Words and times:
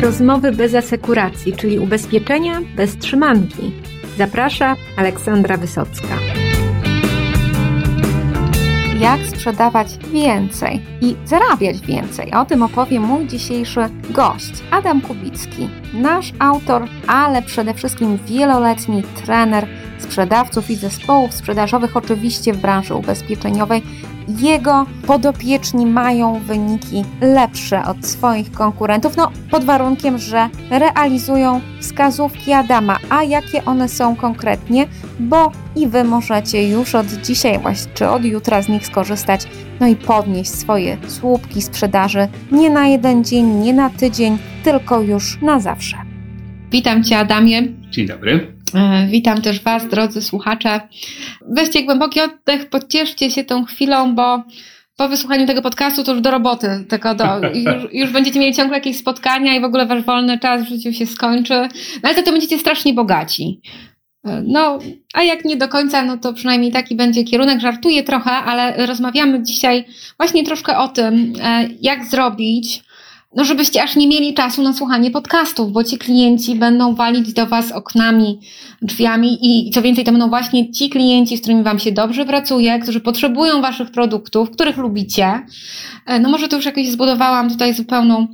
Rozmowy 0.00 0.52
bez 0.52 0.74
asekuracji, 0.74 1.52
czyli 1.52 1.78
ubezpieczenia 1.78 2.60
bez 2.76 2.96
trzymanki. 2.98 3.72
Zaprasza 4.18 4.76
Aleksandra 4.96 5.56
Wysocka. 5.56 6.08
Jak 9.00 9.20
sprzedawać 9.26 9.98
więcej 10.12 10.82
i 11.00 11.16
zarabiać 11.24 11.80
więcej? 11.80 12.32
O 12.32 12.44
tym 12.44 12.62
opowie 12.62 13.00
mój 13.00 13.26
dzisiejszy 13.26 13.80
gość, 14.10 14.52
Adam 14.70 15.00
Kubicki, 15.00 15.68
nasz 15.94 16.32
autor, 16.38 16.84
ale 17.06 17.42
przede 17.42 17.74
wszystkim 17.74 18.18
wieloletni 18.26 19.02
trener 19.02 19.66
sprzedawców 19.98 20.70
i 20.70 20.76
zespołów 20.76 21.34
sprzedażowych, 21.34 21.96
oczywiście 21.96 22.52
w 22.52 22.56
branży 22.56 22.94
ubezpieczeniowej. 22.94 23.82
Jego 24.38 24.86
podopieczni 25.06 25.86
mają 25.86 26.40
wyniki 26.40 27.04
lepsze 27.20 27.84
od 27.84 28.06
swoich 28.06 28.52
konkurentów, 28.52 29.16
no 29.16 29.30
pod 29.50 29.64
warunkiem, 29.64 30.18
że 30.18 30.48
realizują 30.70 31.60
wskazówki 31.80 32.52
Adama. 32.52 32.98
A 33.10 33.22
jakie 33.22 33.64
one 33.64 33.88
są 33.88 34.16
konkretnie? 34.16 34.86
Bo 35.20 35.52
i 35.76 35.88
Wy 35.88 36.04
możecie 36.04 36.68
już 36.68 36.94
od 36.94 37.06
dzisiaj, 37.06 37.58
właśnie 37.58 37.92
czy 37.94 38.08
od 38.08 38.24
jutra 38.24 38.62
z 38.62 38.68
nich 38.68 38.86
skorzystać, 38.86 39.46
no 39.80 39.86
i 39.86 39.96
podnieść 39.96 40.50
swoje 40.50 40.96
słupki 41.06 41.62
sprzedaży 41.62 42.28
nie 42.52 42.70
na 42.70 42.88
jeden 42.88 43.24
dzień, 43.24 43.46
nie 43.46 43.74
na 43.74 43.90
tydzień, 43.90 44.38
tylko 44.64 45.00
już 45.00 45.38
na 45.42 45.60
zawsze. 45.60 45.96
Witam 46.70 47.04
Cię, 47.04 47.18
Adamie. 47.18 47.62
Dzień 47.90 48.06
dobry. 48.06 48.59
E, 48.74 49.06
witam 49.06 49.42
też 49.42 49.60
Was, 49.60 49.88
drodzy 49.88 50.22
słuchacze. 50.22 50.80
Weźcie 51.48 51.82
głęboki 51.82 52.20
oddech, 52.20 52.68
pocieszcie 52.68 53.30
się 53.30 53.44
tą 53.44 53.64
chwilą, 53.64 54.14
bo 54.14 54.42
po 54.96 55.08
wysłuchaniu 55.08 55.46
tego 55.46 55.62
podcastu 55.62 56.04
to 56.04 56.12
już 56.12 56.20
do 56.20 56.30
roboty, 56.30 56.84
tylko 56.88 57.14
do, 57.14 57.24
już, 57.54 57.92
już, 58.02 58.10
będziecie 58.10 58.40
mieli 58.40 58.54
ciągle 58.54 58.76
jakieś 58.76 58.98
spotkania 58.98 59.54
i 59.54 59.60
w 59.60 59.64
ogóle 59.64 59.86
Wasz 59.86 60.04
wolny 60.04 60.38
czas 60.38 60.62
w 60.62 60.68
życiu 60.68 60.92
się 60.92 61.06
skończy. 61.06 61.54
No 62.02 62.08
ale 62.08 62.14
to, 62.14 62.22
to 62.22 62.32
będziecie 62.32 62.58
strasznie 62.58 62.94
bogaci. 62.94 63.60
E, 64.24 64.42
no, 64.46 64.78
a 65.14 65.22
jak 65.22 65.44
nie 65.44 65.56
do 65.56 65.68
końca, 65.68 66.02
no 66.02 66.16
to 66.16 66.32
przynajmniej 66.32 66.72
taki 66.72 66.96
będzie 66.96 67.24
kierunek. 67.24 67.60
Żartuję 67.60 68.02
trochę, 68.02 68.30
ale 68.30 68.86
rozmawiamy 68.86 69.42
dzisiaj 69.42 69.84
właśnie 70.16 70.44
troszkę 70.44 70.78
o 70.78 70.88
tym, 70.88 71.32
e, 71.42 71.68
jak 71.80 72.04
zrobić, 72.04 72.82
no 73.36 73.44
żebyście 73.44 73.82
aż 73.82 73.96
nie 73.96 74.08
mieli 74.08 74.34
czasu 74.34 74.62
na 74.62 74.72
słuchanie 74.72 75.10
podcastów, 75.10 75.72
bo 75.72 75.84
ci 75.84 75.98
klienci 75.98 76.54
będą 76.54 76.94
walić 76.94 77.32
do 77.32 77.46
Was 77.46 77.72
oknami, 77.72 78.40
drzwiami 78.82 79.38
i 79.42 79.70
co 79.70 79.82
więcej, 79.82 80.04
to 80.04 80.12
będą 80.12 80.28
właśnie 80.28 80.72
ci 80.72 80.90
klienci, 80.90 81.36
z 81.36 81.40
którymi 81.40 81.62
Wam 81.62 81.78
się 81.78 81.92
dobrze 81.92 82.24
pracuje, 82.24 82.78
którzy 82.78 83.00
potrzebują 83.00 83.60
Waszych 83.60 83.90
produktów, 83.90 84.50
których 84.50 84.76
lubicie. 84.76 85.40
E, 86.06 86.20
no 86.20 86.28
może 86.28 86.48
to 86.48 86.56
już 86.56 86.66
jakieś 86.66 86.90
zbudowałam 86.90 87.50
tutaj 87.50 87.74
zupełną 87.74 88.26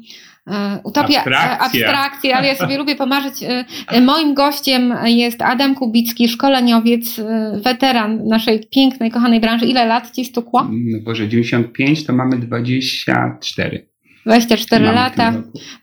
e, 0.46 0.78
utopię, 0.84 1.18
abstrakcję. 1.18 1.58
abstrakcję, 1.58 2.36
ale 2.36 2.48
ja 2.48 2.54
sobie 2.54 2.78
lubię 2.82 2.96
pomarzyć. 2.96 3.34
E, 3.88 4.00
moim 4.00 4.34
gościem 4.34 4.94
jest 5.04 5.42
Adam 5.42 5.74
Kubicki, 5.74 6.28
szkoleniowiec, 6.28 7.20
weteran 7.54 8.28
naszej 8.28 8.66
pięknej, 8.66 9.10
kochanej 9.10 9.40
branży. 9.40 9.66
Ile 9.66 9.86
lat 9.86 10.10
Ci 10.10 10.24
stukło? 10.24 10.68
No 10.72 10.98
Boże, 11.04 11.28
95 11.28 12.04
to 12.06 12.12
mamy 12.12 12.38
24. 12.38 13.95
24 14.26 14.84
mamy 14.84 14.96
lata. 14.96 15.32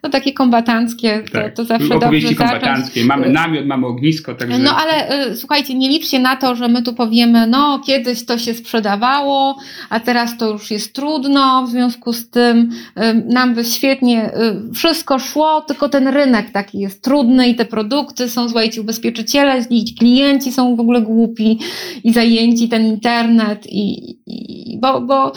No 0.04 0.10
takie 0.10 0.34
kombatanckie, 0.34 1.24
tak. 1.32 1.56
to, 1.56 1.56
to 1.56 1.66
zawsze 1.66 1.96
Opowieści 1.96 2.30
dobrze 2.30 2.52
kombatanckie. 2.52 3.02
Zacząć. 3.02 3.08
Mamy 3.08 3.30
namiot, 3.30 3.66
mamy 3.66 3.88
ognisko. 3.88 4.36
Także... 4.36 4.60
No 4.60 4.78
ale 4.78 5.28
y, 5.28 5.36
słuchajcie, 5.36 5.76
nie 5.76 5.90
liczcie 5.90 6.20
na 6.20 6.36
to, 6.36 6.56
że 6.56 6.68
my 6.68 6.82
tu 6.82 6.94
powiemy, 6.94 7.48
no 7.48 7.82
kiedyś 7.86 8.26
to 8.26 8.38
się 8.38 8.54
sprzedawało, 8.54 9.58
a 9.90 10.00
teraz 10.00 10.38
to 10.38 10.52
już 10.52 10.72
jest 10.72 10.94
trudno, 10.94 11.64
w 11.68 11.70
związku 11.70 12.14
z 12.14 12.30
tym 12.30 12.72
y, 12.98 13.14
nam 13.34 13.54
by 13.54 13.66
świetnie 13.66 14.32
y, 14.70 14.74
wszystko 14.74 15.20
szło, 15.20 15.62
tylko 15.62 15.90
ten 15.90 16.08
rynek 16.08 16.52
taki 16.52 16.80
jest 16.80 17.04
trudny 17.04 17.50
i 17.50 17.56
te 17.56 17.66
produkty 17.66 18.30
są, 18.30 18.50
słuchajcie, 18.50 18.82
ubezpieczyciele, 18.82 19.66
i 19.70 19.96
klienci 19.96 20.52
są 20.52 20.76
w 20.76 20.80
ogóle 20.80 21.02
głupi 21.02 21.60
i 22.04 22.14
zajęci, 22.14 22.70
ten 22.70 22.86
internet 22.86 23.68
i, 23.70 24.18
i 24.26 24.78
bo, 24.82 25.02
bo 25.02 25.32
y, 25.32 25.34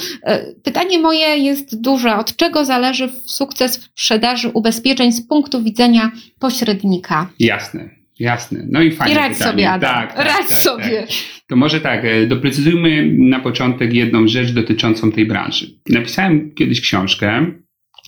pytanie 0.63 0.99
moje 0.99 1.37
jest 1.37 1.81
duże, 1.81 2.17
od 2.17 2.37
czego 2.37 2.65
zależy 2.65 2.96
zależy 2.97 3.21
sukces 3.25 3.75
sprzedaży 3.75 4.49
ubezpieczeń 4.49 5.13
z 5.13 5.27
punktu 5.29 5.63
widzenia 5.63 6.11
pośrednika. 6.39 7.31
Jasne. 7.39 7.97
Jasne. 8.19 8.67
No 8.71 8.83
i 8.83 8.93
fajnie. 8.93 9.15
I 9.15 9.17
radź 9.17 9.33
pytanie. 9.33 9.51
sobie, 9.51 9.71
Adam. 9.71 9.95
Tak, 9.95 10.15
tak, 10.15 10.27
radź 10.27 10.49
tak, 10.49 10.59
sobie. 10.59 11.01
Tak. 11.01 11.17
To 11.49 11.57
może 11.57 11.81
tak, 11.81 12.05
e, 12.05 12.27
doprecyzujmy 12.27 13.09
na 13.19 13.41
początek 13.41 13.95
jedną 13.95 14.29
rzecz 14.29 14.51
dotyczącą 14.51 15.13
tej 15.13 15.27
branży. 15.27 15.67
Napisałem 15.89 16.55
kiedyś 16.55 16.81
książkę, 16.81 17.47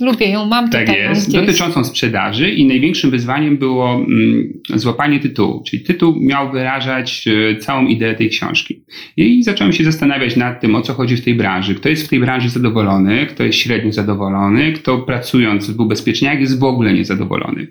Lubię 0.01 0.31
ją, 0.31 0.47
mam 0.47 0.71
tak. 0.71 0.87
Tak 0.87 0.97
jest, 0.97 1.33
dotyczącą 1.33 1.85
sprzedaży 1.85 2.51
i 2.51 2.67
największym 2.67 3.11
wyzwaniem 3.11 3.57
było 3.57 3.95
mm, 3.95 4.53
złapanie 4.75 5.21
tytułu, 5.21 5.63
czyli 5.67 5.83
tytuł 5.83 6.15
miał 6.21 6.53
wyrażać 6.53 7.25
e, 7.29 7.57
całą 7.57 7.87
ideę 7.87 8.15
tej 8.15 8.29
książki. 8.29 8.85
I 9.17 9.43
zacząłem 9.43 9.73
się 9.73 9.85
zastanawiać 9.85 10.37
nad 10.37 10.61
tym, 10.61 10.75
o 10.75 10.83
co 10.83 10.95
chodzi 10.95 11.17
w 11.17 11.25
tej 11.25 11.35
branży, 11.35 11.75
kto 11.75 11.89
jest 11.89 12.07
w 12.07 12.09
tej 12.09 12.21
branży 12.21 12.49
zadowolony, 12.49 13.27
kto 13.27 13.45
jest 13.45 13.59
średnio 13.59 13.93
zadowolony, 13.93 14.73
kto 14.73 14.99
pracując 14.99 15.71
w 15.71 15.81
ubezpieczeniach 15.81 16.41
jest 16.41 16.59
w 16.59 16.65
ogóle 16.65 16.95
niezadowolony. 16.95 17.67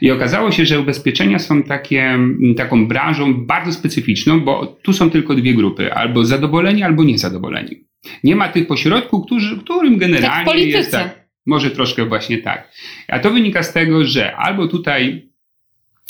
I 0.00 0.10
okazało 0.10 0.52
się, 0.52 0.66
że 0.66 0.80
ubezpieczenia 0.80 1.38
są 1.38 1.62
takie, 1.62 2.02
mm, 2.02 2.54
taką 2.56 2.88
branżą 2.88 3.34
bardzo 3.34 3.72
specyficzną, 3.72 4.40
bo 4.40 4.66
tu 4.82 4.92
są 4.92 5.10
tylko 5.10 5.34
dwie 5.34 5.54
grupy, 5.54 5.92
albo 5.92 6.24
zadowoleni, 6.24 6.82
albo 6.82 7.04
niezadowoleni. 7.04 7.84
Nie 8.24 8.36
ma 8.36 8.48
tych 8.48 8.66
pośrodku, 8.66 9.24
którzy, 9.24 9.56
którym 9.56 9.98
generalnie 9.98 10.52
tak 10.52 10.58
jest 10.58 10.90
tak. 10.90 11.21
Może 11.46 11.70
troszkę 11.70 12.06
właśnie 12.06 12.38
tak. 12.38 12.72
A 13.08 13.18
to 13.18 13.30
wynika 13.30 13.62
z 13.62 13.72
tego, 13.72 14.04
że 14.04 14.36
albo 14.36 14.68
tutaj 14.68 15.28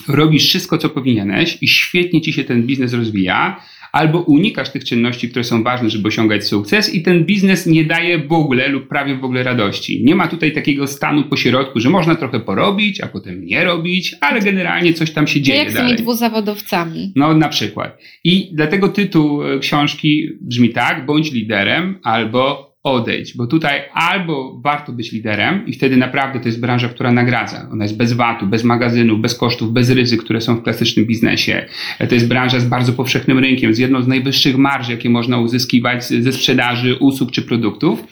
robisz 0.09 0.49
wszystko, 0.49 0.79
co 0.79 0.89
powinieneś 0.89 1.59
i 1.61 1.69
świetnie 1.69 2.21
ci 2.21 2.33
się 2.33 2.45
ten 2.45 2.63
biznes 2.67 2.95
rozwija, 2.95 3.63
albo 3.93 4.21
unikasz 4.21 4.71
tych 4.71 4.85
czynności, 4.85 5.29
które 5.29 5.45
są 5.45 5.63
ważne, 5.63 5.91
żeby 5.91 6.09
osiągać 6.09 6.47
sukces 6.47 6.95
i 6.95 7.03
ten 7.03 7.25
biznes 7.25 7.67
nie 7.67 7.85
daje 7.85 8.19
w 8.19 8.33
ogóle 8.33 8.69
lub 8.69 8.89
prawie 8.89 9.17
w 9.17 9.25
ogóle 9.25 9.43
radości. 9.43 10.05
Nie 10.05 10.15
ma 10.15 10.29
tutaj 10.29 10.53
takiego 10.53 10.87
stanu 10.87 11.25
pośrodku, 11.25 11.81
że 11.81 11.91
można 11.91 12.15
trochę 12.15 12.41
porobić, 12.41 13.01
a 13.01 13.07
potem 13.07 13.45
nie 13.45 13.65
robić, 13.65 14.15
ale 14.21 14.41
generalnie 14.41 14.95
coś 14.95 15.11
tam 15.11 15.27
się 15.27 15.41
dzieje 15.41 15.59
jak 15.59 15.73
dalej. 15.73 15.89
z 15.89 15.91
tymi 15.91 16.03
dwuzawodowcami. 16.03 17.13
No 17.17 17.35
na 17.35 17.49
przykład. 17.49 17.99
I 18.25 18.51
dlatego 18.53 18.89
tytuł 18.89 19.43
e, 19.43 19.59
książki 19.59 20.29
brzmi 20.41 20.69
tak, 20.71 21.07
bądź 21.07 21.33
liderem 21.33 21.99
albo 22.03 22.72
odejdź, 22.83 23.37
bo 23.37 23.47
tutaj 23.47 23.81
albo 23.93 24.61
warto 24.65 24.93
być 24.93 25.13
liderem 25.13 25.67
i 25.67 25.73
wtedy 25.73 25.97
naprawdę 25.97 26.41
to 26.41 26.49
jest 26.49 26.61
branża, 26.61 26.89
która 26.89 27.13
nagradza. 27.13 27.69
Ona 27.73 27.85
jest 27.85 27.97
bez 27.97 28.13
VAT-u, 28.13 28.47
bez 28.47 28.65
magazynów, 28.65 29.21
bez 29.21 29.35
kosztów, 29.35 29.73
bez 29.73 29.91
ryzyk, 29.91 30.23
które 30.25 30.41
są 30.41 30.57
w 30.57 30.63
klasycznym 30.63 31.07
biznesie. 31.07 31.67
To 32.09 32.15
jest 32.15 32.29
branża 32.29 32.61
z 32.61 32.65
bardzo 32.65 32.93
powszechnym 32.93 33.39
rynkiem, 33.39 33.75
z 33.75 33.79
jedną 33.79 34.03
z 34.03 34.09
najwyższych 34.09 34.57
marż, 34.57 34.89
jakie 34.89 35.11
można 35.11 35.39
uzyskiwać 35.39 36.05
ze 36.05 36.33
sprzedaży 36.33 36.95
usług 36.95 37.31
czy 37.31 37.43
produktów 37.43 38.05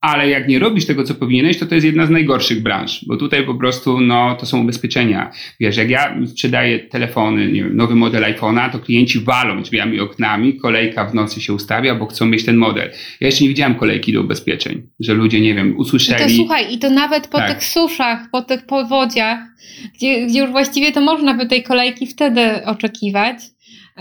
ale 0.00 0.28
jak 0.28 0.48
nie 0.48 0.58
robisz 0.58 0.86
tego, 0.86 1.04
co 1.04 1.14
powinieneś, 1.14 1.58
to 1.58 1.66
to 1.66 1.74
jest 1.74 1.84
jedna 1.84 2.06
z 2.06 2.10
najgorszych 2.10 2.62
branż, 2.62 3.04
bo 3.06 3.16
tutaj 3.16 3.46
po 3.46 3.54
prostu, 3.54 4.00
no, 4.00 4.36
to 4.40 4.46
są 4.46 4.60
ubezpieczenia. 4.60 5.30
Wiesz, 5.60 5.76
jak 5.76 5.90
ja 5.90 6.16
sprzedaję 6.26 6.78
telefony, 6.78 7.52
nie 7.52 7.64
wiem, 7.64 7.76
nowy 7.76 7.94
model 7.94 8.22
iPhone'a, 8.22 8.72
to 8.72 8.78
klienci 8.78 9.20
walą 9.20 9.62
drzwiami 9.62 9.96
i 9.96 10.00
oknami, 10.00 10.56
kolejka 10.56 11.06
w 11.06 11.14
nocy 11.14 11.40
się 11.40 11.54
ustawia, 11.54 11.94
bo 11.94 12.06
chcą 12.06 12.26
mieć 12.26 12.44
ten 12.44 12.56
model. 12.56 12.90
Ja 13.20 13.26
jeszcze 13.26 13.44
nie 13.44 13.48
widziałem 13.48 13.74
kolejki 13.74 14.12
do 14.12 14.20
ubezpieczeń, 14.20 14.82
że 15.00 15.14
ludzie, 15.14 15.40
nie 15.40 15.54
wiem, 15.54 15.76
usłyszeli. 15.76 16.22
No 16.22 16.28
to 16.28 16.34
słuchaj, 16.34 16.74
i 16.74 16.78
to 16.78 16.90
nawet 16.90 17.28
po 17.28 17.38
tak. 17.38 17.50
tych 17.50 17.64
suszach, 17.64 18.30
po 18.32 18.42
tych 18.42 18.66
powodziach, 18.66 19.38
gdzie, 19.94 20.26
gdzie 20.26 20.40
już 20.40 20.50
właściwie 20.50 20.92
to 20.92 21.00
można 21.00 21.34
by 21.34 21.46
tej 21.46 21.62
kolejki 21.62 22.06
wtedy 22.06 22.64
oczekiwać, 22.64 23.36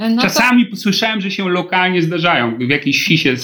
no 0.10 0.22
Czasami 0.22 0.68
to... 0.68 0.76
słyszałem, 0.76 1.22
że 1.22 1.32
się 1.32 1.50
lokalnie 1.50 2.02
zdarzają. 2.02 2.58
W 2.58 2.70
jakiejś 2.70 3.02
wsi 3.02 3.18
się 3.18 3.36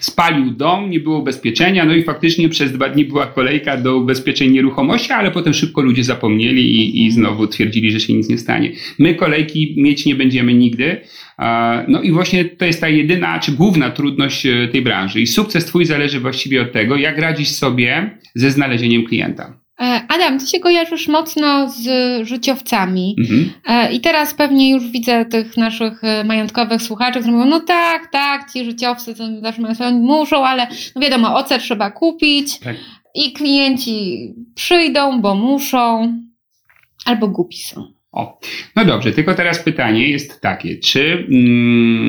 spalił 0.00 0.50
dom, 0.50 0.90
nie 0.90 1.00
było 1.00 1.18
ubezpieczenia, 1.18 1.84
no 1.84 1.94
i 1.94 2.02
faktycznie 2.02 2.48
przez 2.48 2.72
dwa 2.72 2.88
dni 2.88 3.04
była 3.04 3.26
kolejka 3.26 3.76
do 3.76 3.96
ubezpieczeń 3.96 4.50
nieruchomości, 4.50 5.12
ale 5.12 5.30
potem 5.30 5.54
szybko 5.54 5.80
ludzie 5.80 6.04
zapomnieli 6.04 6.76
i, 6.76 7.06
i 7.06 7.10
znowu 7.10 7.46
twierdzili, 7.46 7.92
że 7.92 8.00
się 8.00 8.12
nic 8.12 8.28
nie 8.28 8.38
stanie. 8.38 8.72
My 8.98 9.14
kolejki 9.14 9.74
mieć 9.76 10.06
nie 10.06 10.14
będziemy 10.14 10.54
nigdy. 10.54 11.00
No 11.88 12.02
i 12.02 12.12
właśnie 12.12 12.44
to 12.44 12.64
jest 12.64 12.80
ta 12.80 12.88
jedyna, 12.88 13.38
czy 13.38 13.52
główna 13.52 13.90
trudność 13.90 14.46
e, 14.46 14.68
tej 14.68 14.82
branży. 14.82 15.20
I 15.20 15.26
sukces 15.26 15.64
twój 15.64 15.84
zależy 15.84 16.20
właściwie 16.20 16.62
od 16.62 16.72
tego, 16.72 16.96
jak 16.96 17.18
radzisz 17.18 17.48
sobie 17.48 18.18
ze 18.34 18.50
znalezieniem 18.50 19.04
klienta. 19.04 19.59
E, 20.20 20.24
Adam, 20.24 20.38
ty 20.38 20.46
się 20.46 20.60
kojarzysz 20.60 21.08
mocno 21.08 21.68
z 21.68 21.82
życiowcami. 22.28 23.16
Mhm. 23.20 23.50
E, 23.66 23.92
I 23.92 24.00
teraz 24.00 24.34
pewnie 24.34 24.70
już 24.70 24.90
widzę 24.90 25.24
tych 25.24 25.56
naszych 25.56 26.04
e, 26.04 26.24
majątkowych 26.24 26.82
słuchaczy, 26.82 27.18
którzy 27.18 27.32
mówią, 27.32 27.50
no 27.50 27.60
tak, 27.60 28.10
tak, 28.12 28.52
ci 28.52 28.64
życiowcy 28.64 29.14
to 29.14 29.24
zawsze 29.42 29.92
muszą, 29.92 30.46
ale 30.46 30.66
no 30.96 31.02
wiadomo, 31.02 31.36
oce 31.36 31.58
trzeba 31.58 31.90
kupić 31.90 32.58
tak. 32.58 32.76
i 33.14 33.32
klienci 33.32 34.28
przyjdą, 34.54 35.20
bo 35.20 35.34
muszą, 35.34 36.14
albo 37.04 37.28
głupi 37.28 37.58
są. 37.58 37.92
O, 38.12 38.38
no 38.76 38.84
dobrze, 38.84 39.12
tylko 39.12 39.34
teraz 39.34 39.58
pytanie 39.58 40.08
jest 40.08 40.40
takie, 40.40 40.78
czy 40.78 41.26
mm, 41.30 42.08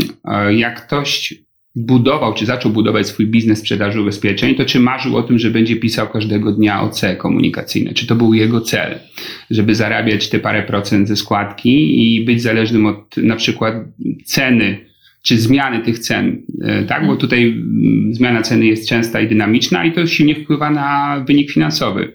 jak 0.58 0.86
ktoś 0.86 1.34
budował, 1.76 2.34
czy 2.34 2.46
zaczął 2.46 2.72
budować 2.72 3.08
swój 3.08 3.28
biznes 3.28 3.60
sprzedaży 3.60 4.02
ubezpieczeń, 4.02 4.56
to 4.56 4.66
czy 4.66 4.80
marzył 4.80 5.18
o 5.18 5.24
tym, 5.24 5.40
że 5.40 5.52
będzie 5.52 5.76
pisał 5.76 6.08
każdego 6.08 6.52
dnia 6.52 6.82
OC 6.82 7.02
komunikacyjne? 7.18 7.94
Czy 7.94 8.08
to 8.08 8.16
był 8.16 8.34
jego 8.34 8.62
cel, 8.62 9.00
żeby 9.50 9.76
zarabiać 9.76 10.30
te 10.30 10.40
parę 10.40 10.64
procent 10.64 11.08
ze 11.08 11.16
składki 11.16 12.16
i 12.16 12.26
być 12.26 12.42
zależnym 12.42 12.86
od 12.86 13.18
na 13.18 13.36
przykład 13.36 13.76
ceny 14.26 14.91
czy 15.22 15.38
zmiany 15.38 15.80
tych 15.80 16.00
cen, 16.00 16.42
e, 16.64 16.84
tak? 16.84 17.08
Bo 17.08 17.16
tutaj 17.16 17.44
mm, 17.44 18.14
zmiana 18.14 18.42
ceny 18.42 18.66
jest 18.66 18.90
częsta 18.90 19.22
i 19.22 19.28
dynamiczna 19.28 19.86
i 19.86 19.92
to 19.92 20.08
silnie 20.08 20.36
wpływa 20.36 20.70
na 20.70 21.20
wynik 21.28 21.52
finansowy. 21.52 22.14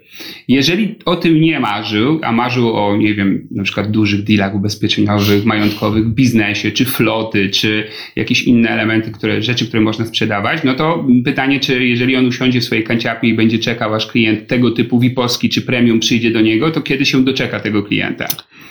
Jeżeli 0.49 0.94
o 1.05 1.17
tym 1.17 1.41
nie 1.41 1.61
marzył, 1.61 2.20
a 2.23 2.32
marzył 2.32 2.73
o, 2.73 2.97
nie 2.97 3.14
wiem, 3.14 3.49
na 3.50 3.62
przykład 3.62 3.91
dużych 3.91 4.25
dealach 4.25 4.55
ubezpieczeniowych, 4.55 5.44
majątkowych, 5.44 6.08
biznesie, 6.08 6.70
czy 6.70 6.85
floty, 6.85 7.50
czy 7.50 7.85
jakieś 8.17 8.43
inne 8.43 8.69
elementy, 8.69 9.11
które, 9.11 9.43
rzeczy, 9.43 9.69
które 9.69 9.82
można 9.82 10.06
sprzedawać, 10.06 10.64
no 10.64 10.75
to 10.75 11.06
pytanie, 11.25 11.61
czy 11.61 11.87
jeżeli 11.87 12.17
on 12.17 12.26
usiądzie 12.26 12.61
w 12.61 12.64
swojej 12.64 12.85
kanciapie 12.85 13.29
i 13.29 13.35
będzie 13.35 13.59
czekał, 13.59 13.94
aż 13.94 14.06
klient 14.06 14.47
tego 14.47 14.70
typu 14.70 15.00
VIP-owski 15.00 15.49
czy 15.49 15.62
premium 15.62 16.00
przyjdzie 16.00 16.31
do 16.31 16.41
niego, 16.41 16.70
to 16.70 16.81
kiedy 16.81 17.06
się 17.06 17.25
doczeka 17.25 17.61
tego 17.61 17.82
klienta? 17.82 18.26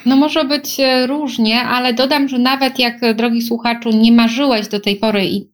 No 0.05 0.15
może 0.15 0.43
być 0.43 0.79
e, 0.79 1.07
różnie, 1.07 1.61
ale 1.61 1.93
dodam, 1.93 2.29
że 2.29 2.39
nawet 2.39 2.79
jak, 2.79 3.03
e, 3.03 3.13
drogi 3.13 3.41
słuchaczu, 3.41 3.89
nie 3.89 4.11
marzyłeś 4.25 4.67
do 4.67 4.79
tej 4.79 4.95
pory 4.95 5.25
i, 5.25 5.47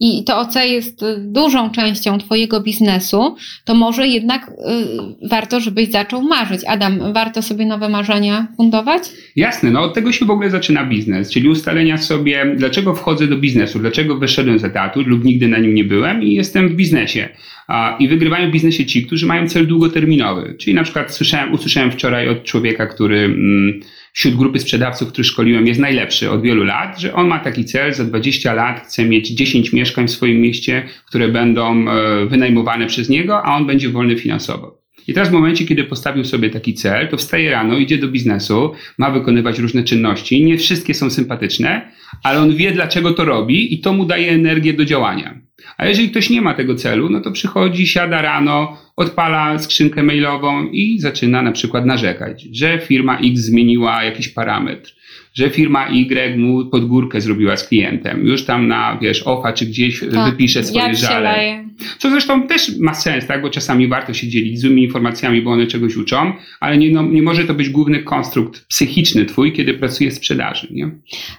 i 0.00 0.24
to 0.24 0.38
OC 0.38 0.54
jest 0.54 1.04
dużą 1.18 1.70
częścią 1.70 2.18
Twojego 2.18 2.60
biznesu, 2.60 3.36
to 3.64 3.74
może 3.74 4.08
jednak 4.08 4.48
y, 4.48 5.28
warto, 5.28 5.60
żebyś 5.60 5.88
zaczął 5.88 6.22
marzyć. 6.22 6.60
Adam, 6.66 7.12
warto 7.12 7.42
sobie 7.42 7.66
nowe 7.66 7.88
marzenia 7.88 8.46
fundować? 8.56 9.02
Jasne, 9.36 9.70
no 9.70 9.82
od 9.82 9.94
tego 9.94 10.12
się 10.12 10.24
w 10.24 10.30
ogóle 10.30 10.50
zaczyna 10.50 10.84
biznes, 10.84 11.30
czyli 11.30 11.48
ustalenia 11.48 11.98
sobie, 11.98 12.54
dlaczego 12.56 12.94
wchodzę 12.94 13.26
do 13.26 13.36
biznesu, 13.36 13.78
dlaczego 13.78 14.16
wyszedłem 14.16 14.58
z 14.58 14.64
etatu 14.64 15.00
lub 15.06 15.24
nigdy 15.24 15.48
na 15.48 15.58
nim 15.58 15.74
nie 15.74 15.84
byłem 15.84 16.22
i 16.22 16.34
jestem 16.34 16.68
w 16.68 16.74
biznesie. 16.74 17.28
I 17.98 18.08
wygrywają 18.08 18.48
w 18.48 18.52
biznesie 18.52 18.86
ci, 18.86 19.06
którzy 19.06 19.26
mają 19.26 19.48
cel 19.48 19.66
długoterminowy. 19.66 20.54
Czyli 20.58 20.74
na 20.74 20.82
przykład 20.82 21.14
słyszałem, 21.14 21.52
usłyszałem 21.52 21.90
wczoraj 21.90 22.28
od 22.28 22.44
człowieka, 22.44 22.86
który 22.86 23.18
mm, 23.18 23.80
wśród 24.18 24.34
grupy 24.34 24.58
sprzedawców, 24.58 25.08
których 25.08 25.26
szkoliłem, 25.26 25.66
jest 25.66 25.80
najlepszy 25.80 26.30
od 26.30 26.42
wielu 26.42 26.64
lat, 26.64 27.00
że 27.00 27.14
on 27.14 27.28
ma 27.28 27.38
taki 27.38 27.64
cel, 27.64 27.94
za 27.94 28.04
20 28.04 28.54
lat 28.54 28.80
chce 28.80 29.04
mieć 29.04 29.28
10 29.28 29.72
mieszkań 29.72 30.08
w 30.08 30.10
swoim 30.10 30.40
mieście, 30.40 30.82
które 31.06 31.28
będą 31.28 31.88
e, 31.88 32.26
wynajmowane 32.26 32.86
przez 32.86 33.08
niego, 33.08 33.42
a 33.44 33.56
on 33.56 33.66
będzie 33.66 33.88
wolny 33.88 34.16
finansowo. 34.16 34.78
I 35.08 35.14
teraz 35.14 35.28
w 35.28 35.32
momencie, 35.32 35.64
kiedy 35.64 35.84
postawił 35.84 36.24
sobie 36.24 36.50
taki 36.50 36.74
cel, 36.74 37.08
to 37.08 37.16
wstaje 37.16 37.50
rano, 37.50 37.78
idzie 37.78 37.98
do 37.98 38.08
biznesu, 38.08 38.72
ma 38.98 39.10
wykonywać 39.10 39.58
różne 39.58 39.84
czynności. 39.84 40.44
Nie 40.44 40.58
wszystkie 40.58 40.94
są 40.94 41.10
sympatyczne, 41.10 41.92
ale 42.22 42.40
on 42.40 42.56
wie, 42.56 42.72
dlaczego 42.72 43.12
to 43.12 43.24
robi 43.24 43.74
i 43.74 43.80
to 43.80 43.92
mu 43.92 44.04
daje 44.04 44.32
energię 44.32 44.72
do 44.72 44.84
działania. 44.84 45.40
A 45.76 45.86
jeżeli 45.86 46.10
ktoś 46.10 46.30
nie 46.30 46.42
ma 46.42 46.54
tego 46.54 46.74
celu, 46.74 47.08
no 47.10 47.20
to 47.20 47.32
przychodzi, 47.32 47.86
siada 47.86 48.22
rano, 48.22 48.78
odpala 48.98 49.58
skrzynkę 49.58 50.02
mailową 50.02 50.68
i 50.70 51.00
zaczyna 51.00 51.42
na 51.42 51.52
przykład 51.52 51.86
narzekać, 51.86 52.42
że 52.52 52.78
firma 52.78 53.18
X 53.18 53.40
zmieniła 53.40 54.04
jakiś 54.04 54.28
parametr, 54.28 54.94
że 55.38 55.50
firma 55.50 55.88
Y 55.88 56.36
mu 56.36 56.66
pod 56.66 56.84
górkę 56.84 57.20
zrobiła 57.20 57.56
z 57.56 57.68
klientem. 57.68 58.26
Już 58.26 58.44
tam 58.44 58.68
na, 58.68 58.98
wiesz, 59.02 59.22
OFA 59.26 59.52
czy 59.52 59.66
gdzieś 59.66 60.00
tak, 60.00 60.30
wypisze 60.30 60.64
swoje 60.64 60.94
żale. 60.94 61.64
Co 61.98 62.10
zresztą 62.10 62.46
też 62.46 62.78
ma 62.78 62.94
sens, 62.94 63.26
tak? 63.26 63.42
Bo 63.42 63.50
czasami 63.50 63.88
warto 63.88 64.14
się 64.14 64.28
dzielić 64.28 64.60
złymi 64.60 64.82
informacjami, 64.82 65.42
bo 65.42 65.50
one 65.50 65.66
czegoś 65.66 65.96
uczą, 65.96 66.32
ale 66.60 66.78
nie, 66.78 66.90
no, 66.90 67.02
nie 67.02 67.22
może 67.22 67.44
to 67.44 67.54
być 67.54 67.68
główny 67.68 68.02
konstrukt 68.02 68.66
psychiczny 68.66 69.24
twój, 69.24 69.52
kiedy 69.52 69.74
pracujesz 69.74 70.14
w 70.14 70.16
sprzedaży, 70.16 70.68
nie? 70.70 70.90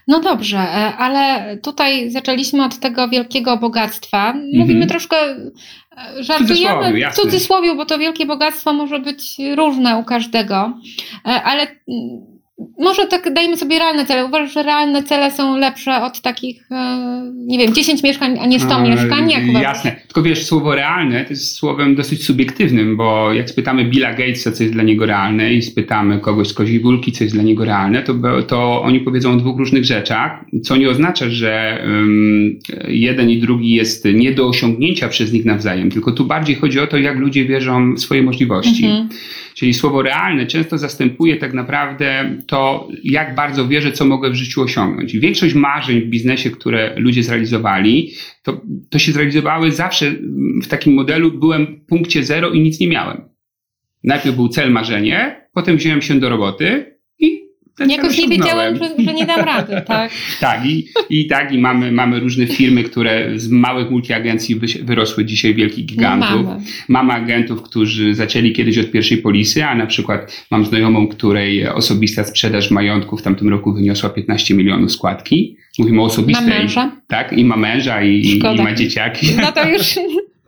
No 0.08 0.20
dobrze, 0.20 0.58
e, 0.58 0.96
ale 0.98 1.58
tutaj 1.58 2.12
zaczęliśmy 2.12 2.66
od 2.66 2.80
tego 2.80 3.10
wielkiego 3.10 3.58
bogactwa. 3.58 4.34
Mówimy 4.34 4.84
mhm. 4.84 4.90
troszkę 4.90 5.16
e, 5.18 6.24
żartujemy 6.24 7.10
w 7.12 7.16
cudzysłowie, 7.16 7.76
bo 7.76 7.86
to 7.86 7.98
wielkie 7.98 8.26
bogactwo 8.26 8.74
może 8.74 9.00
być 9.00 9.38
różne 9.58 9.98
u 9.98 10.04
każdego, 10.04 10.80
e, 11.26 11.44
ale 11.44 11.68
może 12.80 13.08
tak 13.08 13.34
dajmy 13.34 13.58
sobie 13.58 13.80
realne 13.80 14.06
cele. 14.06 14.26
Uważasz, 14.26 14.54
że 14.54 14.64
realne 14.64 15.04
cele 15.04 15.32
są 15.32 15.58
lepsze 15.58 16.02
od 16.02 16.22
takich, 16.22 16.72
e, 16.72 17.32
nie 17.36 17.58
wiem, 17.58 17.74
10 17.74 18.04
mieszkań, 18.04 18.40
a 18.42 18.46
nie 18.46 18.60
100 18.60 18.76
a, 18.76 18.84
mieszkań? 18.84 19.32
Jak 19.32 19.62
jasne. 19.64 19.96
Tylko 20.08 20.22
wiesz, 20.22 20.46
słowo 20.46 20.76
realne 20.76 21.24
to 21.24 21.30
jest 21.30 21.56
słowem 21.56 21.96
dosyć 21.96 22.24
subiektywnym, 22.24 22.98
bo 22.98 23.34
jak 23.34 23.50
spytamy 23.50 23.86
Billa 23.86 24.14
Gatesa, 24.14 24.52
co 24.52 24.64
jest 24.64 24.76
dla 24.76 24.84
niego 24.84 25.06
realne 25.06 25.54
i 25.54 25.62
spytamy 25.62 26.20
kogoś 26.20 26.48
z 26.48 26.54
koziej 26.54 26.80
górki, 26.80 27.12
co 27.12 27.24
jest 27.24 27.36
dla 27.36 27.44
niego 27.44 27.66
realne, 27.66 28.04
to, 28.04 28.14
to 28.48 28.82
oni 28.82 29.00
powiedzą 29.00 29.34
o 29.34 29.36
dwóch 29.36 29.58
różnych 29.58 29.86
rzeczach, 29.86 30.46
co 30.64 30.78
nie 30.78 30.90
oznacza, 30.90 31.30
że 31.30 31.84
um, 31.84 32.60
jeden 32.88 33.30
i 33.30 33.38
drugi 33.38 33.70
jest 33.70 34.06
nie 34.06 34.32
do 34.32 34.48
osiągnięcia 34.48 35.08
przez 35.08 35.34
nich 35.34 35.46
nawzajem, 35.46 35.92
tylko 35.92 36.12
tu 36.12 36.26
bardziej 36.26 36.56
chodzi 36.56 36.80
o 36.80 36.88
to, 36.88 36.98
jak 36.98 37.18
ludzie 37.18 37.46
wierzą 37.46 37.94
w 37.94 38.00
swoje 38.00 38.24
możliwości. 38.24 38.86
Mhm. 38.86 39.10
Czyli 39.60 39.74
słowo 39.74 40.02
realne 40.02 40.46
często 40.46 40.78
zastępuje 40.78 41.38
tak 41.38 41.54
naprawdę 41.54 42.38
to, 42.48 42.59
jak 43.04 43.36
bardzo 43.36 43.68
wierzę, 43.68 43.92
co 43.92 44.06
mogę 44.06 44.30
w 44.30 44.36
życiu 44.36 44.62
osiągnąć. 44.62 45.18
Większość 45.18 45.54
marzeń 45.54 46.02
w 46.02 46.10
biznesie, 46.10 46.50
które 46.50 46.94
ludzie 46.98 47.24
zrealizowali, 47.24 48.12
to, 48.44 48.62
to 48.90 49.00
się 49.00 49.12
zrealizowały 49.12 49.72
zawsze 49.72 50.12
w 50.64 50.68
takim 50.68 50.94
modelu, 50.94 51.32
byłem 51.32 51.66
w 51.66 51.86
punkcie 51.86 52.24
zero 52.24 52.50
i 52.52 52.60
nic 52.60 52.80
nie 52.80 52.88
miałem. 52.88 53.22
Najpierw 54.04 54.36
był 54.36 54.50
cel 54.50 54.72
marzenie, 54.72 55.48
potem 55.54 55.78
wziąłem 55.78 56.02
się 56.02 56.20
do 56.20 56.30
roboty 56.30 56.99
ten 57.80 57.90
Jakoś 57.90 58.18
nie 58.18 58.28
wiedziałem, 58.28 58.76
że, 58.76 58.90
że, 59.06 59.14
nie 59.14 59.26
dam 59.26 59.40
rady, 59.40 59.82
tak? 59.88 60.12
tak, 60.40 60.66
i, 60.66 60.88
i 61.10 61.28
tak, 61.28 61.52
i 61.52 61.58
mamy, 61.58 61.92
mamy 61.92 62.20
różne 62.20 62.48
firmy, 62.48 62.84
które 62.84 63.40
z 63.40 63.50
małych 63.50 63.92
multiagencji 63.92 64.60
wyrosły 64.84 65.26
dzisiaj 65.26 65.56
wielkich 65.56 65.86
gigantów. 65.86 66.46
Mamy. 66.46 66.62
mamy 66.88 67.14
agentów, 67.14 67.62
którzy 67.62 68.16
zaczęli 68.16 68.54
kiedyś 68.54 68.78
od 68.78 68.92
pierwszej 68.92 69.18
polisy, 69.18 69.66
a 69.66 69.76
na 69.76 69.86
przykład 69.86 70.46
mam 70.52 70.66
znajomą, 70.66 71.08
której 71.08 71.68
osobista 71.68 72.24
sprzedaż 72.24 72.72
majątku 72.72 73.18
w 73.18 73.22
tamtym 73.22 73.50
roku 73.50 73.74
wyniosła 73.74 74.10
15 74.10 74.54
milionów 74.54 74.92
składki. 74.92 75.58
Mówimy 75.80 76.02
o 76.02 76.04
osobistej. 76.04 76.50
Ma 76.50 76.56
męża? 76.56 76.92
Tak, 77.08 77.34
i 77.34 77.46
ma 77.46 77.58
męża, 77.58 78.04
i, 78.04 78.40
i 78.58 78.62
ma 78.64 78.74
dzieciaki. 78.74 79.28
No 79.42 79.52
to 79.52 79.70
już 79.70 79.96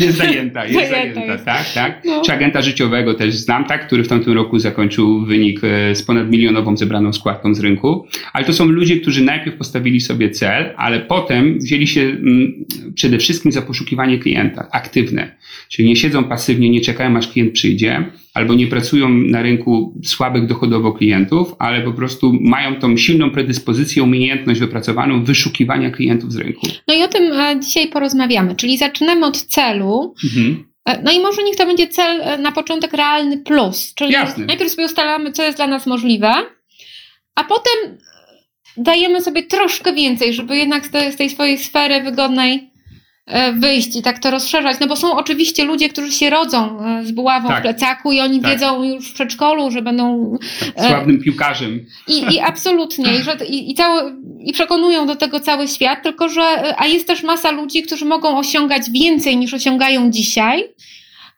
Jest 0.00 0.18
zajęta, 0.18 0.66
jest 0.66 0.90
zajęta, 0.90 1.24
jest. 1.24 1.44
tak, 1.44 1.72
tak. 1.74 2.02
No. 2.04 2.22
Czy 2.22 2.32
agenta 2.32 2.62
życiowego 2.62 3.14
też 3.14 3.34
znam, 3.34 3.64
tak, 3.64 3.86
który 3.86 4.04
w 4.04 4.08
tamtym 4.08 4.32
roku 4.32 4.58
zakończył 4.58 5.24
wynik 5.24 5.60
e, 5.64 5.94
z 5.94 6.02
ponad 6.02 6.30
milionową 6.30 6.76
zebraną 6.76 7.12
składką 7.12 7.54
z 7.54 7.60
rynku. 7.60 8.06
Ale 8.32 8.44
to 8.44 8.52
są 8.52 8.64
ludzie, 8.64 9.00
którzy 9.00 9.24
najpierw 9.24 9.56
postawili 9.56 10.00
sobie 10.00 10.30
cel, 10.30 10.74
ale 10.76 11.00
potem 11.00 11.58
wzięli 11.58 11.86
się 11.86 12.00
mm, 12.00 12.64
przede 12.94 13.18
wszystkim 13.18 13.52
za 13.52 13.62
poszukiwanie 13.62 14.18
klienta, 14.18 14.68
aktywne. 14.72 15.36
Czyli 15.68 15.88
nie 15.88 15.96
siedzą 15.96 16.24
pasywnie, 16.24 16.70
nie 16.70 16.80
czekają 16.80 17.16
aż 17.16 17.28
klient 17.28 17.52
przyjdzie, 17.52 18.04
albo 18.40 18.54
nie 18.54 18.66
pracują 18.66 19.08
na 19.08 19.42
rynku 19.42 20.00
słabych 20.04 20.46
dochodowo 20.46 20.92
klientów, 20.92 21.54
ale 21.58 21.80
po 21.80 21.92
prostu 21.92 22.32
mają 22.40 22.80
tą 22.80 22.96
silną 22.96 23.30
predyspozycję, 23.30 24.02
umiejętność 24.02 24.60
wypracowaną 24.60 25.24
wyszukiwania 25.24 25.90
klientów 25.90 26.32
z 26.32 26.36
rynku. 26.36 26.66
No 26.88 26.94
i 26.94 27.02
o 27.02 27.08
tym 27.08 27.32
e, 27.32 27.60
dzisiaj 27.60 27.88
porozmawiamy, 27.88 28.56
czyli 28.56 28.78
zaczynamy 28.78 29.26
od 29.26 29.42
celu. 29.42 30.14
Mhm. 30.24 30.64
E, 30.84 31.02
no 31.02 31.12
i 31.12 31.20
może 31.20 31.42
niech 31.42 31.56
to 31.56 31.66
będzie 31.66 31.88
cel 31.88 32.20
e, 32.20 32.38
na 32.38 32.52
początek 32.52 32.92
realny 32.92 33.38
plus, 33.38 33.94
czyli 33.94 34.12
Jasne. 34.12 34.46
najpierw 34.46 34.70
sobie 34.70 34.86
ustalamy, 34.86 35.32
co 35.32 35.42
jest 35.42 35.58
dla 35.58 35.66
nas 35.66 35.86
możliwe, 35.86 36.32
a 37.34 37.44
potem 37.44 37.98
dajemy 38.76 39.20
sobie 39.20 39.42
troszkę 39.42 39.92
więcej, 39.92 40.32
żeby 40.32 40.56
jednak 40.56 40.86
z 40.86 41.16
tej 41.16 41.30
swojej 41.30 41.58
sfery 41.58 42.02
wygodnej 42.02 42.69
wyjść 43.54 43.96
i 43.96 44.02
tak 44.02 44.18
to 44.18 44.30
rozszerzać, 44.30 44.76
no 44.80 44.86
bo 44.86 44.96
są 44.96 45.16
oczywiście 45.16 45.64
ludzie, 45.64 45.88
którzy 45.88 46.12
się 46.12 46.30
rodzą 46.30 46.84
e, 46.84 47.04
z 47.06 47.12
buławą 47.12 47.48
tak. 47.48 47.58
w 47.58 47.62
plecaku 47.62 48.12
i 48.12 48.20
oni 48.20 48.40
tak. 48.40 48.50
wiedzą 48.50 48.82
już 48.82 49.10
w 49.10 49.14
przedszkolu, 49.14 49.70
że 49.70 49.82
będą 49.82 50.36
tak, 50.76 50.86
sławnym 50.86 51.22
piłkarzem. 51.22 51.86
I, 52.08 52.34
i 52.34 52.40
absolutnie, 52.40 53.14
i, 53.14 53.22
że, 53.22 53.36
i, 53.48 53.70
i, 53.70 53.74
cały, 53.74 54.16
i 54.40 54.52
przekonują 54.52 55.06
do 55.06 55.16
tego 55.16 55.40
cały 55.40 55.68
świat, 55.68 56.02
tylko 56.02 56.28
że, 56.28 56.74
a 56.78 56.86
jest 56.86 57.06
też 57.06 57.22
masa 57.22 57.50
ludzi, 57.50 57.82
którzy 57.82 58.04
mogą 58.04 58.38
osiągać 58.38 58.82
więcej 58.90 59.36
niż 59.36 59.54
osiągają 59.54 60.10
dzisiaj. 60.10 60.64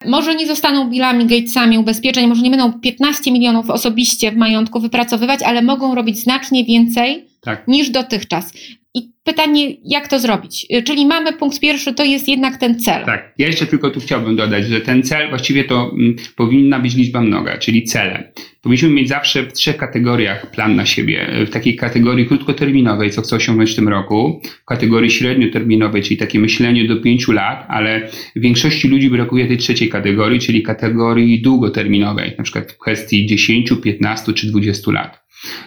Może 0.06 0.34
nie 0.34 0.46
zostaną 0.46 0.90
Billami 0.90 1.26
Gatesami 1.26 1.78
ubezpieczeń, 1.78 2.26
może 2.26 2.42
nie 2.42 2.50
będą 2.50 2.80
15 2.80 3.32
milionów 3.32 3.70
osobiście 3.70 4.32
w 4.32 4.36
majątku 4.36 4.80
wypracowywać, 4.80 5.42
ale 5.42 5.62
mogą 5.62 5.94
robić 5.94 6.18
znacznie 6.18 6.64
więcej 6.64 7.24
tak. 7.40 7.68
niż 7.68 7.90
dotychczas. 7.90 8.52
I 8.94 9.12
pytanie, 9.24 9.76
jak 9.84 10.08
to 10.08 10.18
zrobić? 10.18 10.66
Y, 10.74 10.82
czyli 10.82 11.06
mamy 11.06 11.32
punkt 11.32 11.60
pierwszy, 11.60 11.94
to 11.94 12.04
jest 12.04 12.28
jednak 12.28 12.56
ten 12.56 12.80
cel. 12.80 13.04
Tak, 13.04 13.34
ja 13.38 13.46
jeszcze 13.46 13.66
tylko 13.66 13.90
tu 13.90 14.00
chciałbym 14.00 14.36
dodać, 14.36 14.66
że 14.66 14.80
ten 14.80 15.02
cel 15.02 15.28
właściwie 15.28 15.64
to 15.64 15.90
mm, 15.92 16.16
powinna 16.36 16.80
być 16.80 16.94
liczba 16.94 17.20
mnoga, 17.20 17.58
czyli 17.58 17.84
cele. 17.84 18.32
Powinniśmy 18.62 18.88
mieć 18.88 19.08
zawsze 19.08 19.42
w 19.42 19.52
trzech 19.52 19.76
kategoriach 19.76 20.50
plan 20.50 20.76
na 20.76 20.86
siebie. 20.86 21.26
W 21.46 21.50
takiej 21.50 21.76
kategorii 21.76 22.26
krótkoterminowej, 22.26 23.10
co 23.10 23.22
chcę 23.22 23.36
osiągnąć 23.36 23.72
w 23.72 23.76
tym 23.76 23.88
roku, 23.88 24.40
w 24.62 24.64
kategorii 24.64 25.10
średnioterminowej, 25.10 26.02
czyli 26.02 26.16
takie 26.16 26.38
myślenie 26.38 26.88
do 26.88 26.96
pięciu 26.96 27.32
lat, 27.32 27.66
ale 27.68 28.08
większości 28.36 28.88
ludzi 28.88 29.10
brakuje 29.10 29.46
tej 29.46 29.58
trzeciej 29.58 29.88
kategorii, 29.88 30.40
czyli 30.40 30.62
kategorii 30.62 31.42
długoterminowej, 31.42 32.34
na 32.38 32.44
przykład 32.44 32.72
w 32.72 32.78
kwestii 32.78 33.26
10, 33.26 33.72
15 33.82 34.32
czy 34.32 34.46
20 34.46 34.92
lat. 34.92 35.21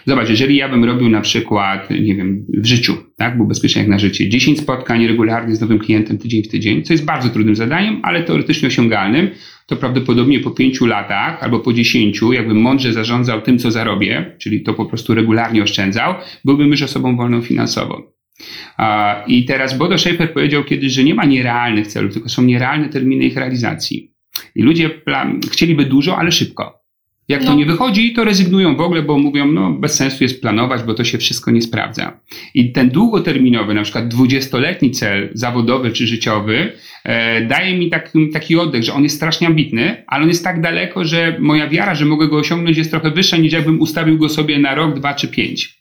Zobacz, 0.06 0.28
jeżeli 0.28 0.56
ja 0.56 0.68
bym 0.68 0.84
robił 0.84 1.08
na 1.08 1.20
przykład, 1.20 1.90
nie 1.90 2.14
wiem, 2.14 2.46
w 2.48 2.66
życiu, 2.66 2.96
tak, 3.16 3.36
był 3.36 3.48
jak 3.76 3.88
na 3.88 3.98
życie, 3.98 4.28
10 4.28 4.60
spotkań 4.60 5.06
regularnie 5.06 5.56
z 5.56 5.60
nowym 5.60 5.78
klientem 5.78 6.18
tydzień 6.18 6.42
w 6.42 6.48
tydzień, 6.48 6.82
co 6.82 6.92
jest 6.92 7.04
bardzo 7.04 7.28
trudnym 7.28 7.56
zadaniem, 7.56 8.00
ale 8.02 8.22
teoretycznie 8.22 8.68
osiągalnym, 8.68 9.30
to 9.66 9.76
prawdopodobnie 9.76 10.40
po 10.40 10.50
pięciu 10.50 10.86
latach 10.86 11.42
albo 11.42 11.60
po 11.60 11.72
dziesięciu, 11.72 12.32
jakbym 12.32 12.60
mądrze 12.60 12.92
zarządzał 12.92 13.42
tym, 13.42 13.58
co 13.58 13.70
zarobię, 13.70 14.36
czyli 14.38 14.62
to 14.62 14.74
po 14.74 14.86
prostu 14.86 15.14
regularnie 15.14 15.62
oszczędzał, 15.62 16.14
byłbym 16.44 16.68
już 16.68 16.82
osobą 16.82 17.16
wolną 17.16 17.42
finansowo. 17.42 18.12
I 19.26 19.44
teraz 19.44 19.78
Bodo 19.78 19.98
Schaefer 19.98 20.32
powiedział 20.32 20.64
kiedyś, 20.64 20.92
że 20.92 21.04
nie 21.04 21.14
ma 21.14 21.24
nierealnych 21.24 21.86
celów, 21.86 22.12
tylko 22.12 22.28
są 22.28 22.42
nierealne 22.42 22.88
terminy 22.88 23.24
ich 23.24 23.36
realizacji. 23.36 24.12
I 24.54 24.62
ludzie 24.62 24.90
chcieliby 25.52 25.84
dużo, 25.84 26.18
ale 26.18 26.32
szybko. 26.32 26.85
Jak 27.28 27.40
no. 27.40 27.46
to 27.46 27.54
nie 27.54 27.66
wychodzi, 27.66 28.12
to 28.12 28.24
rezygnują 28.24 28.76
w 28.76 28.80
ogóle, 28.80 29.02
bo 29.02 29.18
mówią, 29.18 29.46
no 29.46 29.72
bez 29.72 29.94
sensu 29.94 30.24
jest 30.24 30.40
planować, 30.40 30.82
bo 30.82 30.94
to 30.94 31.04
się 31.04 31.18
wszystko 31.18 31.50
nie 31.50 31.62
sprawdza. 31.62 32.20
I 32.54 32.72
ten 32.72 32.88
długoterminowy, 32.90 33.74
na 33.74 33.82
przykład 33.82 34.08
dwudziestoletni 34.08 34.90
cel 34.90 35.30
zawodowy 35.34 35.90
czy 35.90 36.06
życiowy, 36.06 36.72
e, 37.04 37.40
daje 37.40 37.78
mi 37.78 37.90
taki, 37.90 38.30
taki 38.30 38.56
oddech, 38.56 38.82
że 38.82 38.92
on 38.92 39.02
jest 39.02 39.16
strasznie 39.16 39.46
ambitny, 39.46 40.04
ale 40.06 40.22
on 40.22 40.28
jest 40.28 40.44
tak 40.44 40.60
daleko, 40.60 41.04
że 41.04 41.36
moja 41.40 41.68
wiara, 41.68 41.94
że 41.94 42.04
mogę 42.04 42.28
go 42.28 42.36
osiągnąć 42.36 42.76
jest 42.76 42.90
trochę 42.90 43.10
wyższa 43.10 43.36
niż 43.36 43.52
jakbym 43.52 43.80
ustawił 43.80 44.18
go 44.18 44.28
sobie 44.28 44.58
na 44.58 44.74
rok, 44.74 44.94
dwa 44.94 45.14
czy 45.14 45.28
pięć. 45.28 45.76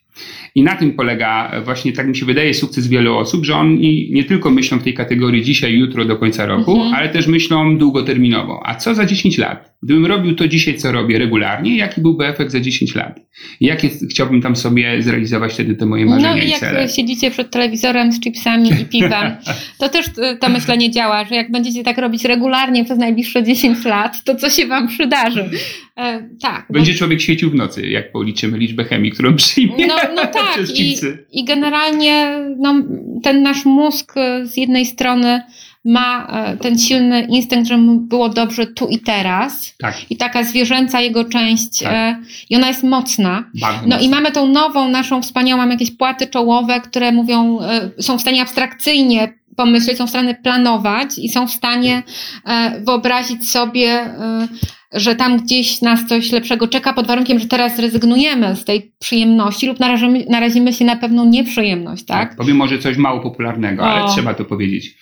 I 0.56 0.64
na 0.64 0.76
tym 0.76 0.94
polega 0.94 1.52
właśnie, 1.66 1.94
tak 1.94 2.08
mi 2.08 2.16
się 2.16 2.26
wydaje, 2.26 2.54
sukces 2.54 2.88
wielu 2.88 3.18
osób, 3.18 3.46
że 3.46 3.56
oni 3.56 4.10
nie 4.12 4.24
tylko 4.24 4.52
myślą 4.52 4.80
w 4.80 4.84
tej 4.84 4.94
kategorii 4.94 5.44
dzisiaj, 5.44 5.74
jutro, 5.74 6.06
do 6.06 6.18
końca 6.18 6.46
roku, 6.46 6.76
mhm. 6.76 6.94
ale 6.94 7.10
też 7.10 7.28
myślą 7.28 7.78
długoterminowo. 7.78 8.62
A 8.66 8.76
co 8.76 8.96
za 8.96 9.06
10 9.06 9.38
lat? 9.38 9.76
Gdybym 9.84 10.06
robił 10.06 10.36
to 10.36 10.48
dzisiaj, 10.48 10.76
co 10.76 10.92
robię 10.92 11.20
regularnie, 11.20 11.78
jaki 11.78 12.02
byłby 12.02 12.26
efekt 12.26 12.52
za 12.52 12.60
10 12.60 12.96
lat? 12.96 13.20
Jakie 13.62 13.90
chciałbym 14.12 14.42
tam 14.42 14.56
sobie 14.56 15.02
zrealizować 15.02 15.54
wtedy 15.54 15.76
te 15.76 15.86
moje 15.86 16.06
marzenia 16.06 16.36
No 16.36 16.44
i 16.44 16.50
jak 16.50 16.60
cele? 16.60 16.90
siedzicie 16.90 17.32
przed 17.32 17.52
telewizorem 17.52 18.12
z 18.12 18.22
chipsami 18.22 18.70
i 18.82 18.86
piwem, 18.86 19.36
to 19.80 19.90
też 19.90 20.08
y, 20.08 20.38
to 20.42 20.50
myślenie 20.50 20.92
działa, 20.92 21.26
że 21.26 21.36
jak 21.36 21.52
będziecie 21.52 21.84
tak 21.84 21.98
robić 21.98 22.26
regularnie 22.26 22.86
przez 22.86 22.98
najbliższe 22.98 23.44
10 23.44 23.86
lat, 23.86 24.24
to 24.24 24.36
co 24.36 24.50
się 24.50 24.68
wam 24.68 24.88
przydarzy? 24.88 25.50
E, 25.98 26.30
tak. 26.42 26.66
Będzie 26.70 26.92
bo... 26.92 26.98
człowiek 26.98 27.22
świecił 27.22 27.50
w 27.50 27.56
nocy, 27.56 27.88
jak 27.88 28.12
policzymy 28.12 28.58
liczbę 28.58 28.84
chemii, 28.84 29.12
którą 29.12 29.36
przyjmie. 29.36 29.88
No, 29.88 29.96
no 30.16 30.26
tak. 30.28 30.45
I, 30.76 30.98
I 31.32 31.44
generalnie 31.44 32.40
no, 32.58 32.74
ten 33.24 33.44
nasz 33.44 33.66
mózg 33.66 34.18
y, 34.18 34.48
z 34.48 34.58
jednej 34.58 34.86
strony 34.86 35.42
ma 35.86 36.28
e, 36.28 36.58
ten 36.58 36.80
silny 36.80 37.22
instynkt, 37.22 37.68
żeby 37.68 37.82
mu 37.82 38.00
było 38.00 38.30
dobrze 38.30 38.68
tu 38.68 38.88
i 38.88 39.00
teraz. 39.00 39.76
Tak. 39.78 40.12
I 40.12 40.18
taka 40.18 40.44
zwierzęca 40.44 41.02
jego 41.02 41.26
część, 41.26 41.80
tak. 41.80 41.94
E, 41.94 42.22
i 42.50 42.56
ona 42.56 42.68
jest 42.68 42.84
mocna. 42.84 43.44
Bardzo 43.62 43.82
no 43.82 43.88
mocna. 43.88 44.02
i 44.02 44.10
mamy 44.10 44.32
tą 44.32 44.48
nową, 44.48 44.90
naszą 44.90 45.22
wspaniałą, 45.22 45.62
mamy 45.62 45.74
jakieś 45.74 45.92
płaty 45.92 46.28
czołowe, 46.28 46.82
które 46.82 47.12
mówią, 47.12 47.60
e, 47.62 47.90
są 48.00 48.18
w 48.18 48.22
stanie 48.22 48.42
abstrakcyjnie 48.42 49.34
pomyśleć, 49.56 49.98
są 49.98 50.08
w 50.08 50.10
stanie 50.10 50.36
planować 50.44 51.10
i 51.18 51.30
są 51.30 51.48
w 51.48 51.52
stanie 51.52 52.04
wyobrazić 52.86 53.50
sobie 53.50 54.10
że 54.96 55.16
tam 55.16 55.38
gdzieś 55.38 55.82
nas 55.82 56.08
coś 56.08 56.32
lepszego 56.32 56.68
czeka 56.68 56.94
pod 56.94 57.08
warunkiem, 57.08 57.40
że 57.40 57.46
teraz 57.48 57.76
zrezygnujemy 57.76 58.56
z 58.56 58.66
tej 58.66 58.92
przyjemności 59.00 59.68
lub 59.68 59.80
narazimy, 59.80 60.26
narazimy 60.30 60.74
się 60.74 60.86
na 60.86 60.96
pewną 60.96 61.30
nieprzyjemność, 61.30 62.06
tak? 62.06 62.30
tak 62.30 62.38
powiem 62.38 62.58
może 62.58 62.80
coś 62.80 62.98
mało 62.98 63.20
popularnego, 63.20 63.84
o. 63.84 63.86
ale 63.86 64.14
trzeba 64.14 64.34
to 64.34 64.46
powiedzieć. 64.46 64.98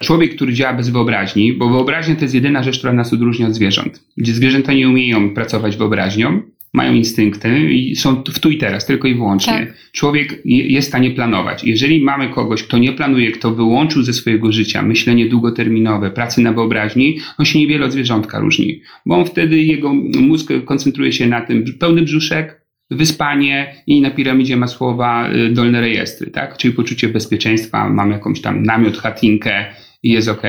Człowiek, 0.00 0.34
który 0.36 0.52
działa 0.54 0.74
bez 0.74 0.88
wyobraźni, 0.88 1.52
bo 1.52 1.68
wyobraźnia 1.68 2.16
to 2.16 2.22
jest 2.22 2.34
jedyna 2.34 2.62
rzecz, 2.62 2.78
która 2.78 2.92
nas 2.92 3.12
odróżnia 3.12 3.46
od 3.46 3.54
zwierząt. 3.54 4.04
Gdzie 4.16 4.32
zwierzęta 4.32 4.72
nie 4.72 4.88
umieją 4.88 5.34
pracować 5.34 5.76
wyobraźnią, 5.76 6.42
mają 6.78 6.94
instynkty 6.94 7.72
i 7.72 7.96
są 7.96 8.22
w 8.22 8.38
tu 8.38 8.50
i 8.50 8.58
teraz, 8.58 8.86
tylko 8.86 9.08
i 9.08 9.14
wyłącznie. 9.14 9.52
Tak. 9.52 9.74
Człowiek 9.92 10.42
jest 10.44 10.88
w 10.88 10.90
stanie 10.90 11.10
planować. 11.10 11.64
Jeżeli 11.64 12.00
mamy 12.00 12.28
kogoś, 12.28 12.62
kto 12.62 12.78
nie 12.78 12.92
planuje, 12.92 13.32
kto 13.32 13.54
wyłączył 13.54 14.02
ze 14.02 14.12
swojego 14.12 14.52
życia 14.52 14.82
myślenie 14.82 15.28
długoterminowe, 15.28 16.10
pracy 16.10 16.40
na 16.40 16.52
wyobraźni, 16.52 17.18
on 17.38 17.46
się 17.46 17.58
niewiele 17.58 17.86
od 17.86 17.92
zwierzątka 17.92 18.38
różni, 18.38 18.80
bo 19.06 19.16
on 19.16 19.24
wtedy, 19.24 19.62
jego 19.62 19.94
mózg 20.20 20.52
koncentruje 20.64 21.12
się 21.12 21.26
na 21.26 21.40
tym 21.40 21.64
pełny 21.78 22.02
brzuszek, 22.02 22.68
wyspanie 22.90 23.74
i 23.86 24.00
na 24.00 24.10
piramidzie 24.10 24.56
Masłowa 24.56 25.30
y, 25.32 25.50
dolne 25.50 25.80
rejestry, 25.80 26.30
tak? 26.30 26.56
Czyli 26.56 26.74
poczucie 26.74 27.08
bezpieczeństwa, 27.08 27.88
mam 27.88 28.10
jakąś 28.10 28.40
tam 28.40 28.62
namiot, 28.62 28.96
chatinkę, 28.98 29.66
i 30.02 30.10
jest 30.10 30.28
ok. 30.28 30.42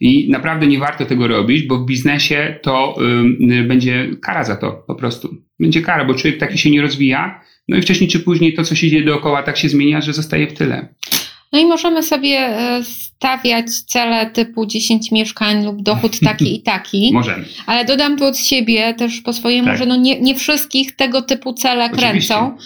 I 0.00 0.30
naprawdę 0.30 0.66
nie 0.66 0.78
warto 0.78 1.06
tego 1.06 1.28
robić, 1.28 1.66
bo 1.66 1.78
w 1.78 1.86
biznesie 1.86 2.58
to 2.62 2.96
y, 3.40 3.62
będzie 3.62 4.10
kara 4.22 4.44
za 4.44 4.56
to 4.56 4.72
po 4.86 4.94
prostu. 4.94 5.36
Będzie 5.60 5.82
kara, 5.82 6.04
bo 6.04 6.14
człowiek 6.14 6.40
taki 6.40 6.58
się 6.58 6.70
nie 6.70 6.82
rozwija, 6.82 7.40
no 7.68 7.76
i 7.76 7.82
wcześniej 7.82 8.10
czy 8.10 8.20
później 8.20 8.54
to, 8.54 8.64
co 8.64 8.74
się 8.74 8.90
dzieje 8.90 9.04
dookoła, 9.04 9.42
tak 9.42 9.56
się 9.56 9.68
zmienia, 9.68 10.00
że 10.00 10.12
zostaje 10.12 10.46
w 10.46 10.52
tyle. 10.52 10.94
No 11.52 11.58
i 11.58 11.66
możemy 11.66 12.02
sobie 12.02 12.38
e, 12.38 12.84
stawiać 12.84 13.66
cele 13.80 14.30
typu 14.30 14.66
10 14.66 15.12
mieszkań 15.12 15.64
lub 15.64 15.82
dochód 15.82 16.20
taki 16.20 16.56
i 16.56 16.62
taki. 16.62 17.10
Możemy. 17.12 17.44
Ale 17.66 17.84
dodam 17.84 18.18
tu 18.18 18.24
od 18.24 18.38
siebie 18.38 18.94
też 18.94 19.20
po 19.20 19.32
swojemu, 19.32 19.68
tak. 19.68 19.78
że 19.78 19.86
no 19.86 19.96
nie, 19.96 20.20
nie 20.20 20.34
wszystkich 20.34 20.96
tego 20.96 21.22
typu 21.22 21.52
cele 21.52 21.84
Oczywiście. 21.84 22.08
kręcą. 22.08 22.56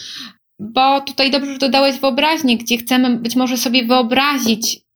Bo 0.59 1.01
tutaj 1.01 1.31
dobrze, 1.31 1.53
że 1.53 1.59
dodałeś 1.59 1.99
wyobraźnię, 1.99 2.57
gdzie 2.57 2.77
chcemy 2.77 3.17
być 3.17 3.35
może 3.35 3.57
sobie 3.57 3.85
wyobrazić 3.85 4.86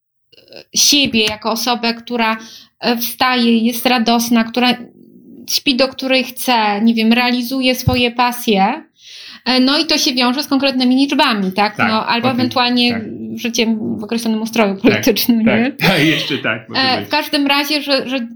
siebie 0.75 1.23
jako 1.23 1.51
osobę, 1.51 1.93
która 1.93 2.37
e, 2.79 2.97
wstaje, 2.97 3.57
jest 3.57 3.85
radosna, 3.85 4.43
która 4.43 4.77
śpi 5.49 5.75
do 5.75 5.87
której 5.87 6.23
chce, 6.23 6.81
nie 6.81 6.93
wiem, 6.93 7.13
realizuje 7.13 7.75
swoje 7.75 8.11
pasje. 8.11 8.83
E, 9.45 9.59
no 9.59 9.79
i 9.79 9.85
to 9.85 9.97
się 9.97 10.13
wiąże 10.13 10.43
z 10.43 10.47
konkretnymi 10.47 10.95
liczbami, 10.95 11.51
tak? 11.51 11.75
tak 11.75 11.89
no, 11.89 12.07
albo 12.07 12.31
ewentualnie 12.31 12.91
tak. 12.91 13.03
życiem 13.35 13.97
w 13.99 14.03
określonym 14.03 14.41
ustroju 14.41 14.73
tak, 14.73 14.81
politycznym. 14.81 15.45
Tak, 15.45 15.59
nie? 15.59 15.71
tak, 15.71 16.05
jeszcze 16.15 16.37
tak. 16.37 16.67
E, 16.75 17.05
w 17.05 17.09
każdym 17.09 17.47
razie, 17.47 17.81
że, 17.81 18.09
że 18.09 18.27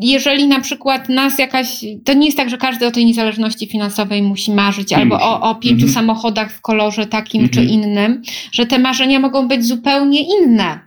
jeżeli 0.00 0.46
na 0.46 0.60
przykład 0.60 1.08
nas 1.08 1.38
jakaś, 1.38 1.84
to 2.04 2.12
nie 2.12 2.26
jest 2.26 2.36
tak, 2.36 2.50
że 2.50 2.58
każdy 2.58 2.86
o 2.86 2.90
tej 2.90 3.06
niezależności 3.06 3.66
finansowej 3.66 4.22
musi 4.22 4.52
marzyć, 4.52 4.90
nie 4.90 4.96
albo 4.96 5.14
musi. 5.14 5.26
o, 5.26 5.40
o 5.40 5.54
pięciu 5.54 5.86
mhm. 5.86 5.92
samochodach 5.92 6.52
w 6.52 6.60
kolorze 6.60 7.06
takim 7.06 7.42
mhm. 7.42 7.66
czy 7.66 7.72
innym, 7.72 8.22
że 8.52 8.66
te 8.66 8.78
marzenia 8.78 9.20
mogą 9.20 9.48
być 9.48 9.66
zupełnie 9.66 10.20
inne. 10.22 10.83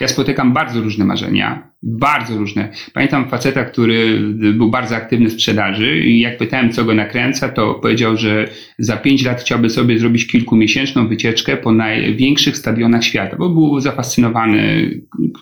Ja 0.00 0.08
spotykam 0.08 0.52
bardzo 0.52 0.80
różne 0.80 1.04
marzenia, 1.04 1.70
bardzo 1.88 2.38
różne. 2.38 2.68
Pamiętam 2.92 3.28
faceta, 3.28 3.64
który 3.64 4.20
był 4.34 4.70
bardzo 4.70 4.96
aktywny 4.96 5.28
w 5.28 5.32
sprzedaży 5.32 6.00
i 6.00 6.20
jak 6.20 6.38
pytałem, 6.38 6.72
co 6.72 6.84
go 6.84 6.94
nakręca, 6.94 7.48
to 7.48 7.74
powiedział, 7.74 8.16
że 8.16 8.48
za 8.78 8.96
pięć 8.96 9.24
lat 9.24 9.40
chciałby 9.40 9.70
sobie 9.70 9.98
zrobić 9.98 10.26
kilkumiesięczną 10.26 11.08
wycieczkę 11.08 11.56
po 11.56 11.72
największych 11.72 12.56
stadionach 12.56 13.04
świata, 13.04 13.36
bo 13.36 13.48
był 13.48 13.80
zafascynowany 13.80 14.90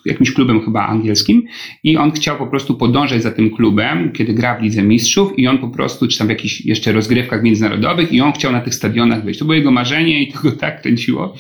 jakimś 0.05 0.33
klubem 0.33 0.61
chyba 0.61 0.87
angielskim 0.87 1.43
i 1.85 1.97
on 1.97 2.13
chciał 2.13 2.39
po 2.39 2.47
prostu 2.47 2.75
podążać 2.75 3.23
za 3.23 3.31
tym 3.31 3.51
klubem, 3.51 4.13
kiedy 4.13 4.35
gra 4.35 4.59
w 4.59 4.63
Lidze 4.63 4.83
Mistrzów 4.83 5.39
i 5.39 5.47
on 5.47 5.59
po 5.59 5.69
prostu, 5.69 6.09
czy 6.09 6.19
tam 6.19 6.27
w 6.27 6.31
jakichś 6.31 6.61
jeszcze 6.61 6.93
rozgrywkach 6.93 7.43
międzynarodowych 7.43 8.13
i 8.13 8.21
on 8.21 8.33
chciał 8.33 8.53
na 8.53 8.61
tych 8.61 8.75
stadionach 8.75 9.25
być. 9.25 9.39
To 9.39 9.45
było 9.45 9.55
jego 9.55 9.71
marzenie 9.71 10.23
i 10.23 10.33
to 10.33 10.41
go 10.43 10.53
tak 10.53 10.83
kręciło, 10.83 11.35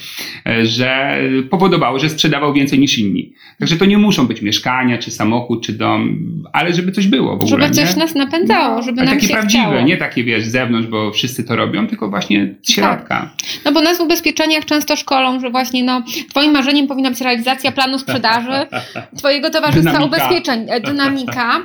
że 0.62 1.18
powodowało, 1.50 1.98
że 1.98 2.08
sprzedawał 2.08 2.54
więcej 2.54 2.78
niż 2.78 2.98
inni. 2.98 3.32
Także 3.58 3.76
to 3.76 3.84
nie 3.84 3.98
muszą 3.98 4.26
być 4.26 4.42
mieszkania, 4.42 4.93
czy 4.98 5.10
samochód, 5.10 5.66
czy 5.66 5.72
dom, 5.72 6.18
ale 6.52 6.74
żeby 6.74 6.92
coś 6.92 7.06
było 7.06 7.30
w 7.30 7.34
ogóle. 7.34 7.48
Żeby 7.48 7.70
coś 7.70 7.96
nie? 7.96 8.02
nas 8.02 8.14
napędzało, 8.14 8.82
żeby 8.82 9.00
ale 9.00 9.10
nam 9.10 9.16
takie 9.16 9.28
się 9.28 9.34
prawdziwe, 9.34 9.64
chciało. 9.64 9.80
nie 9.80 9.96
takie 9.96 10.24
wiesz 10.24 10.44
z 10.44 10.50
zewnątrz, 10.50 10.88
bo 10.88 11.10
wszyscy 11.12 11.44
to 11.44 11.56
robią, 11.56 11.86
tylko 11.86 12.10
właśnie 12.10 12.54
z 12.62 12.72
środka. 12.72 13.08
Tak. 13.08 13.30
No 13.64 13.72
bo 13.72 13.80
nas 13.80 13.98
w 13.98 14.00
ubezpieczeniach 14.00 14.64
często 14.64 14.96
szkolą, 14.96 15.40
że 15.40 15.50
właśnie 15.50 15.84
no, 15.84 16.02
twoim 16.30 16.52
marzeniem 16.52 16.86
powinna 16.86 17.10
być 17.10 17.20
realizacja 17.20 17.72
planu 17.72 17.98
sprzedaży, 17.98 18.66
twojego 19.18 19.50
towarzystwa 19.50 19.92
dynamika. 19.92 20.16
ubezpieczeń, 20.16 20.66
e, 20.68 20.80
dynamika. 20.80 21.62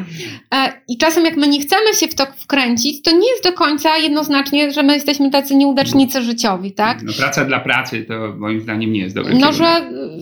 E, 0.56 0.74
I 0.88 0.98
czasem 0.98 1.26
jak 1.26 1.38
my 1.38 1.48
nie 1.48 1.62
chcemy 1.62 1.94
się 2.00 2.08
w 2.08 2.16
to 2.16 2.26
wkręcić, 2.38 3.02
to 3.02 3.12
nie 3.12 3.30
jest 3.32 3.44
do 3.44 3.54
końca 3.54 3.98
jednoznacznie, 3.98 4.72
że 4.72 4.84
my 4.84 4.94
jesteśmy 4.94 5.32
tacy 5.32 5.56
nieudacznicy 5.56 6.22
życiowi, 6.22 6.72
tak? 6.72 7.04
No 7.04 7.14
praca 7.14 7.46
dla 7.46 7.60
pracy 7.60 8.06
to 8.08 8.14
moim 8.38 8.62
zdaniem 8.62 8.94
nie 8.94 9.00
jest 9.00 9.16
dobre. 9.16 9.34
No, 9.36 9.54
że 9.54 9.66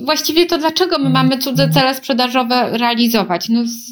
właściwie 0.06 0.46
to 0.46 0.58
dlaczego 0.58 1.00
my 1.00 1.10
mamy 1.10 1.38
cudze 1.38 1.70
cele 1.70 1.96
sprzedażowe 1.96 2.78
realizować? 2.88 3.50
No, 3.50 3.64
z, 3.66 3.92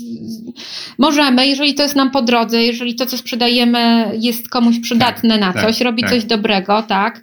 możemy, 0.97 1.47
jeżeli 1.47 1.73
to 1.73 1.83
jest 1.83 1.95
nam 1.95 2.11
po 2.11 2.21
drodze, 2.21 2.63
jeżeli 2.63 2.95
to, 2.95 3.05
co 3.05 3.17
sprzedajemy, 3.17 4.11
jest 4.19 4.49
komuś 4.49 4.79
przydatne 4.79 5.29
tak, 5.29 5.39
na 5.39 5.53
tak, 5.53 5.65
coś, 5.65 5.81
robi 5.81 6.01
tak. 6.01 6.11
coś 6.11 6.25
dobrego, 6.25 6.83
tak? 6.87 7.21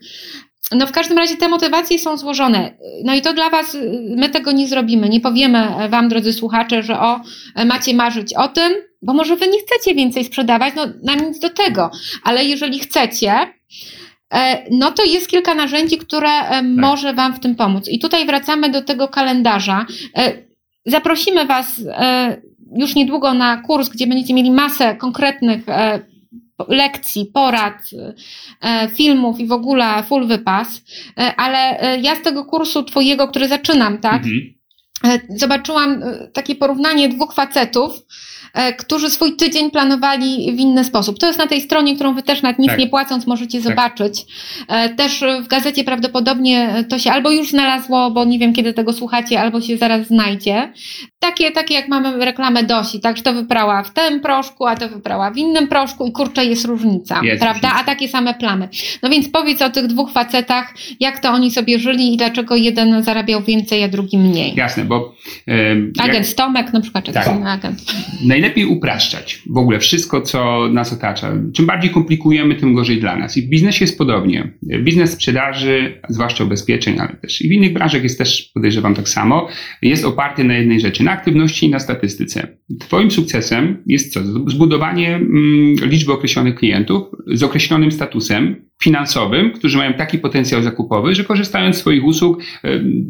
No 0.76 0.86
w 0.86 0.92
każdym 0.92 1.18
razie 1.18 1.36
te 1.36 1.48
motywacje 1.48 1.98
są 1.98 2.16
złożone. 2.16 2.72
No 3.04 3.14
i 3.14 3.22
to 3.22 3.34
dla 3.34 3.50
Was, 3.50 3.76
my 4.16 4.28
tego 4.28 4.52
nie 4.52 4.68
zrobimy. 4.68 5.08
Nie 5.08 5.20
powiemy 5.20 5.88
Wam, 5.88 6.08
drodzy 6.08 6.32
słuchacze, 6.32 6.82
że 6.82 7.00
o, 7.00 7.20
macie 7.66 7.94
marzyć 7.94 8.34
o 8.34 8.48
tym, 8.48 8.72
bo 9.02 9.14
może 9.14 9.36
Wy 9.36 9.48
nie 9.48 9.58
chcecie 9.60 9.94
więcej 9.94 10.24
sprzedawać, 10.24 10.74
no 10.76 10.86
nam 11.02 11.28
nic 11.28 11.38
do 11.38 11.50
tego. 11.50 11.90
Ale 12.24 12.44
jeżeli 12.44 12.78
chcecie, 12.78 13.32
e, 14.34 14.64
no 14.70 14.92
to 14.92 15.04
jest 15.04 15.28
kilka 15.28 15.54
narzędzi, 15.54 15.98
które 15.98 16.30
e, 16.30 16.48
tak. 16.48 16.64
może 16.64 17.14
Wam 17.14 17.34
w 17.34 17.40
tym 17.40 17.54
pomóc. 17.54 17.88
I 17.88 17.98
tutaj 17.98 18.26
wracamy 18.26 18.70
do 18.70 18.82
tego 18.82 19.08
kalendarza. 19.08 19.86
E, 20.86 20.90
zaprosimy 20.90 21.46
Was 21.46 21.82
już 22.76 22.94
niedługo 22.94 23.34
na 23.34 23.56
kurs, 23.56 23.88
gdzie 23.88 24.06
będziecie 24.06 24.34
mieli 24.34 24.50
masę 24.50 24.96
konkretnych 24.96 25.64
lekcji, 26.68 27.26
porad, 27.26 27.90
e, 28.60 28.88
filmów 28.88 29.40
i 29.40 29.46
w 29.46 29.52
ogóle 29.52 30.02
full 30.02 30.26
wypas, 30.26 30.82
e, 31.18 31.36
ale 31.36 31.80
e, 31.80 32.00
ja 32.00 32.16
z 32.16 32.22
tego 32.22 32.44
kursu 32.44 32.82
twojego, 32.82 33.28
który 33.28 33.48
zaczynam, 33.48 33.98
tak, 33.98 34.16
mhm. 34.16 34.54
Zobaczyłam 35.28 36.02
takie 36.32 36.54
porównanie 36.54 37.08
dwóch 37.08 37.34
facetów, 37.34 37.92
E, 38.54 38.72
którzy 38.72 39.10
swój 39.10 39.36
tydzień 39.36 39.70
planowali 39.70 40.52
w 40.56 40.60
inny 40.60 40.84
sposób. 40.84 41.18
To 41.18 41.26
jest 41.26 41.38
na 41.38 41.46
tej 41.46 41.60
stronie, 41.60 41.94
którą 41.94 42.14
wy 42.14 42.22
też 42.22 42.42
nad 42.42 42.58
nic 42.58 42.68
tak. 42.68 42.78
nie 42.78 42.86
płacąc 42.86 43.26
możecie 43.26 43.58
tak. 43.58 43.68
zobaczyć. 43.68 44.26
E, 44.68 44.88
też 44.88 45.24
w 45.42 45.48
gazecie 45.48 45.84
prawdopodobnie 45.84 46.84
to 46.88 46.98
się 46.98 47.12
albo 47.12 47.30
już 47.30 47.50
znalazło, 47.50 48.10
bo 48.10 48.24
nie 48.24 48.38
wiem 48.38 48.52
kiedy 48.52 48.72
tego 48.72 48.92
słuchacie, 48.92 49.40
albo 49.40 49.60
się 49.60 49.76
zaraz 49.76 50.06
znajdzie. 50.06 50.72
Takie, 51.18 51.50
takie 51.50 51.74
jak 51.74 51.88
mamy 51.88 52.24
reklamę 52.24 52.62
Dosi, 52.62 53.00
tak, 53.00 53.16
że 53.16 53.22
to 53.22 53.32
wyprała 53.32 53.82
w 53.82 53.92
tym 53.92 54.20
proszku, 54.20 54.66
a 54.66 54.76
to 54.76 54.88
wyprała 54.88 55.30
w 55.30 55.36
innym 55.36 55.68
proszku 55.68 56.06
i 56.06 56.12
kurczę 56.12 56.44
jest 56.44 56.64
różnica, 56.64 57.20
jest 57.22 57.42
prawda? 57.42 57.72
A 57.80 57.84
takie 57.84 58.08
same 58.08 58.34
plamy. 58.34 58.68
No 59.02 59.10
więc 59.10 59.28
powiedz 59.28 59.62
o 59.62 59.70
tych 59.70 59.86
dwóch 59.86 60.12
facetach, 60.12 60.74
jak 61.00 61.18
to 61.18 61.30
oni 61.30 61.50
sobie 61.50 61.78
żyli 61.78 62.14
i 62.14 62.16
dlaczego 62.16 62.56
jeden 62.56 63.02
zarabiał 63.02 63.42
więcej, 63.42 63.84
a 63.84 63.88
drugi 63.88 64.18
mniej. 64.18 64.54
Jasne, 64.54 64.84
bo... 64.98 65.14
Yy, 65.46 65.54
agent 65.98 66.28
jak... 66.28 66.36
Tomek 66.36 66.72
na 66.72 66.80
przykład, 66.80 67.04
czy 67.04 67.12
tak. 67.12 67.28
agent 67.46 67.82
najlepiej 68.24 68.66
upraszczać 68.66 69.42
w 69.50 69.56
ogóle 69.56 69.78
wszystko, 69.78 70.20
co 70.20 70.68
nas 70.72 70.92
otacza. 70.92 71.32
Czym 71.54 71.66
bardziej 71.66 71.90
komplikujemy, 71.90 72.54
tym 72.54 72.74
gorzej 72.74 73.00
dla 73.00 73.16
nas. 73.16 73.36
I 73.36 73.42
w 73.42 73.48
biznesie 73.48 73.84
jest 73.84 73.98
podobnie. 73.98 74.52
Biznes 74.82 75.12
sprzedaży, 75.12 76.00
zwłaszcza 76.08 76.44
ubezpieczeń, 76.44 76.98
ale 76.98 77.16
też 77.16 77.42
i 77.42 77.48
w 77.48 77.52
innych 77.52 77.72
branżach 77.72 78.02
jest 78.02 78.18
też, 78.18 78.50
podejrzewam 78.54 78.94
tak 78.94 79.08
samo, 79.08 79.48
jest 79.82 80.04
oparty 80.04 80.44
na 80.44 80.54
jednej 80.54 80.80
rzeczy, 80.80 81.04
na 81.04 81.10
aktywności 81.10 81.66
i 81.66 81.70
na 81.70 81.78
statystyce. 81.78 82.56
Twoim 82.80 83.10
sukcesem 83.10 83.82
jest 83.86 84.12
co? 84.12 84.20
Zbudowanie 84.50 85.14
mm, 85.14 85.74
liczby 85.82 86.12
określonych 86.12 86.54
klientów 86.54 87.02
z 87.26 87.42
określonym 87.42 87.92
statusem, 87.92 88.56
finansowym, 88.82 89.52
którzy 89.52 89.78
mają 89.78 89.92
taki 89.92 90.18
potencjał 90.18 90.62
zakupowy, 90.62 91.14
że 91.14 91.24
korzystając 91.24 91.76
z 91.76 91.78
swoich 91.78 92.04
usług 92.04 92.42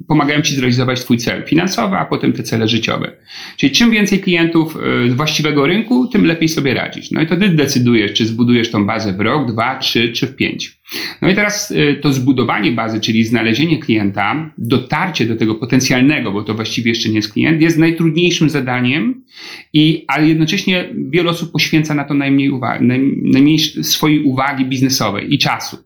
pomagają 0.09 0.43
Ci 0.43 0.55
zrealizować 0.55 1.01
Twój 1.01 1.19
cel 1.19 1.45
finansowy, 1.45 1.97
a 1.97 2.05
potem 2.05 2.33
te 2.33 2.43
cele 2.43 2.69
życiowe. 2.69 3.13
Czyli 3.57 3.73
czym 3.73 3.91
więcej 3.91 4.21
klientów 4.21 4.77
e, 4.77 5.11
z 5.11 5.15
właściwego 5.15 5.67
rynku, 5.67 6.07
tym 6.07 6.27
lepiej 6.27 6.49
sobie 6.49 6.75
radzić. 6.75 7.11
No 7.11 7.21
i 7.21 7.27
to 7.27 7.37
Ty 7.37 7.49
decydujesz, 7.49 8.13
czy 8.13 8.27
zbudujesz 8.27 8.71
tą 8.71 8.87
bazę 8.87 9.13
w 9.13 9.21
rok, 9.21 9.53
dwa, 9.53 9.79
trzy 9.79 10.13
czy 10.13 10.27
w 10.27 10.37
pięć. 10.37 10.82
No 11.23 11.31
i 11.31 11.35
teraz 11.35 11.71
y, 11.71 11.99
to 12.03 12.13
zbudowanie 12.13 12.73
bazy, 12.73 13.01
czyli 13.01 13.25
znalezienie 13.25 13.79
klienta, 13.79 14.51
dotarcie 14.59 15.27
do 15.27 15.37
tego 15.37 15.55
potencjalnego, 15.55 16.33
bo 16.33 16.43
to 16.43 16.55
właściwie 16.55 16.91
jeszcze 16.91 17.09
nie 17.09 17.17
jest 17.17 17.33
klient, 17.33 17.63
jest 17.63 17.79
najtrudniejszym 17.79 18.51
zadaniem, 18.51 19.25
i, 19.73 20.05
ale 20.09 20.29
jednocześnie 20.29 20.95
wiele 21.11 21.31
osób 21.31 21.53
poświęca 21.53 21.95
na 21.95 22.05
to 22.05 22.15
najmniej, 22.15 22.51
uwagi, 22.51 22.87
najmniej 23.23 23.59
swojej 23.59 24.23
uwagi 24.23 24.65
biznesowej 24.65 25.35
i 25.35 25.39
czasu. 25.39 25.77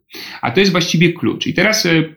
A 0.43 0.51
to 0.51 0.61
jest 0.61 0.73
właściwie 0.73 1.13
klucz. 1.13 1.47
I 1.47 1.55
teraz 1.55 1.87
y, 1.87 2.15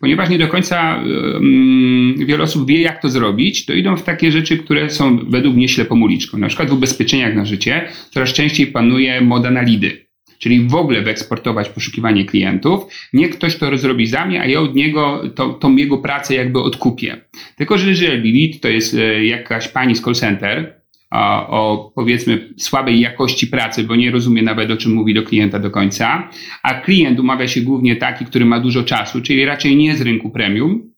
ponieważ 0.00 0.28
nie 0.28 0.38
do 0.38 0.48
końca 0.48 0.96
um, 0.96 2.14
wiele 2.18 2.42
osób 2.42 2.68
wie, 2.68 2.80
jak 2.80 3.02
to 3.02 3.08
zrobić, 3.08 3.66
to 3.66 3.72
idą 3.72 3.96
w 3.96 4.02
takie 4.02 4.32
rzeczy, 4.32 4.58
które 4.58 4.90
są 4.90 5.30
według 5.30 5.56
mnie 5.56 5.68
ślepą 5.68 6.00
uliczką. 6.00 6.38
Na 6.38 6.48
przykład 6.48 6.70
w 6.70 6.72
ubezpieczeniach 6.72 7.34
na 7.34 7.44
życie 7.44 7.88
coraz 8.10 8.32
częściej 8.32 8.66
panuje 8.66 9.20
moda 9.20 9.50
na 9.50 9.62
lidy 9.62 10.05
czyli 10.38 10.68
w 10.68 10.74
ogóle 10.74 11.02
wyeksportować 11.02 11.68
poszukiwanie 11.68 12.24
klientów. 12.24 12.84
Nie 13.12 13.28
ktoś 13.28 13.56
to 13.56 13.78
zrobi 13.78 14.06
za 14.06 14.26
mnie, 14.26 14.40
a 14.40 14.46
ja 14.46 14.60
od 14.60 14.74
niego 14.74 15.22
to, 15.34 15.48
tą 15.48 15.76
jego 15.76 15.98
pracę 15.98 16.34
jakby 16.34 16.60
odkupię. 16.60 17.16
Tylko, 17.56 17.78
że 17.78 17.90
jeżeli 17.90 18.32
lead 18.40 18.60
to 18.60 18.68
jest 18.68 18.94
e, 18.94 19.24
jakaś 19.24 19.68
pani 19.68 19.96
z 19.96 20.02
call 20.02 20.14
center, 20.14 20.80
o, 21.10 21.48
o 21.48 21.92
powiedzmy 21.94 22.54
słabej 22.56 23.00
jakości 23.00 23.46
pracy, 23.46 23.84
bo 23.84 23.96
nie 23.96 24.10
rozumie 24.10 24.42
nawet 24.42 24.70
o 24.70 24.76
czym 24.76 24.92
mówi 24.92 25.14
do 25.14 25.22
klienta 25.22 25.58
do 25.58 25.70
końca, 25.70 26.30
a 26.62 26.74
klient 26.74 27.20
umawia 27.20 27.48
się 27.48 27.60
głównie 27.60 27.96
taki, 27.96 28.24
który 28.24 28.44
ma 28.44 28.60
dużo 28.60 28.82
czasu, 28.82 29.22
czyli 29.22 29.44
raczej 29.44 29.76
nie 29.76 29.96
z 29.96 30.00
rynku 30.00 30.30
premium, 30.30 30.92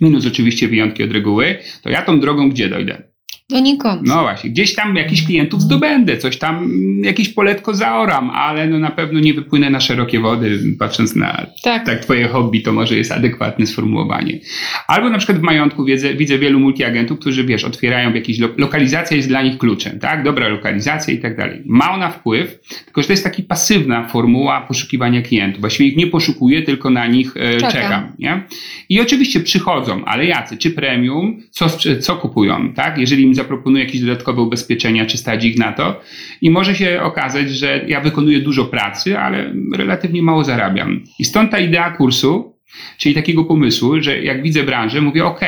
minus 0.00 0.26
oczywiście 0.26 0.68
wyjątki 0.68 1.02
od 1.02 1.12
reguły, 1.12 1.58
to 1.82 1.90
ja 1.90 2.02
tą 2.02 2.20
drogą 2.20 2.50
gdzie 2.50 2.68
dojdę? 2.68 3.13
Donikąd. 3.54 4.02
No 4.04 4.22
właśnie, 4.22 4.50
gdzieś 4.50 4.74
tam 4.74 4.96
jakichś 4.96 5.22
klientów 5.26 5.62
zdobędę, 5.62 6.16
coś 6.16 6.38
tam, 6.38 6.70
jakieś 7.02 7.28
poletko 7.28 7.74
zaoram, 7.74 8.30
ale 8.30 8.66
no 8.66 8.78
na 8.78 8.90
pewno 8.90 9.20
nie 9.20 9.34
wypłynę 9.34 9.70
na 9.70 9.80
szerokie 9.80 10.20
wody, 10.20 10.58
patrząc 10.78 11.16
na 11.16 11.46
tak. 11.62 11.86
tak 11.86 12.00
twoje 12.00 12.28
hobby, 12.28 12.62
to 12.62 12.72
może 12.72 12.96
jest 12.96 13.12
adekwatne 13.12 13.66
sformułowanie. 13.66 14.40
Albo 14.88 15.10
na 15.10 15.18
przykład 15.18 15.38
w 15.38 15.42
majątku 15.42 15.84
widzę, 15.84 16.14
widzę 16.14 16.38
wielu 16.38 16.60
multiagentów, 16.60 17.18
którzy 17.18 17.44
wiesz, 17.44 17.64
otwierają 17.64 18.14
jakieś, 18.14 18.38
lo 18.38 18.48
lokalizacja 18.56 19.16
jest 19.16 19.28
dla 19.28 19.42
nich 19.42 19.58
kluczem, 19.58 19.98
tak? 19.98 20.24
Dobra 20.24 20.48
lokalizacja 20.48 21.14
i 21.14 21.18
tak 21.18 21.36
dalej. 21.36 21.62
Ma 21.66 21.92
ona 21.92 22.10
wpływ, 22.10 22.60
tylko 22.84 23.02
że 23.02 23.06
to 23.06 23.12
jest 23.12 23.24
taka 23.24 23.42
pasywna 23.48 24.08
formuła 24.08 24.60
poszukiwania 24.60 25.22
klientów. 25.22 25.60
Właściwie 25.60 25.88
ich 25.88 25.96
nie 25.96 26.06
poszukuję, 26.06 26.62
tylko 26.62 26.90
na 26.90 27.06
nich 27.06 27.36
e, 27.36 27.54
czekam. 27.54 27.70
czekam, 27.70 28.12
nie? 28.18 28.42
I 28.88 29.00
oczywiście 29.00 29.40
przychodzą, 29.40 30.04
ale 30.04 30.26
jacy? 30.26 30.56
Czy 30.56 30.70
premium? 30.70 31.40
Co, 31.50 31.68
co 32.00 32.16
kupują, 32.16 32.72
tak? 32.72 32.98
Jeżeli 32.98 33.22
im 33.22 33.34
zaproponuję 33.44 33.84
jakieś 33.84 34.00
dodatkowe 34.00 34.42
ubezpieczenia, 34.42 35.06
czy 35.06 35.18
stać 35.18 35.44
ich 35.44 35.58
na 35.58 35.72
to. 35.72 36.00
I 36.40 36.50
może 36.50 36.74
się 36.74 37.02
okazać, 37.02 37.50
że 37.50 37.84
ja 37.88 38.00
wykonuję 38.00 38.40
dużo 38.40 38.64
pracy, 38.64 39.18
ale 39.18 39.54
relatywnie 39.74 40.22
mało 40.22 40.44
zarabiam. 40.44 41.04
I 41.18 41.24
stąd 41.24 41.50
ta 41.50 41.58
idea 41.58 41.90
kursu, 41.90 42.58
czyli 42.98 43.14
takiego 43.14 43.44
pomysłu, 43.44 44.02
że 44.02 44.22
jak 44.22 44.42
widzę 44.42 44.62
branżę, 44.62 45.00
mówię, 45.00 45.24
OK, 45.24 45.40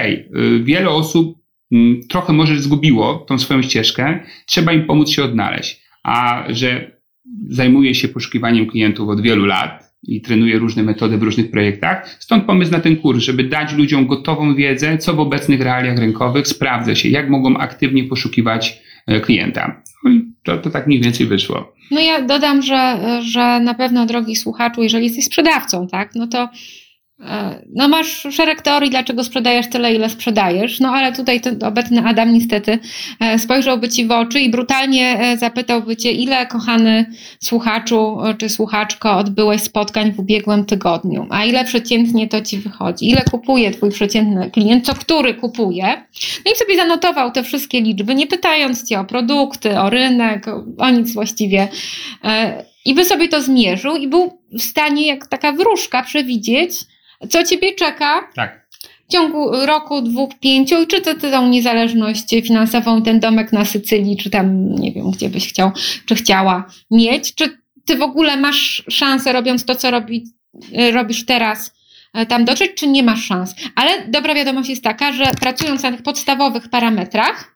wiele 0.63 0.91
osób 0.91 1.39
mm, 1.73 2.01
trochę 2.09 2.33
może 2.33 2.59
zgubiło 2.59 3.15
tą 3.15 3.39
swoją 3.39 3.63
ścieżkę, 3.63 4.21
trzeba 4.47 4.73
im 4.73 4.87
pomóc 4.87 5.11
się 5.11 5.25
odnaleźć. 5.25 5.83
A 6.03 6.45
że 6.49 6.97
zajmuję 7.49 7.95
się 7.95 8.09
poszukiwaniem 8.09 8.67
klientów 8.67 9.09
od 9.09 9.21
wielu 9.21 9.47
lat, 9.47 9.86
i 10.03 10.21
trenuję 10.21 10.59
różne 10.59 10.83
metody 10.83 11.19
w 11.19 11.23
różnych 11.23 11.51
projektach. 11.51 12.17
Stąd 12.19 12.45
pomysł 12.45 12.73
na 12.73 12.81
ten 12.81 12.97
kurs, 12.97 13.19
żeby 13.19 13.45
dać 13.45 13.73
ludziom 13.73 14.07
gotową 14.07 14.55
wiedzę, 14.55 14.99
co 14.99 15.15
w 15.15 15.21
obecnych 15.21 15.61
realiach 15.61 15.99
rynkowych 15.99 16.49
sprawdza 16.49 16.95
się, 16.95 17.09
jak 17.09 17.31
mogą 17.31 17.57
aktywnie 17.57 18.05
poszukiwać 18.05 18.83
e, 19.07 19.21
klienta. 19.21 19.83
No 20.05 20.11
to, 20.43 20.59
to 20.59 20.71
tak 20.71 20.87
mniej 20.87 21.01
więcej 21.01 21.27
wyszło. 21.27 21.73
No 21.91 22.01
ja 22.01 22.23
dodam, 22.23 22.63
że, 22.63 22.99
że 23.23 23.61
na 23.61 23.75
pewno, 23.75 24.07
drogi 24.07 24.37
słuchaczu, 24.37 24.83
jeżeli 24.83 25.05
jesteś 25.05 25.25
sprzedawcą, 25.25 25.89
tak, 25.89 26.15
no 26.15 26.27
to 26.27 26.49
no 27.75 27.89
masz 27.89 28.27
szereg 28.31 28.63
teorii, 28.63 28.91
dlaczego 28.91 29.25
sprzedajesz 29.25 29.71
tyle, 29.71 29.95
ile 29.95 30.11
sprzedajesz, 30.11 30.81
no 30.81 30.89
ale 30.89 31.13
tutaj 31.13 31.41
ten 31.41 31.65
obecny 31.65 32.03
Adam 32.07 32.33
niestety 32.33 32.79
e, 33.21 33.39
spojrzałby 33.39 33.89
ci 33.89 34.07
w 34.07 34.11
oczy 34.11 34.41
i 34.41 34.51
brutalnie 34.51 35.19
e, 35.21 35.37
zapytałby 35.37 35.97
cię, 35.97 36.13
ile 36.13 36.47
kochany 36.47 37.07
słuchaczu 37.41 38.19
czy 38.39 38.49
słuchaczko 38.49 39.17
odbyłeś 39.17 39.63
spotkań 39.63 40.13
w 40.13 40.19
ubiegłym 40.19 40.65
tygodniu, 40.65 41.27
a 41.31 41.45
ile 41.45 41.65
przeciętnie 41.65 42.29
to 42.29 42.41
ci 42.41 42.59
wychodzi, 42.59 43.11
ile 43.11 43.23
kupuje 43.31 43.71
twój 43.71 43.91
przeciętny 43.91 44.51
klient, 44.51 44.87
co 44.87 44.95
który 44.95 45.35
kupuje. 45.35 45.87
No 46.47 46.53
i 46.53 46.57
sobie 46.57 46.77
zanotował 46.77 47.33
te 47.33 47.43
wszystkie 47.43 47.81
liczby, 47.81 48.15
nie 48.15 48.27
pytając 48.27 48.89
cię 48.89 49.01
o 49.01 49.05
produkty, 49.05 49.81
o 49.81 49.91
rynek, 49.91 50.47
o 50.79 50.91
nic 50.91 51.13
właściwie. 51.13 51.69
I 52.87 52.95
by 52.95 53.05
sobie 53.05 53.29
to 53.29 53.43
zmierzył 53.43 53.97
i 53.97 54.09
był 54.09 54.39
w 54.53 54.63
stanie, 54.63 55.07
jak 55.07 55.27
taka 55.27 55.53
wróżka, 55.53 56.03
przewidzieć, 56.03 56.73
co 57.29 57.45
ciebie 57.45 57.75
czeka? 57.75 58.29
Tak. 58.35 58.67
W 59.09 59.13
ciągu 59.13 59.67
roku, 59.67 60.03
dwóch, 60.03 60.31
pięciu 60.41 60.83
i 60.83 60.87
czy 60.87 61.01
ty, 61.01 61.15
ty 61.15 61.31
tą 61.31 61.49
niezależność 61.49 62.29
finansową, 62.31 63.03
ten 63.03 63.21
domek 63.21 63.53
na 63.53 63.65
Sycylii, 63.65 64.17
czy 64.17 64.31
tam, 64.31 64.75
nie 64.75 64.93
wiem, 64.93 65.11
gdzie 65.11 65.29
byś 65.29 65.49
chciał, 65.49 65.71
czy 66.07 66.15
chciała 66.15 66.71
mieć, 66.91 67.35
czy 67.35 67.59
ty 67.85 67.97
w 67.97 68.03
ogóle 68.03 68.37
masz 68.37 68.85
szansę 68.89 69.33
robiąc 69.33 69.65
to, 69.65 69.75
co 69.75 69.91
robi, 69.91 70.25
robisz 70.93 71.25
teraz, 71.25 71.75
e, 72.15 72.27
tam 72.27 72.45
dotrzeć, 72.45 72.71
czy 72.75 72.87
nie 72.87 73.03
masz 73.03 73.25
szans. 73.25 73.55
Ale 73.75 74.09
dobra 74.09 74.35
wiadomość 74.35 74.69
jest 74.69 74.85
taka, 74.85 75.13
że 75.13 75.25
pracując 75.41 75.83
na 75.83 75.93
tych 75.93 76.03
podstawowych 76.03 76.69
parametrach, 76.69 77.56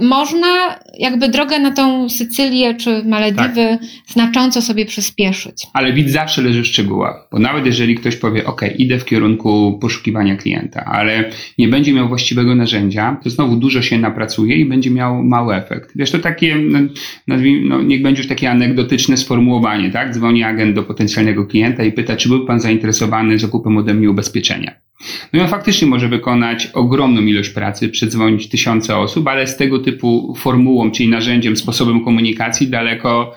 można 0.00 0.78
jakby 0.98 1.28
drogę 1.28 1.58
na 1.58 1.70
tą 1.70 2.08
Sycylię 2.08 2.74
czy 2.74 3.04
Malediwy 3.04 3.78
tak. 3.80 3.80
znacząco 4.06 4.62
sobie 4.62 4.86
przyspieszyć. 4.86 5.66
Ale 5.72 5.92
widz 5.92 6.10
zawsze 6.10 6.42
leży 6.42 6.62
w 6.62 6.66
szczegółach, 6.66 7.28
bo 7.32 7.38
nawet 7.38 7.66
jeżeli 7.66 7.94
ktoś 7.94 8.16
powie, 8.16 8.44
OK, 8.44 8.60
idę 8.78 8.98
w 8.98 9.04
kierunku 9.04 9.78
poszukiwania 9.80 10.36
klienta, 10.36 10.84
ale 10.84 11.30
nie 11.58 11.68
będzie 11.68 11.92
miał 11.92 12.08
właściwego 12.08 12.54
narzędzia, 12.54 13.20
to 13.22 13.30
znowu 13.30 13.56
dużo 13.56 13.82
się 13.82 13.98
napracuje 13.98 14.56
i 14.56 14.64
będzie 14.64 14.90
miał 14.90 15.24
mały 15.24 15.54
efekt. 15.54 15.92
Wiesz, 15.96 16.10
to 16.10 16.18
takie, 16.18 16.56
no, 16.56 16.78
no, 17.26 17.82
niech 17.82 18.02
będzie 18.02 18.20
już 18.20 18.28
takie 18.28 18.50
anegdotyczne 18.50 19.16
sformułowanie, 19.16 19.90
tak? 19.90 20.14
Dzwoni 20.14 20.42
agent 20.42 20.74
do 20.74 20.82
potencjalnego 20.82 21.46
klienta 21.46 21.84
i 21.84 21.92
pyta, 21.92 22.16
czy 22.16 22.28
był 22.28 22.46
pan 22.46 22.60
zainteresowany 22.60 23.38
zakupem 23.38 23.76
ode 23.76 23.94
mnie 23.94 24.10
ubezpieczenia. 24.10 24.84
No 25.32 25.38
i 25.38 25.42
on 25.42 25.48
faktycznie 25.48 25.88
może 25.88 26.08
wykonać 26.08 26.66
ogromną 26.66 27.22
ilość 27.22 27.50
pracy, 27.50 27.88
przedzwonić 27.88 28.48
tysiące 28.48 28.96
osób, 28.96 29.28
ale 29.28 29.46
z 29.46 29.56
tego 29.56 29.78
typu 29.84 30.34
formułą, 30.38 30.90
czyli 30.90 31.08
narzędziem, 31.08 31.56
sposobem 31.56 32.04
komunikacji 32.04 32.68
daleko 32.68 33.34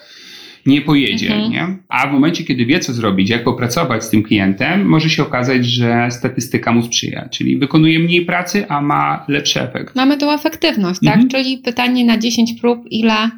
nie 0.66 0.82
pojedzie. 0.82 1.34
Mhm. 1.34 1.52
Nie? 1.52 1.78
A 1.90 2.08
w 2.08 2.12
momencie, 2.12 2.44
kiedy 2.44 2.66
wie, 2.66 2.80
co 2.80 2.94
zrobić, 2.94 3.30
jak 3.30 3.44
popracować 3.44 4.04
z 4.04 4.10
tym 4.10 4.24
klientem, 4.24 4.86
może 4.86 5.10
się 5.10 5.24
okazać, 5.24 5.66
że 5.66 6.08
statystyka 6.12 6.72
mu 6.72 6.84
sprzyja, 6.84 7.30
czyli 7.30 7.58
wykonuje 7.58 8.00
mniej 8.00 8.26
pracy, 8.26 8.68
a 8.70 8.82
ma 8.82 9.26
lepszy 9.28 9.62
efekt. 9.62 9.96
Mamy 9.96 10.18
tą 10.18 10.32
efektywność, 10.32 11.00
tak? 11.06 11.14
mhm. 11.14 11.30
Czyli 11.30 11.58
pytanie 11.58 12.06
na 12.06 12.18
10 12.18 12.54
prób, 12.62 12.80
ile 12.92 13.30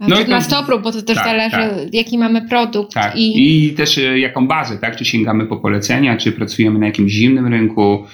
No 0.00 0.16
Czy 0.16 0.28
na 0.28 0.40
stopru, 0.40 0.80
bo 0.80 0.92
to 0.92 1.02
też 1.02 1.16
tak, 1.16 1.24
zależy, 1.26 1.50
tak. 1.56 1.94
jaki 1.94 2.18
mamy 2.18 2.48
produkt. 2.48 2.94
Tak. 2.94 3.16
I... 3.16 3.66
I 3.66 3.72
też 3.72 3.98
e, 3.98 4.18
jaką 4.18 4.46
bazę, 4.46 4.78
tak? 4.78 4.96
Czy 4.96 5.04
sięgamy 5.04 5.46
po 5.46 5.56
polecenia, 5.56 6.16
czy 6.16 6.32
pracujemy 6.32 6.78
na 6.78 6.86
jakimś 6.86 7.12
zimnym 7.12 7.46
rynku, 7.46 8.04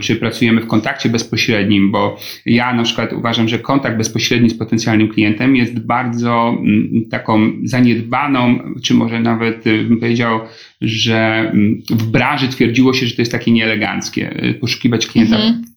czy 0.00 0.16
pracujemy 0.16 0.60
w 0.60 0.66
kontakcie 0.66 1.08
bezpośrednim, 1.08 1.90
bo 1.90 2.18
ja 2.46 2.74
na 2.74 2.82
przykład 2.82 3.12
uważam, 3.12 3.48
że 3.48 3.58
kontakt 3.58 3.96
bezpośredni 3.96 4.50
z 4.50 4.58
potencjalnym 4.58 5.08
klientem 5.08 5.56
jest 5.56 5.78
bardzo 5.78 6.58
mm, 6.58 7.04
taką 7.10 7.52
zaniedbaną, 7.64 8.58
czy 8.82 8.94
może 8.94 9.20
nawet 9.20 9.66
e, 9.66 9.84
bym 9.84 10.00
powiedział, 10.00 10.40
że 10.80 11.18
mm, 11.18 11.82
w 11.90 12.06
branży 12.06 12.48
twierdziło 12.48 12.94
się, 12.94 13.06
że 13.06 13.16
to 13.16 13.22
jest 13.22 13.32
takie 13.32 13.52
nieeleganckie, 13.52 14.54
poszukiwać 14.60 15.06
klienta 15.06 15.36
mhm 15.36 15.69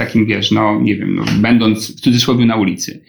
takim, 0.00 0.26
wiesz, 0.26 0.50
no 0.50 0.80
nie 0.80 0.96
wiem, 0.96 1.14
no, 1.14 1.24
będąc 1.36 1.96
w 1.96 2.00
cudzysłowie 2.00 2.46
na 2.46 2.56
ulicy. 2.56 3.00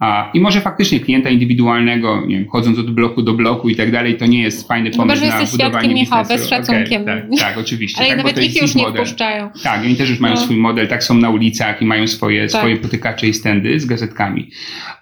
A, 0.00 0.30
I 0.34 0.40
może 0.40 0.60
faktycznie 0.60 1.00
klienta 1.00 1.30
indywidualnego, 1.30 2.26
nie 2.26 2.36
wiem, 2.36 2.48
chodząc 2.48 2.78
od 2.78 2.90
bloku 2.90 3.22
do 3.22 3.32
bloku 3.32 3.68
i 3.68 3.76
tak 3.76 3.90
dalej, 3.90 4.16
to 4.16 4.26
nie 4.26 4.42
jest 4.42 4.68
fajny 4.68 4.90
pomysł 4.90 5.20
Chyba, 5.20 5.32
że 5.36 5.40
jesteś 5.40 5.60
świadkiem 5.60 5.94
Michał, 5.94 6.24
bez 6.24 6.48
szacunkiem. 6.48 7.02
Okay, 7.02 7.26
tak, 7.30 7.40
tak, 7.40 7.58
oczywiście. 7.58 8.00
Ale 8.00 8.08
tak, 8.08 8.18
nawet 8.18 8.42
ich 8.42 8.62
już 8.62 8.74
nie 8.74 8.82
model. 8.82 9.04
wpuszczają. 9.04 9.50
Tak, 9.62 9.80
oni 9.84 9.96
też 9.96 10.10
już 10.10 10.20
mają 10.20 10.34
no. 10.34 10.40
swój 10.40 10.56
model, 10.56 10.88
tak 10.88 11.04
są 11.04 11.14
na 11.14 11.30
ulicach 11.30 11.82
i 11.82 11.84
mają 11.84 12.06
swoje, 12.06 12.40
tak. 12.40 12.50
swoje 12.50 12.76
potykacze 12.76 13.28
i 13.28 13.34
stędy 13.34 13.80
z 13.80 13.86
gazetkami. 13.86 14.50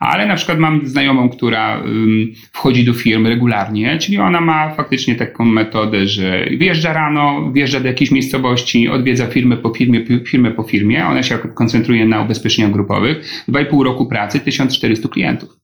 Ale 0.00 0.26
na 0.26 0.34
przykład 0.34 0.58
mam 0.58 0.86
znajomą, 0.86 1.28
która 1.28 1.78
um, 1.78 2.32
wchodzi 2.52 2.84
do 2.84 2.94
firm 2.94 3.26
regularnie, 3.26 3.98
czyli 3.98 4.18
ona 4.18 4.40
ma 4.40 4.74
faktycznie 4.74 5.14
taką 5.14 5.44
metodę, 5.44 6.06
że 6.06 6.46
wjeżdża 6.58 6.92
rano, 6.92 7.52
wjeżdża 7.52 7.80
do 7.80 7.88
jakiejś 7.88 8.10
miejscowości, 8.10 8.88
odwiedza 8.88 9.26
firmę 9.26 9.56
po 9.56 9.70
firmie, 9.70 10.04
firmę 10.26 10.50
po 10.50 10.62
firmie, 10.62 11.06
ona 11.06 11.22
się 11.22 11.34
koncentruje 11.38 12.06
na 12.06 12.22
ubezpieczeniach 12.22 12.72
grupowych. 12.72 13.44
Dwa 13.48 13.60
i 13.60 13.66
pół 13.66 13.82
roku 13.82 14.06
pracy, 14.06 14.40
1400 14.40 15.08
klientów. 15.08 15.56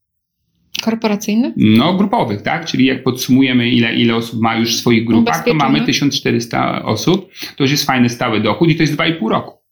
Korporacyjnych? 0.83 1.55
No, 1.57 1.95
grupowych, 1.95 2.43
tak? 2.43 2.65
Czyli 2.65 2.85
jak 2.85 3.03
podsumujemy, 3.03 3.71
ile, 3.71 3.95
ile 3.95 4.17
osób 4.17 4.41
ma 4.41 4.57
już 4.57 4.77
w 4.77 4.81
swoich 4.81 5.07
grupach, 5.07 5.45
to 5.45 5.55
mamy 5.55 5.81
1400 5.81 6.85
osób. 6.85 7.31
To 7.57 7.65
już 7.65 7.71
jest 7.71 7.87
fajny 7.87 8.09
stały 8.09 8.41
dochód 8.41 8.69
i 8.69 8.77
to 8.77 8.83
jest 8.83 8.97
2,5 8.97 9.29
roku. 9.29 9.63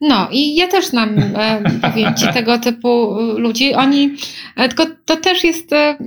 No 0.00 0.28
i 0.32 0.56
ja 0.56 0.68
też 0.68 0.86
znam, 0.86 1.18
e, 1.18 1.62
powiem 1.82 2.14
Ci, 2.14 2.26
tego 2.34 2.58
typu 2.58 3.16
ludzi. 3.36 3.74
Oni, 3.74 4.10
e, 4.56 4.68
tylko 4.68 4.86
to 5.04 5.16
też 5.16 5.44
jest 5.44 5.72
e, 5.72 5.98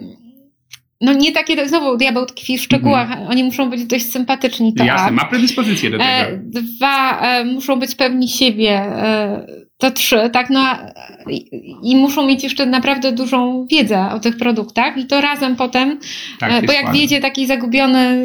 no 1.01 1.13
nie 1.13 1.31
takie, 1.31 1.67
znowu 1.67 1.97
diabeł 1.97 2.25
tkwi 2.25 2.57
w 2.57 2.61
szczegółach, 2.61 3.09
-hmm. 3.09 3.29
oni 3.29 3.43
muszą 3.43 3.69
być 3.69 3.85
dość 3.85 4.11
sympatyczni. 4.11 4.73
To 4.73 4.83
Jasne, 4.83 5.11
ma 5.11 5.25
predyspozycję 5.25 5.89
do 5.89 5.97
tego. 5.97 6.09
E, 6.09 6.37
dwa, 6.37 7.19
e, 7.21 7.45
muszą 7.45 7.79
być 7.79 7.95
pewni 7.95 8.29
siebie, 8.29 8.71
e, 8.71 9.45
to 9.77 9.91
trzy, 9.91 10.29
tak, 10.33 10.49
no 10.49 10.77
i, 11.29 11.49
i, 11.83 11.95
muszą 11.95 12.27
mieć 12.27 12.43
jeszcze 12.43 12.65
naprawdę 12.65 13.11
dużą 13.11 13.65
wiedzę 13.71 14.09
o 14.11 14.19
tych 14.19 14.37
produktach 14.37 14.97
i 14.97 15.05
to 15.05 15.21
razem 15.21 15.55
potem, 15.55 15.99
tak, 16.39 16.51
e, 16.51 16.61
bo 16.61 16.73
jak 16.73 16.93
wiecie, 16.93 17.21
taki 17.21 17.47
zagubiony, 17.47 18.21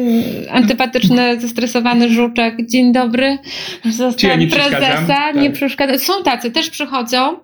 antypatyczny, 0.51 1.39
zestresowany 1.39 2.09
żuczek, 2.09 2.55
dzień 2.69 2.93
dobry, 2.93 3.37
został 3.85 4.31
prezesa, 4.51 5.07
tak. 5.07 5.35
nie 5.35 5.51
przeszkadza. 5.51 5.99
Są 5.99 6.23
tacy, 6.23 6.51
też 6.51 6.69
przychodzą, 6.69 7.39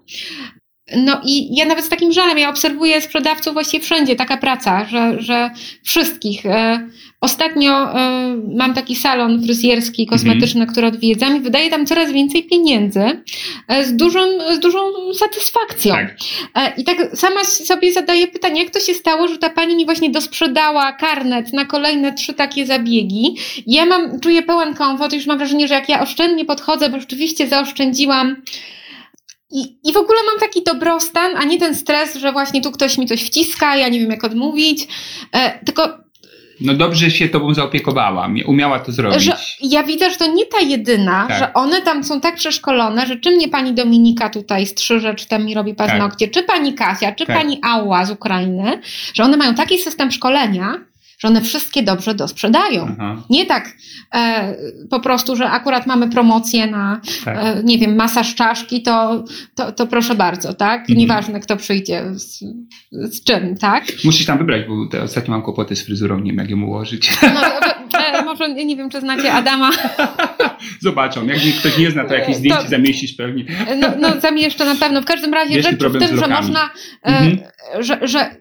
no 0.96 1.22
i 1.26 1.56
ja 1.56 1.66
nawet 1.66 1.86
z 1.86 1.90
takim 1.90 2.12
żalem, 2.12 2.38
ja 2.38 2.50
obserwuję 2.50 3.02
sprzedawców 3.02 3.54
właściwie 3.54 3.84
wszędzie, 3.84 4.16
taka 4.16 4.38
praca, 4.38 4.86
że, 4.86 5.22
że 5.22 5.50
wszystkich. 5.84 6.46
E, 6.46 6.90
ostatnio 7.22 8.00
e, 8.00 8.38
mam 8.56 8.74
taki 8.74 8.96
salon 8.96 9.44
fryzjerski, 9.44 10.08
kosmetyczny, 10.08 10.60
mm 10.60 10.70
-hmm. 10.70 10.72
który 10.72 10.88
odwiedzam 10.88 11.38
i 11.38 11.40
wydaję 11.40 11.70
tam 11.70 11.86
coraz 11.86 12.12
więcej 12.12 12.44
pieniędzy 12.44 13.24
e, 13.68 13.86
z 13.86 13.96
dużą, 13.96 14.20
z 14.56 14.60
dużą 14.60 14.80
satysfakcją. 15.14 15.96
Tak. 16.54 16.80
I 16.80 16.84
tak 16.84 16.98
sama 17.14 17.44
sobie 17.44 17.94
zadaję 17.94 18.28
pytanie, 18.28 18.64
jak 18.64 18.74
to 18.74 18.80
się 18.80 18.94
stało, 18.94 19.28
że 19.28 19.38
ta 19.38 19.50
pani 19.50 19.76
mi 19.76 19.86
właśnie 19.86 20.10
dosprzedała 20.10 20.94
karnet 20.94 21.54
na 21.54 21.66
kolejne 21.66 22.14
trzy 22.14 22.34
takie 22.34 22.66
zabiegi. 22.66 23.36
Ja 23.68 23.86
mam, 23.86 24.20
czuję 24.20 24.42
pełen 24.42 24.74
komfort, 24.74 25.14
już 25.14 25.26
mam 25.26 25.38
wrażenie, 25.38 25.68
że 25.68 25.74
jak 25.74 25.90
ja 25.90 26.02
oszczędnie 26.02 26.46
podchodzę, 26.46 26.90
bo 26.90 27.00
rzeczywiście 27.00 27.48
zaoszczędziłam 27.48 28.36
i, 29.54 29.78
I 29.84 29.94
w 29.94 29.98
ogóle 29.98 30.20
mam 30.32 30.40
taki 30.40 30.64
dobrostan, 30.64 31.32
a 31.38 31.44
nie 31.44 31.60
ten 31.60 31.76
stres, 31.76 32.16
że 32.16 32.32
właśnie 32.32 32.62
tu 32.62 32.72
ktoś 32.72 32.98
mi 32.98 33.06
coś 33.06 33.24
wciska, 33.24 33.76
ja 33.76 33.90
nie 33.90 34.00
wiem 34.00 34.12
jak 34.12 34.24
odmówić. 34.24 34.88
E, 35.32 35.66
tylko. 35.66 36.04
No 36.62 36.74
dobrze 36.74 37.12
się 37.12 37.30
tobą 37.30 37.54
zaopiekowała, 37.54 38.30
umiała 38.46 38.80
to 38.80 38.92
zrobić. 38.92 39.22
Że 39.22 39.38
ja 39.62 39.84
widzę, 39.84 40.12
że 40.12 40.18
to 40.18 40.34
nie 40.34 40.46
ta 40.46 40.60
jedyna, 40.60 41.26
tak. 41.28 41.40
że 41.40 41.54
one 41.54 41.82
tam 41.82 42.04
są 42.04 42.22
tak 42.22 42.36
przeszkolone, 42.36 43.06
że 43.08 43.16
czy 43.16 43.32
mnie 43.32 43.48
pani 43.48 43.74
Dominika 43.74 44.30
tutaj 44.30 44.66
strzyże, 44.66 45.16
czy 45.16 45.28
tam 45.28 45.46
mi 45.46 45.54
robi 45.54 45.74
paznokcie, 45.74 46.28
tak. 46.28 46.34
czy 46.34 46.44
pani 46.44 46.74
Kasia, 46.74 47.12
czy 47.12 47.26
tak. 47.26 47.38
pani 47.38 47.60
Ała 47.64 48.06
z 48.06 48.12
Ukrainy, 48.12 48.82
że 49.14 49.24
one 49.24 49.38
mają 49.38 49.56
taki 49.56 49.80
system 49.80 50.12
szkolenia, 50.12 50.80
że 51.24 51.28
one 51.28 51.42
wszystkie 51.42 51.84
dobrze 51.84 52.16
dosprzedają. 52.16 52.88
Aha. 52.92 53.24
Nie 53.30 53.46
tak 53.46 53.78
e, 54.16 54.56
po 54.90 55.00
prostu, 55.00 55.36
że 55.36 55.50
akurat 55.50 55.88
mamy 55.88 56.10
promocję 56.10 56.68
na, 56.68 57.02
tak. 57.26 57.38
e, 57.38 57.64
nie 57.64 57.78
wiem, 57.78 57.96
masaż 57.96 58.36
czaszki, 58.36 58.82
to, 58.82 59.24
to, 59.56 59.72
to 59.72 59.88
proszę 59.88 60.16
bardzo, 60.16 60.54
tak? 60.54 60.80
Mhm. 60.82 61.00
Nieważne, 61.00 61.40
kto 61.40 61.58
przyjdzie 61.58 62.04
z, 62.14 62.44
z, 62.92 63.24
czym, 63.24 63.58
tak? 63.58 63.86
Musisz 64.06 64.26
tam 64.26 64.38
wybrać, 64.38 64.62
bo 64.68 64.88
te 64.92 65.04
ostatnio 65.04 65.32
mam 65.32 65.42
kłopoty 65.42 65.76
z 65.76 65.86
fryzurą, 65.86 66.20
nie 66.20 66.32
wiem, 66.32 66.40
jak 66.40 66.50
ją 66.50 66.62
ułożyć. 66.62 67.12
No, 67.22 67.42
e, 68.00 68.24
może 68.26 68.54
nie 68.54 68.76
wiem, 68.76 68.90
czy 68.90 69.02
znacie 69.02 69.34
Adama. 69.34 69.72
Zobaczą, 70.82 71.26
jak 71.26 71.38
ktoś 71.60 71.78
nie 71.78 71.92
zna, 71.92 72.06
to 72.06 72.14
jakieś 72.14 72.36
zdjęcie 72.36 72.64
to, 72.64 72.70
zamieścisz 72.70 73.14
pewnie. 73.14 73.46
no, 73.78 73.88
no 74.00 74.22
zamieszczę 74.22 74.66
na 74.66 74.76
pewno. 74.76 75.02
W 75.02 75.06
każdym 75.06 75.34
razie 75.34 75.62
rzecz 75.62 75.84
w 75.84 76.00
tym, 76.00 76.18
że 76.18 76.28
można, 76.28 76.70
e, 77.04 77.08
mhm. 77.08 77.38
że, 77.80 78.00
że 78.08 78.36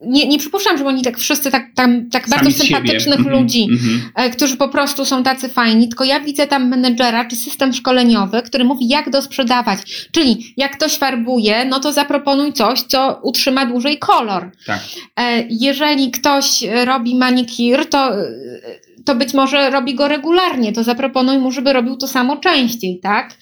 nie, 0.00 0.28
nie 0.28 0.38
przypuszczam, 0.38 0.78
że 0.78 0.86
oni 0.86 1.02
tak 1.02 1.18
wszyscy 1.18 1.50
tak, 1.50 1.66
tam, 1.74 2.10
tak 2.10 2.28
bardzo 2.28 2.50
sympatycznych 2.50 3.20
mm 3.20 3.32
-hmm, 3.32 3.40
ludzi, 3.40 3.66
mm 3.70 3.78
-hmm. 3.78 4.30
którzy 4.30 4.56
po 4.56 4.68
prostu 4.68 5.04
są 5.04 5.22
tacy 5.22 5.48
fajni, 5.48 5.88
tylko 5.88 6.04
ja 6.04 6.20
widzę 6.20 6.46
tam 6.46 6.68
menedżera 6.68 7.24
czy 7.24 7.36
system 7.36 7.72
szkoleniowy, 7.72 8.42
który 8.42 8.64
mówi, 8.64 8.88
jak 8.88 9.10
dosprzedawać. 9.10 9.78
Czyli 10.12 10.54
jak 10.56 10.76
ktoś 10.76 10.96
farbuje, 10.96 11.64
no 11.64 11.80
to 11.80 11.92
zaproponuj 11.92 12.52
coś, 12.52 12.82
co 12.82 13.20
utrzyma 13.22 13.66
dłużej 13.66 13.98
kolor. 13.98 14.50
Tak. 14.66 14.80
E, 15.20 15.44
jeżeli 15.50 16.10
ktoś 16.10 16.64
robi 16.84 17.14
manikir, 17.14 17.86
to 17.86 18.12
to 19.04 19.14
być 19.14 19.34
może 19.34 19.70
robi 19.70 19.94
go 19.94 20.08
regularnie, 20.08 20.72
to 20.72 20.84
zaproponuj 20.84 21.38
mu, 21.38 21.52
żeby 21.52 21.72
robił 21.72 21.96
to 21.96 22.08
samo 22.08 22.36
częściej, 22.36 23.00
tak? 23.02 23.34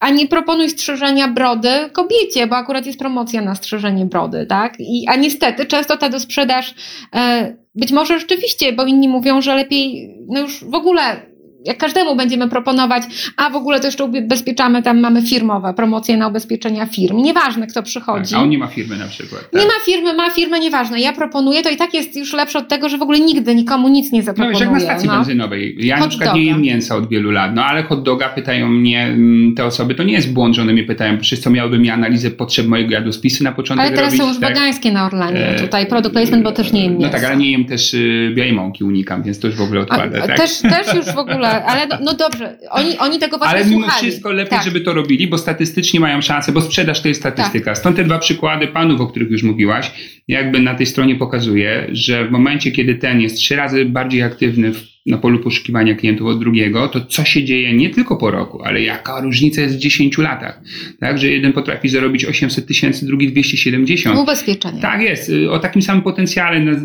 A 0.00 0.10
nie 0.10 0.28
proponuj 0.28 0.70
strzyżenia 0.70 1.28
brody 1.28 1.68
kobiecie, 1.92 2.46
bo 2.46 2.56
akurat 2.56 2.86
jest 2.86 2.98
promocja 2.98 3.42
na 3.42 3.54
strzyżenie 3.54 4.06
brody, 4.06 4.46
tak? 4.46 4.74
I, 4.78 5.04
a 5.08 5.16
niestety 5.16 5.66
często 5.66 5.96
ta 5.96 6.08
dosprzedaż, 6.08 6.74
e, 7.14 7.56
być 7.74 7.92
może 7.92 8.18
rzeczywiście, 8.20 8.72
bo 8.72 8.84
inni 8.84 9.08
mówią, 9.08 9.42
że 9.42 9.54
lepiej, 9.54 10.14
no 10.28 10.40
już 10.40 10.64
w 10.64 10.74
ogóle 10.74 11.35
jak 11.66 11.78
każdemu 11.78 12.16
będziemy 12.16 12.48
proponować, 12.48 13.02
a 13.36 13.50
w 13.50 13.56
ogóle 13.56 13.80
to 13.80 13.86
jeszcze 13.86 14.04
ubezpieczamy, 14.04 14.82
tam 14.82 15.00
mamy 15.00 15.22
firmowe, 15.22 15.74
promocje 15.74 16.16
na 16.16 16.28
ubezpieczenia 16.28 16.86
firm. 16.86 17.16
Nieważne, 17.16 17.66
kto 17.66 17.82
przychodzi. 17.82 18.30
Tak, 18.30 18.40
a 18.40 18.42
on 18.42 18.50
nie 18.50 18.58
ma 18.58 18.66
firmy 18.66 18.96
na 18.96 19.06
przykład. 19.06 19.50
Tak? 19.50 19.62
Nie 19.62 19.66
ma 19.66 19.74
firmy, 19.84 20.14
ma 20.14 20.30
firmę, 20.30 20.60
nieważne. 20.60 21.00
Ja 21.00 21.12
proponuję, 21.12 21.62
to 21.62 21.70
i 21.70 21.76
tak 21.76 21.94
jest 21.94 22.16
już 22.16 22.32
lepsze 22.32 22.58
od 22.58 22.68
tego, 22.68 22.88
że 22.88 22.98
w 22.98 23.02
ogóle 23.02 23.20
nigdy 23.20 23.54
nikomu 23.54 23.88
nic 23.88 24.12
nie 24.12 24.22
zaproponuje. 24.22 24.66
No 24.66 24.72
jak 24.72 24.72
na 24.72 24.80
stacji 24.80 25.08
no. 25.08 25.14
benzynowej. 25.14 25.76
Ja 25.78 25.96
hot 25.96 26.04
na 26.04 26.08
przykład 26.08 26.28
doga. 26.28 26.40
nie 26.40 26.46
jem 26.46 26.62
mięsa 26.62 26.96
od 26.96 27.08
wielu 27.08 27.30
lat, 27.30 27.54
no 27.54 27.64
ale 27.64 27.82
hot 27.82 28.02
doga 28.02 28.28
pytają 28.28 28.68
mnie 28.68 29.02
mm, 29.02 29.54
te 29.54 29.64
osoby, 29.64 29.94
to 29.94 30.02
nie 30.02 30.12
jest 30.12 30.32
błąd, 30.32 30.54
że 30.54 30.62
one 30.62 30.72
mnie 30.72 30.84
pytają, 30.84 31.18
przecież 31.18 31.44
co 31.44 31.50
miałyby 31.50 31.78
mi 31.78 31.90
analizę 31.90 32.30
potrzeb 32.30 32.66
mojego 32.66 32.90
jadłospisu 32.90 33.44
na 33.44 33.52
początek 33.52 33.86
Ale 33.86 33.96
teraz 33.96 34.12
robić, 34.12 34.22
są 34.22 34.28
już 34.28 34.40
tak? 34.40 34.48
wegańskie 34.54 34.92
na 34.92 35.06
Orlanie, 35.06 35.48
e, 35.48 35.60
tutaj 35.60 35.86
produkt 35.86 36.14
placement, 36.14 36.44
bo 36.44 36.52
też 36.52 36.72
nie 36.72 36.82
jem 36.82 36.92
mięsa. 36.92 37.06
No 37.06 37.12
tak, 37.12 37.24
ale 37.24 37.36
nie 37.36 37.50
jem 37.50 37.64
też 37.64 37.94
y, 37.94 38.32
białej 38.34 38.52
mąki, 38.52 38.84
unikam, 38.84 39.22
więc 39.22 39.40
to 39.40 39.46
już 39.46 39.56
w 39.56 39.60
ogóle 39.60 39.80
odpada. 39.80 40.18
A, 40.22 40.26
tak? 40.26 40.36
też, 40.36 40.58
też 40.58 40.94
już 40.94 41.06
w 41.06 41.18
ogóle, 41.18 41.55
ale 41.64 41.86
no, 41.86 41.98
no 42.00 42.14
dobrze, 42.14 42.38
dobrze. 42.38 42.70
Oni, 42.70 42.98
oni 42.98 43.18
tego 43.18 43.38
właśnie 43.38 43.58
Ale 43.58 43.66
mimo 43.66 43.82
słuchali. 43.82 44.02
wszystko 44.02 44.32
lepiej, 44.32 44.50
tak. 44.50 44.64
żeby 44.64 44.80
to 44.80 44.94
robili, 44.94 45.26
bo 45.26 45.38
statystycznie 45.38 46.00
mają 46.00 46.22
szansę, 46.22 46.52
bo 46.52 46.60
sprzedaż 46.60 47.00
to 47.00 47.08
jest 47.08 47.20
statystyka. 47.20 47.64
Tak. 47.70 47.78
Stąd 47.78 47.96
te 47.96 48.04
dwa 48.04 48.18
przykłady 48.18 48.66
panów, 48.66 49.00
o 49.00 49.06
których 49.06 49.30
już 49.30 49.42
mówiłaś, 49.42 49.90
jakby 50.28 50.60
na 50.60 50.74
tej 50.74 50.86
stronie 50.86 51.16
pokazuje, 51.16 51.86
że 51.92 52.24
w 52.28 52.30
momencie, 52.30 52.70
kiedy 52.70 52.94
ten 52.94 53.20
jest 53.20 53.36
trzy 53.36 53.56
razy 53.56 53.84
bardziej 53.84 54.22
aktywny 54.22 54.72
w 54.72 54.95
na 55.06 55.18
polu 55.18 55.38
poszukiwania 55.38 55.94
klientów 55.94 56.26
od 56.26 56.40
drugiego, 56.40 56.88
to 56.88 57.00
co 57.00 57.24
się 57.24 57.44
dzieje 57.44 57.72
nie 57.72 57.90
tylko 57.90 58.16
po 58.16 58.30
roku, 58.30 58.62
ale 58.62 58.82
jaka 58.82 59.20
różnica 59.20 59.62
jest 59.62 59.76
w 59.76 59.78
10 59.78 60.18
latach. 60.18 60.60
Tak, 61.00 61.18
że 61.18 61.28
jeden 61.28 61.52
potrafi 61.52 61.88
zarobić 61.88 62.24
800 62.24 62.66
tysięcy, 62.66 63.06
drugi 63.06 63.32
270. 63.32 64.18
Ubezpieczenie. 64.18 64.80
Tak 64.80 65.00
jest. 65.02 65.28
Y, 65.28 65.50
o 65.50 65.58
takim 65.58 65.82
samym 65.82 66.02
potencjale, 66.02 66.76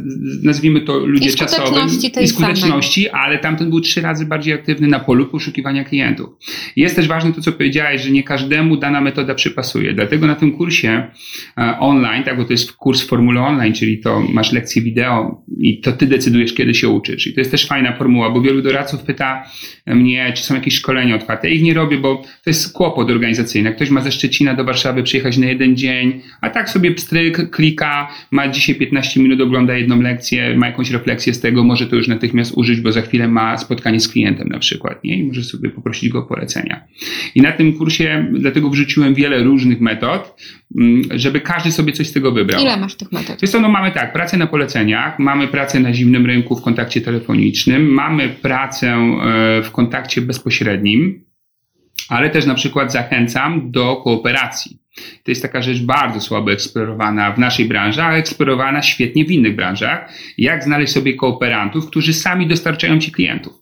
nazwijmy 0.43 0.81
to 0.81 0.99
ludzie 0.99 1.29
I 1.29 1.33
czasowym. 1.33 1.87
I 2.21 2.27
skuteczności, 2.27 3.05
samej. 3.05 3.25
ale 3.25 3.37
tamten 3.39 3.69
był 3.69 3.81
trzy 3.81 4.01
razy 4.01 4.25
bardziej 4.25 4.53
aktywny 4.53 4.87
na 4.87 4.99
polu 4.99 5.25
poszukiwania 5.25 5.83
klientów. 5.83 6.29
Jest 6.75 6.95
też 6.95 7.07
ważne 7.07 7.33
to, 7.33 7.41
co 7.41 7.51
powiedziałeś, 7.51 8.01
że 8.01 8.11
nie 8.11 8.23
każdemu 8.23 8.77
dana 8.77 9.01
metoda 9.01 9.35
przypasuje. 9.35 9.93
Dlatego 9.93 10.27
na 10.27 10.35
tym 10.35 10.51
kursie 10.51 11.07
e, 11.57 11.79
online, 11.79 12.23
tak, 12.23 12.37
bo 12.37 12.45
to 12.45 12.53
jest 12.53 12.71
kurs 12.71 13.01
w 13.01 13.07
formule 13.07 13.41
online, 13.41 13.73
czyli 13.73 13.99
to 13.99 14.21
masz 14.33 14.51
lekcje 14.51 14.81
wideo 14.81 15.43
i 15.59 15.81
to 15.81 15.91
ty 15.91 16.07
decydujesz, 16.07 16.53
kiedy 16.53 16.73
się 16.73 16.89
uczysz. 16.89 17.27
I 17.27 17.33
to 17.33 17.41
jest 17.41 17.51
też 17.51 17.67
fajna 17.67 17.97
formuła, 17.97 18.10
bo 18.11 18.41
wielu 18.41 18.61
doradców 18.61 19.03
pyta 19.03 19.43
mnie, 19.87 20.33
czy 20.35 20.43
są 20.43 20.55
jakieś 20.55 20.73
szkolenia 20.73 21.15
otwarte. 21.15 21.49
Ich 21.49 21.61
nie 21.61 21.73
robię, 21.73 21.97
bo 21.97 22.15
to 22.15 22.49
jest 22.49 22.73
kłopot 22.73 23.11
organizacyjny. 23.11 23.73
Ktoś 23.73 23.89
ma 23.89 24.01
ze 24.01 24.11
Szczecina 24.11 24.53
do 24.53 24.63
Warszawy 24.63 25.03
przyjechać 25.03 25.37
na 25.37 25.45
jeden 25.45 25.75
dzień, 25.75 26.21
a 26.41 26.49
tak 26.49 26.69
sobie 26.69 26.91
pstryk, 26.91 27.49
klika, 27.49 28.07
ma 28.31 28.47
dzisiaj 28.47 28.75
15 28.75 29.19
minut, 29.19 29.41
ogląda 29.41 29.73
jedną 29.73 30.01
lekcję, 30.01 30.57
ma 30.57 30.67
jakąś 30.67 30.91
refleksję 30.91 31.33
z 31.33 31.39
tego, 31.39 31.63
może 31.63 31.87
to 31.87 31.95
już 31.95 32.07
natychmiast 32.07 32.53
użyć, 32.55 32.81
bo 32.81 32.91
za 32.91 33.01
chwilę 33.01 33.27
ma 33.27 33.57
spotkanie 33.57 33.99
z 33.99 34.07
klientem 34.07 34.47
na 34.47 34.59
przykład, 34.59 35.03
nie? 35.03 35.17
I 35.17 35.23
może 35.23 35.43
sobie 35.43 35.69
poprosić 35.69 36.09
go 36.09 36.19
o 36.19 36.23
polecenia. 36.23 36.83
I 37.35 37.41
na 37.41 37.51
tym 37.51 37.73
kursie 37.73 38.27
dlatego 38.31 38.69
wrzuciłem 38.69 39.13
wiele 39.13 39.43
różnych 39.43 39.81
metod, 39.81 40.41
mm, 40.77 41.03
żeby 41.11 41.41
każdy 41.41 41.71
sobie 41.71 41.93
coś 41.93 42.07
z 42.07 42.13
tego 42.13 42.31
wybrał. 42.31 42.61
Ile 42.61 42.77
masz 42.77 42.95
tych 42.95 43.11
metod? 43.11 43.41
Wiesz 43.41 43.51
co, 43.51 43.59
no 43.59 43.69
mamy 43.69 43.91
tak, 43.91 44.13
pracę 44.13 44.37
na 44.37 44.47
poleceniach, 44.47 45.19
mamy 45.19 45.47
pracę 45.47 45.79
na 45.79 45.93
zimnym 45.93 46.25
rynku 46.25 46.55
w 46.55 46.61
kontakcie 46.61 47.01
telefonicznym, 47.01 47.93
mamy 48.01 48.29
pracę 48.29 48.87
e, 48.87 49.61
w 49.63 49.71
kontakcie 49.71 50.21
bezpośrednim, 50.21 51.25
ale 52.09 52.29
też 52.29 52.45
na 52.45 52.55
przykład 52.55 52.91
zachęcam 52.91 53.71
do 53.71 53.95
kooperacji. 53.95 54.77
To 55.23 55.31
jest 55.31 55.41
taka 55.41 55.61
rzecz 55.61 55.81
bardzo 55.81 56.21
słabo 56.21 56.51
eksplorowana 56.51 57.31
w 57.31 57.39
naszej 57.39 57.65
branży, 57.65 58.03
a 58.03 58.13
eksplorowana 58.13 58.81
świetnie 58.81 59.25
w 59.25 59.31
innych 59.31 59.55
branżach. 59.55 60.13
Jak 60.37 60.63
znaleźć 60.63 60.93
sobie 60.93 61.13
kooperantów, 61.13 61.87
którzy 61.87 62.13
sami 62.13 62.47
dostarczają 62.47 62.99
ci 62.99 63.11
klientów. 63.11 63.60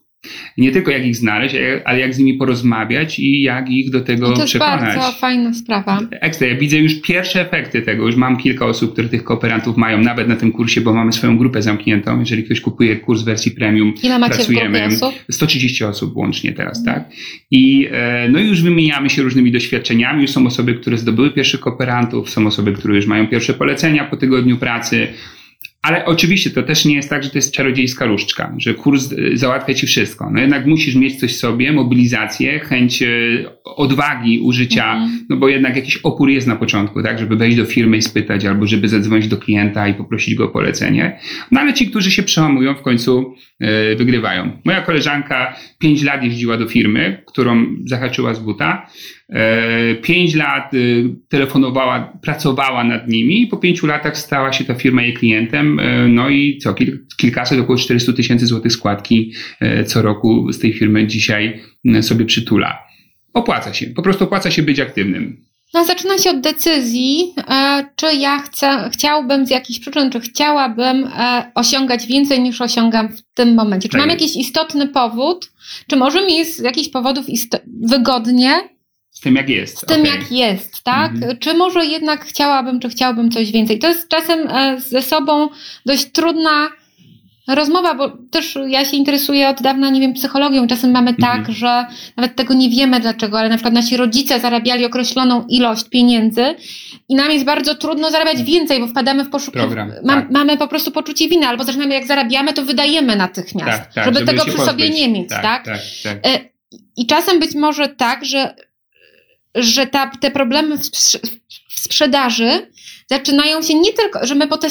Nie 0.58 0.72
tylko 0.72 0.90
jak 0.90 1.06
ich 1.06 1.16
znaleźć, 1.16 1.56
ale 1.84 2.00
jak 2.00 2.14
z 2.14 2.18
nimi 2.18 2.34
porozmawiać 2.34 3.18
i 3.18 3.42
jak 3.42 3.70
ich 3.70 3.90
do 3.90 4.00
tego 4.00 4.32
to 4.32 4.44
przekonać. 4.44 4.80
To 4.80 4.86
jest 4.86 4.96
bardzo 4.98 5.12
fajna 5.18 5.54
sprawa. 5.54 6.00
Ekstra. 6.10 6.48
Ja 6.48 6.56
widzę 6.56 6.78
już 6.78 7.00
pierwsze 7.00 7.40
efekty 7.40 7.82
tego. 7.82 8.06
Już 8.06 8.16
mam 8.16 8.36
kilka 8.36 8.66
osób, 8.66 8.92
które 8.92 9.08
tych 9.08 9.24
kooperantów 9.24 9.76
mają, 9.76 9.98
nawet 9.98 10.28
na 10.28 10.36
tym 10.36 10.52
kursie, 10.52 10.80
bo 10.80 10.92
mamy 10.92 11.12
swoją 11.12 11.38
grupę 11.38 11.62
zamkniętą. 11.62 12.20
Jeżeli 12.20 12.44
ktoś 12.44 12.60
kupuje 12.60 12.96
kurs 12.96 13.22
w 13.22 13.24
wersji 13.24 13.52
premium, 13.52 13.94
Ile 14.02 14.18
macie 14.18 14.34
pracujemy. 14.34 14.86
Osób? 14.86 15.14
130 15.30 15.84
osób 15.84 16.16
łącznie 16.16 16.52
teraz, 16.52 16.84
tak? 16.84 17.04
I 17.50 17.88
e, 17.92 18.28
no 18.28 18.38
już 18.38 18.62
wymieniamy 18.62 19.10
się 19.10 19.22
różnymi 19.22 19.52
doświadczeniami. 19.52 20.22
Już 20.22 20.30
są 20.30 20.46
osoby, 20.46 20.74
które 20.74 20.98
zdobyły 20.98 21.30
pierwszych 21.30 21.60
kooperantów, 21.60 22.30
są 22.30 22.46
osoby, 22.46 22.72
które 22.72 22.96
już 22.96 23.06
mają 23.06 23.28
pierwsze 23.28 23.54
polecenia 23.54 24.04
po 24.04 24.16
tygodniu 24.16 24.56
pracy. 24.56 25.08
Ale 25.82 26.04
oczywiście 26.04 26.50
to 26.50 26.62
też 26.62 26.84
nie 26.84 26.94
jest 26.94 27.10
tak, 27.10 27.24
że 27.24 27.30
to 27.30 27.38
jest 27.38 27.54
czarodziejska 27.54 28.04
różdżka, 28.04 28.54
że 28.58 28.74
kurs 28.74 29.12
y, 29.12 29.36
załatwia 29.36 29.74
ci 29.74 29.86
wszystko. 29.86 30.30
No 30.30 30.40
jednak 30.40 30.66
musisz 30.66 30.94
mieć 30.94 31.20
coś 31.20 31.34
w 31.34 31.36
sobie, 31.36 31.72
mobilizację, 31.72 32.58
chęć 32.58 33.02
y, 33.02 33.46
odwagi 33.64 34.40
użycia, 34.40 34.92
mhm. 34.92 35.26
no 35.28 35.36
bo 35.36 35.48
jednak 35.48 35.76
jakiś 35.76 35.96
opór 35.96 36.30
jest 36.30 36.46
na 36.46 36.56
początku, 36.56 37.02
tak, 37.02 37.18
żeby 37.18 37.36
wejść 37.36 37.56
do 37.56 37.64
firmy 37.64 37.96
i 37.96 38.02
spytać, 38.02 38.44
albo 38.44 38.66
żeby 38.66 38.88
zadzwonić 38.88 39.28
do 39.28 39.36
klienta 39.36 39.88
i 39.88 39.94
poprosić 39.94 40.34
go 40.34 40.44
o 40.44 40.48
polecenie. 40.48 41.18
No 41.50 41.60
ale 41.60 41.74
ci, 41.74 41.90
którzy 41.90 42.10
się 42.10 42.22
przełamują, 42.22 42.74
w 42.74 42.82
końcu 42.82 43.34
y, 43.92 43.96
wygrywają. 43.96 44.58
Moja 44.64 44.82
koleżanka 44.82 45.56
pięć 45.78 46.02
lat 46.02 46.24
jeździła 46.24 46.56
do 46.56 46.66
firmy, 46.66 47.22
którą 47.26 47.66
zahaczyła 47.86 48.34
z 48.34 48.38
buta 48.38 48.86
pięć 50.02 50.34
lat 50.34 50.74
y, 50.74 51.04
telefonowała, 51.28 52.18
pracowała 52.22 52.84
nad 52.84 53.08
nimi 53.08 53.42
i 53.42 53.46
po 53.46 53.56
pięciu 53.56 53.86
latach 53.86 54.18
stała 54.18 54.52
się 54.52 54.64
ta 54.64 54.74
firma 54.74 55.02
jej 55.02 55.14
klientem. 55.14 55.80
E, 55.80 56.08
no 56.08 56.28
i 56.28 56.58
co, 56.58 56.74
kilkaset, 57.16 57.60
około 57.60 57.78
400 57.78 58.12
tysięcy 58.12 58.46
złotych 58.46 58.72
składki 58.72 59.32
e, 59.60 59.84
co 59.84 60.02
roku 60.02 60.52
z 60.52 60.58
tej 60.58 60.72
firmy 60.72 61.06
dzisiaj 61.06 61.60
sobie 62.00 62.24
przytula. 62.24 62.78
Opłaca 63.32 63.74
się, 63.74 63.86
po 63.86 64.02
prostu 64.02 64.24
opłaca 64.24 64.50
się 64.50 64.62
być 64.62 64.80
aktywnym. 64.80 65.44
No, 65.74 65.84
zaczyna 65.84 66.18
się 66.18 66.30
od 66.30 66.40
decyzji, 66.40 67.34
czy 67.96 68.06
ja 68.14 68.38
chcę, 68.38 68.90
chciałbym 68.92 69.46
z 69.46 69.50
jakichś 69.50 69.78
przyczyn, 69.78 70.10
czy 70.10 70.20
chciałabym 70.20 71.08
osiągać 71.54 72.06
więcej 72.06 72.40
niż 72.40 72.60
osiągam 72.60 73.08
w 73.08 73.22
tym 73.34 73.54
momencie. 73.54 73.88
Czy 73.88 73.92
tak 73.92 74.00
mam 74.00 74.10
jakiś 74.10 74.36
istotny 74.36 74.88
powód, 74.88 75.52
czy 75.86 75.96
może 75.96 76.26
mi 76.26 76.44
z 76.44 76.58
jakichś 76.58 76.88
powodów 76.88 77.26
wygodnie 77.82 78.52
z 79.20 79.22
tym, 79.22 79.36
jak 79.36 79.48
jest. 79.48 79.78
Z 79.78 79.80
tym, 79.80 80.00
okay. 80.00 80.12
jak 80.16 80.32
jest, 80.32 80.82
tak? 80.82 81.12
Mhm. 81.12 81.38
Czy 81.38 81.54
może 81.54 81.86
jednak 81.86 82.24
chciałabym, 82.24 82.80
czy 82.80 82.88
chciałbym 82.88 83.30
coś 83.30 83.52
więcej? 83.52 83.78
To 83.78 83.88
jest 83.88 84.08
czasem 84.08 84.48
e, 84.48 84.80
ze 84.80 85.02
sobą 85.02 85.48
dość 85.86 86.04
trudna 86.12 86.68
rozmowa, 87.48 87.94
bo 87.94 88.12
też 88.30 88.58
ja 88.68 88.84
się 88.84 88.96
interesuję 88.96 89.48
od 89.48 89.62
dawna, 89.62 89.90
nie 89.90 90.00
wiem, 90.00 90.12
psychologią. 90.12 90.66
Czasem 90.66 90.90
mamy 90.90 91.14
tak, 91.14 91.38
mhm. 91.38 91.54
że 91.54 91.86
nawet 92.16 92.36
tego 92.36 92.54
nie 92.54 92.70
wiemy 92.70 93.00
dlaczego, 93.00 93.38
ale 93.38 93.48
na 93.48 93.54
przykład 93.54 93.74
nasi 93.74 93.96
rodzice 93.96 94.40
zarabiali 94.40 94.84
określoną 94.84 95.46
ilość 95.48 95.88
pieniędzy 95.88 96.44
i 97.08 97.14
nam 97.14 97.30
jest 97.30 97.44
bardzo 97.44 97.74
trudno 97.74 98.10
zarabiać 98.10 98.42
więcej, 98.42 98.80
bo 98.80 98.86
wpadamy 98.86 99.24
w 99.24 99.30
poszukiwanie. 99.30 99.92
Ma, 100.04 100.14
tak. 100.14 100.30
Mamy 100.30 100.56
po 100.56 100.68
prostu 100.68 100.90
poczucie 100.90 101.28
winy, 101.28 101.46
albo 101.46 101.64
zaczynamy 101.64 101.94
jak 101.94 102.06
zarabiamy, 102.06 102.52
to 102.52 102.64
wydajemy 102.64 103.16
natychmiast, 103.16 103.82
tak, 103.82 103.94
tak, 103.94 104.04
żeby, 104.04 104.18
żeby, 104.18 104.32
tego 104.32 104.44
przy 104.44 104.56
pozbyć. 104.56 104.70
sobie 104.70 104.90
nie 104.90 105.08
mieć, 105.08 105.28
tak? 105.28 105.42
tak? 105.42 105.64
tak, 105.64 105.80
tak. 106.02 106.26
E, 106.26 106.40
I 106.96 107.06
czasem 107.06 107.40
być 107.40 107.54
może 107.54 107.88
tak, 107.88 108.24
że 108.24 108.54
że 109.54 109.86
ta, 109.86 110.10
te 110.20 110.30
problemy 110.30 110.78
w, 110.78 110.90
w 111.70 111.80
sprzedaży 111.80 112.70
zaczynają 113.10 113.62
się 113.62 113.74
nie 113.74 113.92
tylko, 113.92 114.26
że 114.26 114.34
my 114.34 114.48
po 114.48 114.58
te 114.58 114.68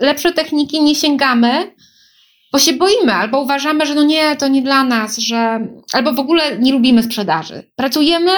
lepsze 0.00 0.32
techniki 0.32 0.82
nie 0.82 0.94
sięgamy, 0.94 1.74
bo 2.52 2.58
się 2.58 2.72
boimy, 2.72 3.14
albo 3.14 3.40
uważamy, 3.40 3.86
że 3.86 3.94
no 3.94 4.02
nie, 4.02 4.36
to 4.36 4.48
nie 4.48 4.62
dla 4.62 4.84
nas, 4.84 5.18
że 5.18 5.68
albo 5.92 6.12
w 6.14 6.18
ogóle 6.18 6.58
nie 6.58 6.72
lubimy 6.72 7.02
sprzedaży. 7.02 7.70
Pracujemy, 7.76 8.32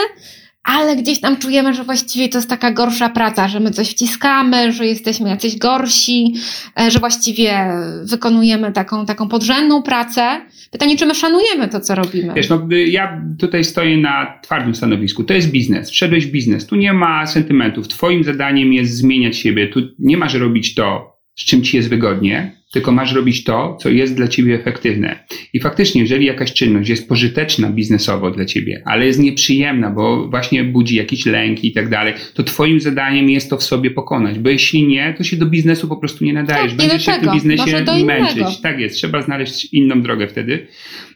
ale 0.67 0.97
gdzieś 0.97 1.21
tam 1.21 1.37
czujemy, 1.37 1.75
że 1.75 1.85
właściwie 1.85 2.29
to 2.29 2.39
jest 2.39 2.51
taka 2.51 2.71
gorsza 2.71 3.09
praca, 3.09 3.49
że 3.49 3.61
my 3.61 3.71
coś 3.71 3.91
wciskamy, 3.91 4.73
że 4.73 4.87
jesteśmy 4.87 5.29
jacyś 5.29 5.59
gorsi, 5.59 6.35
e, 6.81 6.91
że 6.91 6.99
właściwie 6.99 7.71
wykonujemy 8.03 8.73
taką, 8.73 9.07
taką 9.07 9.29
podrzędną 9.29 9.83
pracę. 9.83 10.41
Pytanie, 10.71 10.97
czy 10.97 11.07
my 11.07 11.15
szanujemy 11.15 11.69
to, 11.69 11.81
co 11.81 11.95
robimy? 11.95 12.35
Wiesz, 12.35 12.49
no, 12.49 12.69
ja 12.87 13.23
tutaj 13.39 13.65
stoję 13.65 13.97
na 13.97 14.39
twardym 14.43 14.75
stanowisku. 14.75 15.25
To 15.25 15.35
jest 15.35 15.51
biznes. 15.51 15.91
Wszedłeś 15.91 16.27
w 16.27 16.31
biznes. 16.31 16.67
Tu 16.67 16.77
nie 16.77 16.93
ma 16.93 17.27
sentymentów. 17.27 17.89
Twoim 17.89 18.25
zadaniem 18.25 18.73
jest 18.73 18.97
zmieniać 18.97 19.37
siebie. 19.37 19.69
Tu 19.69 19.81
nie 19.99 20.17
masz 20.17 20.35
robić 20.35 20.75
to, 20.75 21.17
z 21.37 21.45
czym 21.45 21.63
ci 21.63 21.77
jest 21.77 21.89
wygodnie, 21.89 22.53
tylko 22.77 22.93
masz 22.93 23.15
robić 23.15 23.45
to, 23.45 23.77
co 23.81 23.91
jest 23.91 24.17
dla 24.17 24.29
ciebie 24.29 24.55
efektywne. 24.55 25.19
I 25.53 25.61
faktycznie, 25.61 26.01
jeżeli 26.01 26.27
jakaś 26.27 26.53
czynność 26.53 26.89
jest 26.89 27.09
pożyteczna 27.09 27.71
biznesowo 27.71 28.31
dla 28.31 28.45
ciebie, 28.45 28.83
ale 28.85 29.07
jest 29.07 29.19
nieprzyjemna, 29.19 29.91
bo 29.91 30.29
właśnie 30.29 30.65
budzi 30.65 30.97
jakiś 30.97 31.27
lęk 31.27 31.65
i 31.65 31.73
tak 31.73 31.89
dalej, 31.89 32.15
to 32.35 32.43
twoim 32.43 32.81
zadaniem 32.81 33.31
jest 33.31 33.51
to 33.51 33.57
w 33.57 33.63
sobie 33.63 33.91
pokonać, 33.91 34.39
bo 34.39 34.51
jeśli 34.51 34.87
nie, 34.87 35.15
to 35.19 35.25
się 35.25 35.37
do 35.37 35.47
biznesu 35.47 35.89
po 35.89 35.97
prostu 35.97 36.25
nie 36.25 36.33
nadajesz. 36.33 36.73
Tak, 36.73 36.77
Będziesz 36.77 37.05
się 37.05 37.13
w 37.13 37.21
tym 37.21 37.33
biznesie 37.33 37.85
męczyć. 38.05 38.61
Tak 38.63 38.81
jest, 38.81 38.97
trzeba 38.97 39.23
znaleźć 39.23 39.69
inną 39.73 40.03
drogę 40.03 40.29
wtedy. 40.29 40.67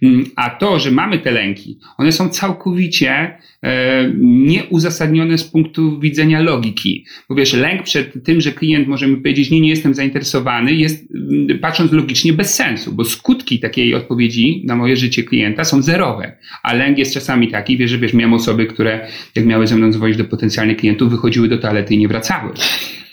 Mm, 0.03 0.25
a 0.37 0.51
to, 0.51 0.79
że 0.79 0.91
mamy 0.91 1.19
te 1.19 1.31
lęki, 1.31 1.79
one 1.99 2.13
są 2.13 2.29
całkowicie 2.29 3.39
e, 3.63 4.13
nieuzasadnione 4.21 5.39
z 5.39 5.45
punktu 5.45 6.01
widzenia 6.01 6.41
logiki. 6.41 7.05
Bo 7.29 7.35
wiesz, 7.35 7.53
lęk 7.53 7.83
przed 7.83 8.25
tym, 8.25 8.41
że 8.41 8.53
klient 8.53 8.89
może 8.89 9.07
mi 9.07 9.17
powiedzieć, 9.17 9.51
nie, 9.51 9.61
nie 9.61 9.69
jestem 9.69 9.95
zainteresowany, 9.95 10.75
jest 10.75 11.09
mm, 11.15 11.50
patrząc 11.55 11.93
logicznie 11.93 12.33
bez 12.33 12.55
sensu, 12.55 12.93
bo 12.93 13.05
skutki 13.05 13.61
takiej 13.61 13.95
odpowiedzi 13.95 14.63
na 14.65 14.77
moje 14.77 14.97
życie 14.97 15.25
klienta 15.25 15.65
są 15.65 15.83
zerowe. 15.83 16.33
A 16.63 16.75
lęk 16.75 16.99
jest 16.99 17.15
czasami 17.15 17.49
taki, 17.49 17.77
wiesz, 17.77 17.91
że 17.91 17.99
wiesz, 17.99 18.15
miałem 18.15 18.35
osoby, 18.35 18.67
które 18.67 19.09
jak 19.35 19.47
miały 19.47 19.67
ze 19.67 19.77
mną 19.77 19.93
dzwonić 19.93 20.17
do 20.17 20.25
potencjalnych 20.25 20.77
klientów, 20.77 21.11
wychodziły 21.11 21.49
do 21.49 21.59
toalety 21.59 21.95
i 21.95 21.99
nie 21.99 22.09
wracały. 22.09 22.53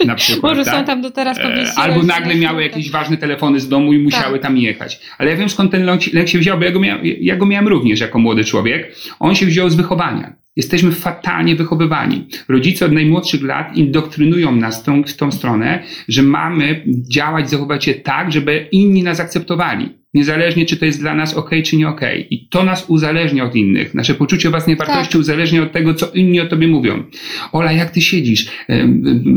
Na 0.06 0.15
przykład, 0.21 0.52
Może 0.52 0.65
tak? 0.65 0.76
są 0.76 0.86
tam 0.86 1.02
do 1.02 1.12
teraz 1.12 1.39
e, 1.39 1.73
Albo 1.76 2.04
nagle 2.04 2.36
miały 2.36 2.63
jakieś 2.63 2.91
ważne 2.91 3.17
telefony 3.17 3.60
z 3.60 3.69
domu 3.69 3.93
i 3.93 4.00
musiały 4.00 4.34
tak. 4.34 4.41
tam 4.41 4.58
jechać. 4.58 5.00
Ale 5.17 5.32
ja 5.32 5.38
wiem 5.38 5.50
skąd 5.50 5.71
ten 5.71 5.86
lęk 6.13 6.30
się 6.30 6.39
wziął, 6.39 6.58
bo 6.58 6.63
ja 6.63 6.71
go, 6.71 6.80
miałem, 6.80 7.06
ja 7.06 7.36
go 7.36 7.45
miałem 7.45 7.67
również 7.67 8.00
jako 8.00 8.19
młody 8.19 8.43
człowiek. 8.43 8.95
On 9.19 9.36
się 9.36 9.45
wziął 9.45 9.69
z 9.69 9.76
wychowania. 9.76 10.34
Jesteśmy 10.58 10.91
fatalnie 10.91 11.56
wychowywani. 11.56 12.28
Rodzice 12.48 12.86
od 12.86 12.91
najmłodszych 12.91 13.43
lat 13.43 13.78
indoktrynują 13.78 14.56
nas 14.56 14.84
tą, 14.84 15.04
w 15.04 15.13
tą 15.13 15.32
stronę, 15.32 15.84
że 16.08 16.24
mamy 16.24 16.84
działać, 17.13 17.50
zachować 17.50 17.86
się 17.86 17.93
tak, 17.93 18.32
żeby 18.32 18.67
inni 18.72 19.04
nas 19.04 19.20
akceptowali 19.20 19.89
niezależnie 20.13 20.65
czy 20.65 20.78
to 20.78 20.86
jest 20.86 21.00
dla 21.00 21.15
nas 21.15 21.34
ok, 21.34 21.50
czy 21.65 21.78
nie 21.78 21.88
ok. 21.88 22.02
I 22.30 22.48
to 22.48 22.63
nas 22.63 22.86
uzależnia 22.88 23.43
od 23.43 23.56
innych. 23.56 23.93
Nasze 23.93 24.15
poczucie 24.15 24.50
własnej 24.50 24.76
wartości 24.76 25.12
tak. 25.12 25.22
uzależnia 25.22 25.63
od 25.63 25.72
tego, 25.72 25.93
co 25.93 26.08
inni 26.12 26.39
o 26.39 26.48
tobie 26.48 26.67
mówią. 26.67 27.04
Ola, 27.52 27.72
jak 27.72 27.89
ty 27.89 28.02
siedzisz? 28.02 28.48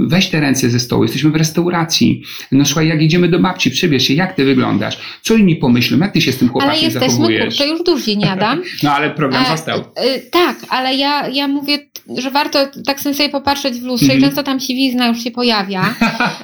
Weź 0.06 0.28
te 0.28 0.40
ręce 0.40 0.70
ze 0.70 0.80
stołu, 0.80 1.02
jesteśmy 1.02 1.30
w 1.30 1.36
restauracji. 1.36 2.22
No 2.52 2.64
słuchaj, 2.64 2.88
jak 2.88 3.02
idziemy 3.02 3.28
do 3.28 3.38
babci, 3.38 3.70
przybierz 3.70 4.02
się, 4.02 4.14
jak 4.14 4.34
ty 4.34 4.44
wyglądasz? 4.44 4.98
Co 5.22 5.34
inni 5.34 5.56
pomyślą? 5.56 5.98
Jak 5.98 6.12
ty 6.12 6.20
się 6.20 6.32
z 6.32 6.38
tym 6.38 6.48
chłopakiem 6.48 6.74
ale 6.74 6.82
jesteśmy, 6.82 7.08
zachowujesz? 7.10 7.56
Kurczę, 7.56 7.68
już 7.72 7.82
duży, 7.82 8.16
nie 8.16 8.30
Adam? 8.30 8.62
no 8.82 8.92
ale 8.92 9.10
program 9.10 9.44
e, 9.44 9.48
został. 9.48 9.80
E, 9.80 10.18
tak, 10.20 10.56
ale 10.68 10.94
ja, 10.94 11.28
ja 11.28 11.48
mówię, 11.48 11.78
że 12.18 12.30
warto 12.30 12.58
tak 12.86 13.00
sobie 13.00 13.28
popatrzeć 13.28 13.74
w 13.74 13.84
lustrze 13.84 14.04
mm. 14.04 14.16
i 14.16 14.16
mhm. 14.16 14.30
często 14.30 14.42
tam 14.42 14.60
siwizna 14.60 15.08
już 15.08 15.24
się 15.24 15.30
pojawia. 15.30 15.82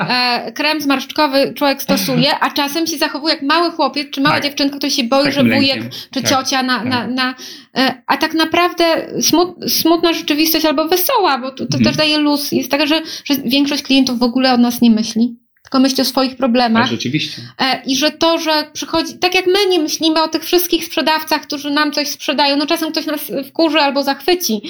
E, 0.08 0.52
krem 0.52 0.80
zmarszczkowy 0.80 1.52
człowiek 1.54 1.82
stosuje, 1.82 2.38
a 2.40 2.50
czasem 2.50 2.86
się 2.86 2.96
zachowuje 2.96 3.34
jak 3.34 3.42
mały 3.42 3.70
chłopiec 3.70 4.10
czy 4.10 4.20
mała 4.26 4.34
tak. 4.40 4.44
dziewczynka, 4.44 4.76
która 4.76 4.90
się 4.90 5.04
boi, 5.04 5.32
że 5.32 5.44
wujek 5.44 5.82
czy 6.10 6.22
tak. 6.22 6.30
ciocia 6.30 6.62
na, 6.62 6.78
tak. 6.78 6.88
na, 6.88 7.06
na, 7.06 7.34
e, 7.76 8.02
a 8.06 8.16
tak 8.16 8.34
naprawdę 8.34 8.84
smut, 9.20 9.48
smutna 9.68 10.12
rzeczywistość 10.12 10.64
albo 10.64 10.88
wesoła, 10.88 11.38
bo 11.38 11.50
to, 11.50 11.56
to 11.56 11.72
hmm. 11.72 11.84
też 11.84 11.96
daje 11.96 12.18
luz. 12.18 12.52
Jest 12.52 12.70
tak, 12.70 12.86
że, 12.86 13.02
że 13.24 13.34
większość 13.44 13.82
klientów 13.82 14.18
w 14.18 14.22
ogóle 14.22 14.54
o 14.54 14.56
nas 14.56 14.80
nie 14.80 14.90
myśli. 14.90 15.36
tylko 15.62 15.78
myśli 15.78 16.02
o 16.02 16.04
swoich 16.04 16.36
problemach. 16.36 16.82
Tak, 16.82 16.90
rzeczywiście. 16.90 17.42
E, 17.58 17.82
I 17.86 17.96
że 17.96 18.10
to, 18.10 18.38
że 18.38 18.70
przychodzi, 18.72 19.18
tak 19.18 19.34
jak 19.34 19.46
my 19.46 19.66
nie 19.70 19.78
myślimy 19.78 20.22
o 20.22 20.28
tych 20.28 20.44
wszystkich 20.44 20.84
sprzedawcach, 20.84 21.42
którzy 21.42 21.70
nam 21.70 21.92
coś 21.92 22.08
sprzedają, 22.08 22.56
no 22.56 22.66
czasem 22.66 22.92
ktoś 22.92 23.06
nas 23.06 23.20
wkurzy 23.48 23.78
albo 23.78 24.02
zachwyci, 24.02 24.60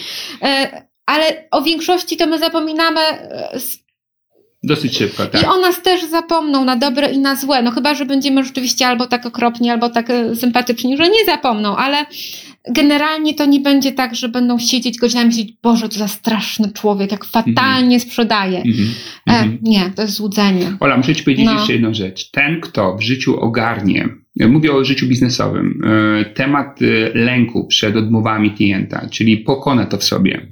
e, 0.43 0.83
ale 1.07 1.49
o 1.51 1.63
większości 1.63 2.17
to 2.17 2.27
my 2.27 2.39
zapominamy 2.39 3.01
Dosyć 4.67 4.99
szybko, 4.99 5.27
tak. 5.27 5.43
I 5.43 5.47
o 5.47 5.61
nas 5.61 5.83
też 5.83 6.05
zapomną 6.05 6.65
na 6.65 6.77
dobre 6.77 7.13
i 7.13 7.19
na 7.19 7.37
złe. 7.37 7.63
No 7.63 7.71
chyba, 7.71 7.95
że 7.95 8.07
będziemy 8.07 8.45
rzeczywiście 8.45 8.87
albo 8.87 9.07
tak 9.07 9.27
okropni, 9.27 9.71
albo 9.71 9.89
tak 9.89 10.13
sympatyczni, 10.35 10.97
że 10.97 11.09
nie 11.09 11.25
zapomną, 11.27 11.77
ale 11.77 12.07
generalnie 12.71 13.35
to 13.35 13.47
nie 13.47 13.61
będzie 13.61 13.93
tak, 13.93 14.15
że 14.15 14.29
będą 14.29 14.59
siedzieć 14.59 14.99
godzinami 14.99 15.27
i 15.27 15.29
myśleć, 15.29 15.53
Boże, 15.63 15.89
to 15.89 15.99
za 15.99 16.09
straszny 16.09 16.73
człowiek, 16.73 17.13
jak 17.13 17.25
fatalnie 17.25 17.99
-hmm. 17.99 18.03
sprzedaje. 18.03 18.63
Mm 18.63 18.77
-hmm. 18.77 18.89
e, 19.27 19.49
nie, 19.63 19.91
to 19.97 20.03
jest 20.03 20.15
złudzenie. 20.15 20.77
Ola, 20.81 20.97
muszę 20.97 21.17
Ci 21.17 21.23
powiedzieć 21.23 21.47
no. 21.47 21.53
jeszcze 21.53 21.73
jedną 21.73 21.95
rzecz. 21.95 22.31
Ten, 22.31 22.61
kto 22.61 22.97
w 22.97 23.03
życiu 23.03 23.41
ogarnie 23.41 24.09
Mówię 24.41 24.73
o 24.73 24.85
życiu 24.85 25.07
biznesowym. 25.07 25.83
E, 25.85 26.25
temat 26.25 26.81
e, 26.83 27.19
lęku 27.19 27.67
przed 27.67 27.97
odmowami 27.97 28.51
klienta, 28.51 29.09
czyli 29.11 29.37
pokona 29.37 29.87
to 29.87 29.99
w 29.99 30.05
sobie 30.05 30.47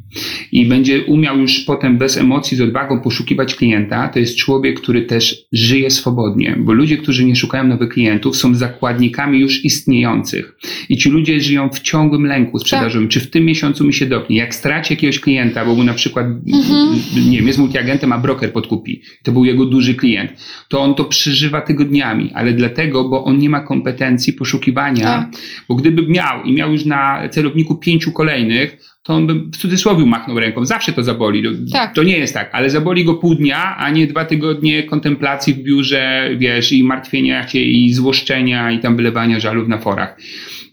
i 0.53 0.67
będzie 0.67 1.05
umiał 1.05 1.39
już 1.39 1.61
potem 1.61 1.99
bez 1.99 2.17
emocji, 2.17 2.57
z 2.57 2.61
odwagą 2.61 3.01
poszukiwać 3.01 3.55
klienta, 3.55 4.09
to 4.09 4.19
jest 4.19 4.37
człowiek, 4.37 4.81
który 4.81 5.03
też 5.03 5.47
żyje 5.53 5.91
swobodnie, 5.91 6.57
bo 6.59 6.73
ludzie, 6.73 6.97
którzy 6.97 7.25
nie 7.25 7.37
szukają 7.37 7.65
nowych 7.65 7.89
klientów, 7.89 8.37
są 8.37 8.55
zakładnikami 8.55 9.41
już 9.41 9.65
istniejących. 9.65 10.57
I 10.89 10.97
ci 10.97 11.11
ludzie 11.11 11.41
żyją 11.41 11.69
w 11.69 11.81
ciągłym 11.81 12.27
lęku 12.27 12.59
sprzedażowym. 12.59 13.09
Tak. 13.09 13.13
Czy 13.13 13.21
w 13.21 13.31
tym 13.31 13.45
miesiącu 13.45 13.85
mi 13.85 13.95
się 13.95 14.07
dopnie? 14.07 14.37
Jak 14.37 14.55
straci 14.55 14.93
jakiegoś 14.93 15.21
klienta, 15.21 15.65
bo 15.65 15.75
mu 15.75 15.85
na 15.85 15.95
przykład, 15.95 16.27
mhm. 16.27 17.01
nie 17.31 17.39
wiem, 17.39 17.47
jest 17.47 17.59
multiagentem, 17.59 18.13
a 18.13 18.19
broker 18.19 18.53
podkupi, 18.53 19.03
to 19.23 19.33
był 19.33 19.45
jego 19.45 19.67
duży 19.67 19.95
klient, 19.95 20.33
to 20.69 20.81
on 20.81 20.95
to 20.95 21.05
przeżywa 21.05 21.61
tygodniami, 21.61 22.31
ale 22.35 22.53
dlatego, 22.53 23.09
bo 23.09 23.25
on 23.25 23.39
nie 23.39 23.51
ma 23.51 23.61
kompetencji 23.75 24.33
poszukiwania, 24.33 25.05
tak. 25.05 25.29
bo 25.69 25.75
gdyby 25.75 26.07
miał 26.09 26.43
i 26.43 26.53
miał 26.53 26.73
już 26.73 26.85
na 26.85 27.29
celowniku 27.29 27.77
pięciu 27.77 28.13
kolejnych, 28.13 28.77
to 29.03 29.15
on 29.15 29.27
by 29.27 29.35
w 29.35 29.57
cudzysłowie 29.57 30.07
machnął 30.07 30.41
ręką. 30.41 30.65
Zawsze 30.65 30.93
to 30.93 31.03
zaboli. 31.03 31.43
Tak. 31.73 31.95
To 31.95 32.03
nie 32.03 32.19
jest 32.19 32.35
tak, 32.35 32.51
ale 32.53 32.71
zaboli 32.71 33.05
go 33.05 33.15
pół 33.15 33.35
dnia, 33.35 33.77
a 33.77 33.91
nie 33.91 34.07
dwa 34.07 34.25
tygodnie 34.25 34.83
kontemplacji 34.83 35.55
w 35.55 35.59
biurze, 35.59 36.31
wiesz, 36.37 36.73
i 36.73 36.85
martwienia 36.85 37.49
się, 37.49 37.59
i 37.59 37.93
złoszczenia, 37.93 38.71
i 38.71 38.79
tam 38.79 38.97
wylewania 38.97 39.41
żalów 39.41 39.69
na 39.69 39.79
forach. 39.79 40.17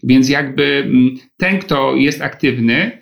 Więc 0.02 0.28
jakby 0.28 0.64
mm, 0.86 1.16
ten, 1.36 1.58
kto 1.58 1.96
jest 1.96 2.22
aktywny, 2.22 3.01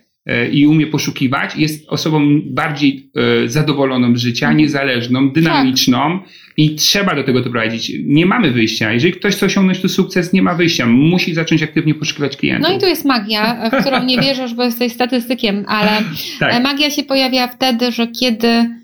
i 0.53 0.67
umie 0.67 0.87
poszukiwać, 0.87 1.57
jest 1.57 1.89
osobą 1.89 2.41
bardziej 2.45 3.11
e, 3.45 3.49
zadowoloną 3.49 4.17
z 4.17 4.21
życia, 4.21 4.47
mhm. 4.47 4.59
niezależną, 4.59 5.31
dynamiczną 5.31 6.21
tak. 6.21 6.29
i 6.57 6.75
trzeba 6.75 7.15
do 7.15 7.25
tego 7.25 7.41
doprowadzić. 7.41 7.93
Nie 8.05 8.27
mamy 8.27 8.51
wyjścia. 8.51 8.93
Jeżeli 8.93 9.13
ktoś 9.13 9.35
chce 9.35 9.47
osiągnąć 9.47 9.81
tu 9.81 9.89
sukces, 9.89 10.33
nie 10.33 10.43
ma 10.43 10.55
wyjścia. 10.55 10.87
Musi 10.87 11.35
zacząć 11.35 11.63
aktywnie 11.63 11.95
poszukiwać 11.95 12.37
klientów. 12.37 12.71
No 12.71 12.77
i 12.77 12.81
tu 12.81 12.87
jest 12.87 13.05
magia, 13.05 13.71
w 13.71 13.81
którą 13.81 14.05
nie 14.05 14.21
wierzysz, 14.21 14.55
bo 14.55 14.65
jesteś 14.65 14.93
statystykiem, 14.93 15.65
ale 15.69 15.91
tak. 16.41 16.63
magia 16.63 16.91
się 16.91 17.03
pojawia 17.03 17.49
wtedy, 17.49 17.93
że 17.93 18.07
kiedy 18.07 18.80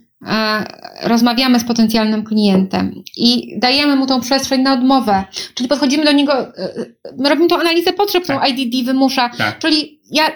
rozmawiamy 1.02 1.60
z 1.60 1.64
potencjalnym 1.64 2.24
klientem 2.24 3.02
i 3.16 3.58
dajemy 3.58 3.96
mu 3.96 4.06
tą 4.06 4.20
przestrzeń 4.20 4.62
na 4.62 4.72
odmowę, 4.72 5.24
czyli 5.54 5.68
podchodzimy 5.68 6.04
do 6.04 6.12
niego, 6.12 6.38
e, 6.38 6.72
my 7.18 7.28
robimy 7.28 7.48
tą 7.48 7.60
analizę 7.60 7.92
potrzeb, 7.92 8.22
którą 8.22 8.40
tak. 8.40 8.48
IDD 8.58 8.86
wymusza, 8.86 9.30
tak. 9.38 9.58
czyli 9.58 10.00
ja 10.10 10.30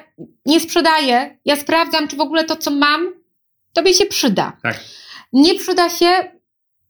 nie 0.46 0.60
sprzedaję, 0.60 1.38
ja 1.44 1.56
sprawdzam, 1.56 2.08
czy 2.08 2.16
w 2.16 2.20
ogóle 2.20 2.44
to, 2.44 2.56
co 2.56 2.70
mam, 2.70 3.12
tobie 3.72 3.94
się 3.94 4.06
przyda. 4.06 4.56
Tak. 4.62 4.80
Nie 5.32 5.54
przyda 5.54 5.90
się, 5.90 6.08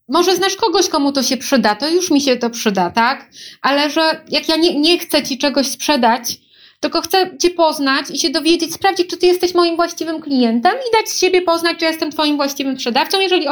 może 0.09 0.37
znasz 0.37 0.57
kogoś, 0.57 0.89
komu 0.89 1.13
to 1.13 1.23
się 1.23 1.37
przyda, 1.37 1.75
to 1.75 1.89
już 1.89 2.11
mi 2.11 2.21
się 2.21 2.37
to 2.37 2.51
przyda, 2.51 2.91
tak? 2.91 3.31
Ale 3.63 3.91
że 3.91 4.25
jak 4.29 4.49
ja 4.49 4.57
nie, 4.57 4.81
nie 4.81 4.99
chcę 4.99 5.23
ci 5.23 5.39
czegoś 5.39 5.67
sprzedać, 5.67 6.41
tylko 6.81 7.01
chcę 7.01 7.37
Cię 7.39 7.51
poznać 7.51 8.11
i 8.11 8.19
się 8.19 8.31
dowiedzieć, 8.31 8.75
sprawdzić, 8.75 9.07
czy 9.07 9.17
Ty 9.17 9.27
jesteś 9.27 9.55
moim 9.55 9.77
właściwym 9.77 10.21
klientem 10.21 10.73
i 10.73 10.93
dać 10.97 11.09
z 11.09 11.21
siebie 11.21 11.43
poznać, 11.43 11.79
czy 11.79 11.85
jestem 11.85 12.11
Twoim 12.11 12.37
właściwym 12.37 12.77
sprzedawcą. 12.77 13.21
Jeżeli 13.21 13.47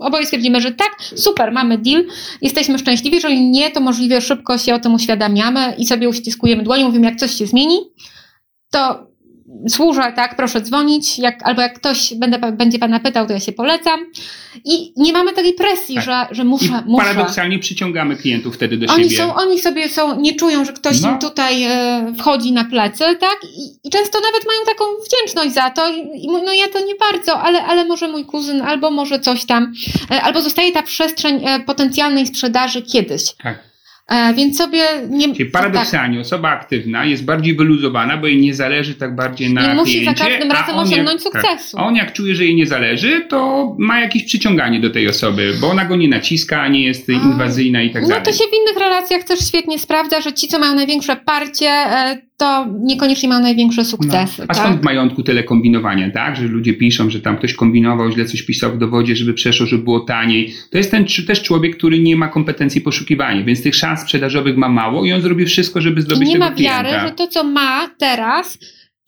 oboje 0.00 0.24
stwierdzimy, 0.24 0.60
że 0.60 0.72
tak, 0.72 0.96
super, 1.16 1.52
mamy 1.52 1.78
deal, 1.78 2.04
jesteśmy 2.42 2.78
szczęśliwi. 2.78 3.16
Jeżeli 3.16 3.50
nie, 3.50 3.70
to 3.70 3.80
możliwie 3.80 4.20
szybko 4.20 4.58
się 4.58 4.74
o 4.74 4.78
tym 4.78 4.94
uświadamiamy 4.94 5.74
i 5.78 5.86
sobie 5.86 6.08
uściskujemy 6.08 6.62
dłoń, 6.62 6.84
mówimy, 6.84 7.06
jak 7.06 7.16
coś 7.16 7.34
się 7.34 7.46
zmieni, 7.46 7.78
to 8.70 9.08
służę, 9.68 10.12
tak, 10.16 10.36
proszę 10.36 10.60
dzwonić, 10.60 11.18
jak, 11.18 11.42
albo 11.42 11.62
jak 11.62 11.78
ktoś 11.78 12.14
będę, 12.14 12.38
będzie 12.52 12.78
Pana 12.78 13.00
pytał, 13.00 13.26
to 13.26 13.32
ja 13.32 13.40
się 13.40 13.52
polecam. 13.52 14.00
I 14.64 14.92
nie 14.96 15.12
mamy 15.12 15.32
takiej 15.32 15.54
presji, 15.54 15.94
tak. 15.94 16.04
że, 16.04 16.26
że 16.30 16.44
muszę, 16.44 16.82
I 16.86 16.90
muszę. 16.90 17.06
Paradoksalnie 17.06 17.58
przyciągamy 17.58 18.16
klientów 18.16 18.54
wtedy 18.54 18.76
do 18.76 18.92
oni 18.92 19.04
siebie. 19.04 19.16
Są, 19.16 19.34
oni 19.34 19.60
sobie 19.60 19.88
są, 19.88 20.20
nie 20.20 20.34
czują, 20.34 20.64
że 20.64 20.72
ktoś 20.72 21.00
no. 21.00 21.10
im 21.10 21.18
tutaj 21.18 21.64
e, 21.64 22.14
wchodzi 22.18 22.52
na 22.52 22.64
plecy, 22.64 23.04
tak? 23.20 23.38
I, 23.44 23.88
I, 23.88 23.90
często 23.90 24.18
nawet 24.20 24.46
mają 24.46 24.60
taką 24.66 24.84
wdzięczność 25.06 25.54
za 25.54 25.70
to. 25.70 25.88
I, 25.88 26.24
i 26.24 26.28
no 26.28 26.52
ja 26.52 26.68
to 26.72 26.80
nie 26.80 26.94
bardzo, 26.94 27.40
ale, 27.40 27.64
ale 27.64 27.84
może 27.84 28.08
mój 28.08 28.24
kuzyn, 28.24 28.62
albo 28.62 28.90
może 28.90 29.20
coś 29.20 29.44
tam, 29.44 29.72
e, 30.10 30.22
albo 30.22 30.40
zostaje 30.40 30.72
ta 30.72 30.82
przestrzeń 30.82 31.44
e, 31.46 31.60
potencjalnej 31.60 32.26
sprzedaży 32.26 32.82
kiedyś. 32.82 33.22
Tak. 33.42 33.67
E, 34.08 34.34
więc 34.34 34.56
sobie 34.56 34.82
nie. 35.08 35.34
Czyli 35.34 35.50
paradoksalnie 35.50 36.16
tak. 36.16 36.26
osoba 36.26 36.48
aktywna 36.48 37.04
jest 37.04 37.24
bardziej 37.24 37.56
wyluzowana, 37.56 38.16
bo 38.16 38.26
jej 38.26 38.40
nie 38.40 38.54
zależy 38.54 38.94
tak 38.94 39.14
bardziej 39.14 39.54
na. 39.54 39.72
I 39.72 39.76
musi 39.76 40.04
za 40.04 40.14
każdym 40.14 40.50
razem 40.50 40.76
osiągnąć 40.76 41.24
jak, 41.24 41.32
sukcesu. 41.34 41.76
Tak, 41.76 41.84
a 41.84 41.86
on 41.86 41.96
jak 41.96 42.12
czuje, 42.12 42.34
że 42.34 42.44
jej 42.44 42.54
nie 42.54 42.66
zależy, 42.66 43.26
to 43.28 43.74
ma 43.78 44.00
jakieś 44.00 44.24
przyciąganie 44.24 44.80
do 44.80 44.90
tej 44.90 45.08
osoby, 45.08 45.54
bo 45.60 45.70
ona 45.70 45.84
go 45.84 45.96
nie 45.96 46.08
naciska, 46.08 46.68
nie 46.68 46.84
jest 46.84 47.08
inwazyjna 47.08 47.82
i 47.82 47.90
tak 47.90 48.02
no 48.02 48.08
dalej. 48.08 48.24
No 48.26 48.32
to 48.32 48.38
się 48.38 48.44
w 48.44 48.54
innych 48.62 48.78
relacjach 48.78 49.24
też 49.24 49.40
świetnie 49.40 49.78
sprawdza, 49.78 50.20
że 50.20 50.32
ci, 50.32 50.48
co 50.48 50.58
mają 50.58 50.74
największe 50.74 51.16
parcie, 51.16 51.68
e, 51.68 52.27
to 52.38 52.66
niekoniecznie 52.80 53.28
ma 53.28 53.40
największe 53.40 53.84
sukcesy. 53.84 54.38
No. 54.38 54.44
A 54.48 54.54
skąd 54.54 54.72
tak? 54.74 54.80
w 54.80 54.84
majątku 54.84 55.22
tyle 55.22 55.44
kombinowania, 55.44 56.10
tak? 56.10 56.36
Że 56.36 56.42
ludzie 56.42 56.74
piszą, 56.74 57.10
że 57.10 57.20
tam 57.20 57.36
ktoś 57.36 57.54
kombinował, 57.54 58.12
źle 58.12 58.24
coś 58.24 58.42
pisał 58.42 58.72
w 58.72 58.78
dowodzie, 58.78 59.16
żeby 59.16 59.34
przeszło, 59.34 59.66
żeby 59.66 59.84
było 59.84 60.00
taniej. 60.00 60.54
To 60.70 60.78
jest 60.78 60.90
ten 60.90 61.04
też 61.26 61.42
człowiek, 61.42 61.76
który 61.76 61.98
nie 61.98 62.16
ma 62.16 62.28
kompetencji 62.28 62.80
poszukiwania, 62.80 63.44
więc 63.44 63.62
tych 63.62 63.74
szans 63.74 64.00
sprzedażowych 64.00 64.56
ma 64.56 64.68
mało 64.68 65.04
i 65.04 65.12
on 65.12 65.20
zrobi 65.20 65.46
wszystko, 65.46 65.80
żeby 65.80 66.02
zdobyć 66.02 66.28
I 66.28 66.32
nie 66.32 66.38
tego 66.38 66.50
ma 66.50 66.56
wiary, 66.56 66.88
że 67.08 67.10
to, 67.10 67.26
co 67.26 67.44
ma 67.44 67.88
teraz, 67.98 68.58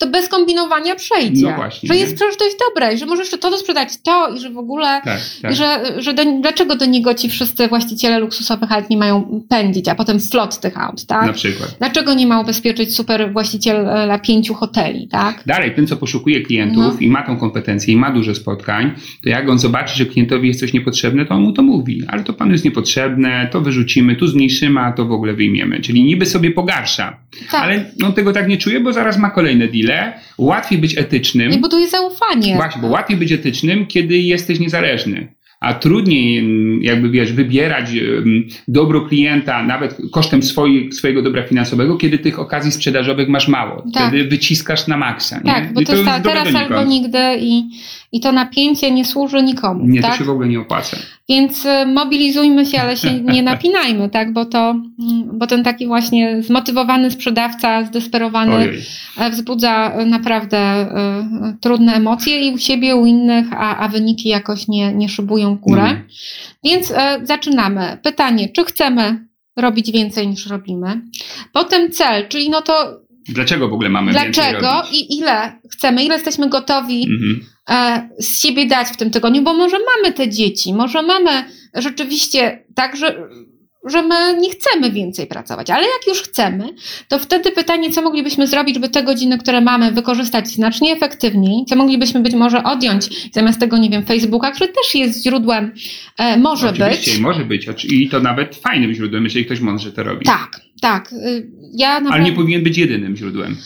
to 0.00 0.06
bez 0.06 0.28
kombinowania 0.28 0.94
przejdzie. 0.94 1.46
No 1.46 1.56
właśnie, 1.56 1.88
że 1.88 1.96
jest 1.96 2.14
przecież 2.14 2.36
dość 2.36 2.56
dobre 2.68 2.94
i 2.94 2.98
że 2.98 3.06
możesz 3.06 3.24
jeszcze 3.26 3.38
to 3.38 3.58
sprzedać 3.58 3.88
to 4.02 4.34
i 4.34 4.38
że 4.38 4.50
w 4.50 4.58
ogóle, 4.58 5.00
tak, 5.04 5.20
tak. 5.42 5.54
że, 5.54 5.80
że 5.98 6.14
do, 6.14 6.22
dlaczego 6.40 6.76
do 6.76 6.86
niego 6.86 7.14
ci 7.14 7.28
wszyscy 7.28 7.68
właściciele 7.68 8.18
luksusowych 8.18 8.72
aut 8.72 8.90
nie 8.90 8.96
mają 8.96 9.42
pędzić, 9.48 9.88
a 9.88 9.94
potem 9.94 10.20
slot 10.20 10.60
tych 10.60 10.78
aut, 10.78 11.06
tak? 11.06 11.26
Na 11.26 11.32
przykład. 11.32 11.76
Dlaczego 11.78 12.14
nie 12.14 12.26
ma 12.26 12.40
ubezpieczyć 12.40 12.96
super 12.96 13.32
właściciela 13.32 14.18
pięciu 14.18 14.54
hoteli, 14.54 15.08
tak? 15.08 15.42
Dalej, 15.46 15.74
ten 15.74 15.86
co 15.86 15.96
poszukuje 15.96 16.40
klientów 16.40 16.94
no. 16.94 17.00
i 17.00 17.08
ma 17.08 17.22
tą 17.22 17.36
kompetencję 17.36 17.94
i 17.94 17.96
ma 17.96 18.10
dużo 18.10 18.34
spotkań, 18.34 18.92
to 19.22 19.28
jak 19.28 19.48
on 19.48 19.58
zobaczy, 19.58 19.96
że 19.96 20.06
klientowi 20.06 20.48
jest 20.48 20.60
coś 20.60 20.72
niepotrzebne, 20.72 21.26
to 21.26 21.34
on 21.34 21.42
mu 21.42 21.52
to 21.52 21.62
mówi, 21.62 22.02
ale 22.08 22.24
to 22.24 22.32
panu 22.32 22.52
jest 22.52 22.64
niepotrzebne, 22.64 23.48
to 23.52 23.60
wyrzucimy, 23.60 24.16
tu 24.16 24.26
zmniejszymy, 24.26 24.80
a 24.80 24.92
to 24.92 25.04
w 25.04 25.12
ogóle 25.12 25.32
wyjmiemy. 25.32 25.80
Czyli 25.80 26.04
niby 26.04 26.26
sobie 26.26 26.50
pogarsza, 26.50 27.16
tak. 27.50 27.62
ale 27.62 27.84
on 28.04 28.12
tego 28.12 28.32
tak 28.32 28.48
nie 28.48 28.56
czuje, 28.56 28.80
bo 28.80 28.92
zaraz 28.92 29.18
ma 29.18 29.30
kolejne 29.30 29.68
deal 29.68 29.89
łatwiej 30.38 30.78
być 30.78 30.98
etycznym. 30.98 31.50
Nie 31.50 31.58
buduje 31.58 31.88
zaufanie. 31.88 32.54
Właśnie, 32.54 32.82
bo 32.82 32.88
łatwiej 32.88 33.16
być 33.16 33.32
etycznym, 33.32 33.86
kiedy 33.86 34.18
jesteś 34.18 34.60
niezależny. 34.60 35.34
A 35.60 35.74
trudniej, 35.74 36.44
jakby 36.82 37.10
wiesz, 37.10 37.32
wybierać 37.32 37.90
dobro 38.68 39.00
klienta 39.00 39.62
nawet 39.62 39.96
kosztem 40.12 40.40
swojego 40.92 41.22
dobra 41.22 41.42
finansowego, 41.42 41.96
kiedy 41.96 42.18
tych 42.18 42.38
okazji 42.38 42.72
sprzedażowych 42.72 43.28
masz 43.28 43.48
mało. 43.48 43.84
Tak. 43.94 44.08
Wtedy 44.08 44.24
wyciskasz 44.24 44.86
na 44.86 44.96
maksa. 44.96 45.36
Nie? 45.44 45.52
Tak, 45.52 45.72
bo 45.72 45.80
to, 45.80 45.86
to 45.86 45.98
jest 45.98 46.22
teraz 46.22 46.54
albo 46.54 46.84
nigdy 46.84 47.18
i, 47.40 47.62
i 48.12 48.20
to 48.20 48.32
napięcie 48.32 48.90
nie 48.90 49.04
służy 49.04 49.42
nikomu. 49.42 49.86
Nie, 49.86 50.02
tak? 50.02 50.12
to 50.12 50.18
się 50.18 50.24
w 50.24 50.30
ogóle 50.30 50.48
nie 50.48 50.60
opłaca. 50.60 50.96
Więc 51.28 51.64
y, 51.64 51.86
mobilizujmy 51.86 52.66
się, 52.66 52.80
ale 52.80 52.96
się 52.96 53.20
nie 53.20 53.42
napinajmy, 53.42 54.08
tak? 54.08 54.32
Bo 54.32 54.44
to, 54.44 54.70
mm, 54.70 55.38
bo 55.38 55.46
ten 55.46 55.64
taki 55.64 55.86
właśnie 55.86 56.42
zmotywowany 56.42 57.10
sprzedawca, 57.10 57.84
zdesperowany 57.84 58.54
Ojej. 58.54 58.82
E, 59.18 59.30
wzbudza 59.30 59.92
e, 59.92 60.06
naprawdę 60.06 60.82
y, 60.82 61.58
trudne 61.60 61.94
emocje 61.94 62.48
i 62.48 62.54
u 62.54 62.58
siebie, 62.58 62.96
u 62.96 63.06
innych, 63.06 63.46
a, 63.52 63.76
a 63.76 63.88
wyniki 63.88 64.28
jakoś 64.28 64.68
nie, 64.68 64.94
nie 64.94 65.08
szybują 65.08 65.56
w 65.56 65.60
górę. 65.60 65.82
Mm. 65.82 66.02
Więc 66.64 66.90
y, 66.90 66.94
zaczynamy. 67.22 67.98
Pytanie, 68.02 68.48
czy 68.48 68.64
chcemy 68.64 69.26
robić 69.56 69.92
więcej 69.92 70.28
niż 70.28 70.46
robimy? 70.46 71.00
Potem 71.52 71.90
cel, 71.90 72.28
czyli 72.28 72.50
no 72.50 72.62
to 72.62 73.00
Dlaczego 73.28 73.68
w 73.68 73.72
ogóle 73.72 73.88
mamy 73.88 74.12
Dlaczego 74.12 74.82
i 74.92 75.18
ile 75.18 75.52
chcemy, 75.70 76.04
ile 76.04 76.14
jesteśmy 76.14 76.48
gotowi 76.48 77.02
mhm. 77.02 77.40
E, 77.70 78.08
z 78.18 78.42
siebie 78.42 78.66
dać 78.66 78.88
w 78.88 78.96
tym 78.96 79.10
tygodniu, 79.10 79.42
bo 79.42 79.54
może 79.54 79.76
mamy 79.96 80.14
te 80.14 80.28
dzieci, 80.28 80.74
może 80.74 81.02
mamy 81.02 81.44
rzeczywiście 81.74 82.64
tak, 82.74 82.96
że 82.96 83.28
że 83.86 84.02
my 84.02 84.38
nie 84.40 84.50
chcemy 84.50 84.90
więcej 84.90 85.26
pracować, 85.26 85.70
ale 85.70 85.82
jak 85.82 86.06
już 86.06 86.22
chcemy, 86.22 86.68
to 87.08 87.18
wtedy 87.18 87.52
pytanie, 87.52 87.90
co 87.90 88.02
moglibyśmy 88.02 88.46
zrobić, 88.46 88.74
żeby 88.74 88.88
te 88.88 89.02
godziny, 89.02 89.38
które 89.38 89.60
mamy, 89.60 89.92
wykorzystać 89.92 90.48
znacznie 90.48 90.92
efektywniej, 90.92 91.64
co 91.68 91.76
moglibyśmy 91.76 92.20
być 92.20 92.34
może 92.34 92.64
odjąć 92.64 93.32
zamiast 93.32 93.60
tego, 93.60 93.78
nie 93.78 93.90
wiem, 93.90 94.04
Facebooka, 94.04 94.50
który 94.50 94.72
też 94.72 94.94
jest 94.94 95.22
źródłem, 95.22 95.72
e, 96.18 96.36
może 96.36 96.70
Oczywiście, 96.70 97.10
być. 97.10 97.20
może 97.20 97.44
być 97.44 97.84
i 97.84 98.08
to 98.08 98.20
nawet 98.20 98.56
fajnym 98.56 98.94
źródłem, 98.94 99.24
jeżeli 99.24 99.44
ktoś 99.44 99.60
mądrze 99.60 99.92
to 99.92 100.02
robi. 100.02 100.26
Tak, 100.26 100.60
tak. 100.80 101.12
Y, 101.12 101.50
Ja 101.72 101.88
naprawdę... 101.88 102.14
Ale 102.14 102.24
nie 102.24 102.32
powinien 102.36 102.62
być 102.62 102.78
jedynym 102.78 103.16
źródłem. 103.16 103.56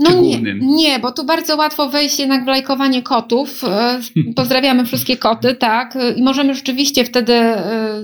No 0.00 0.20
nie, 0.20 0.38
nie, 0.60 0.98
bo 0.98 1.12
tu 1.12 1.24
bardzo 1.24 1.56
łatwo 1.56 1.88
wejść 1.88 2.18
jednak 2.18 2.44
w 2.44 2.46
lajkowanie 2.46 3.02
kotów. 3.02 3.64
E, 3.64 4.00
Pozdrawiamy 4.36 4.84
wszystkie 4.86 5.16
koty, 5.16 5.54
tak. 5.54 5.96
E, 5.96 6.12
I 6.12 6.22
możemy 6.22 6.54
rzeczywiście 6.54 7.04
wtedy 7.04 7.32
e, 7.34 8.02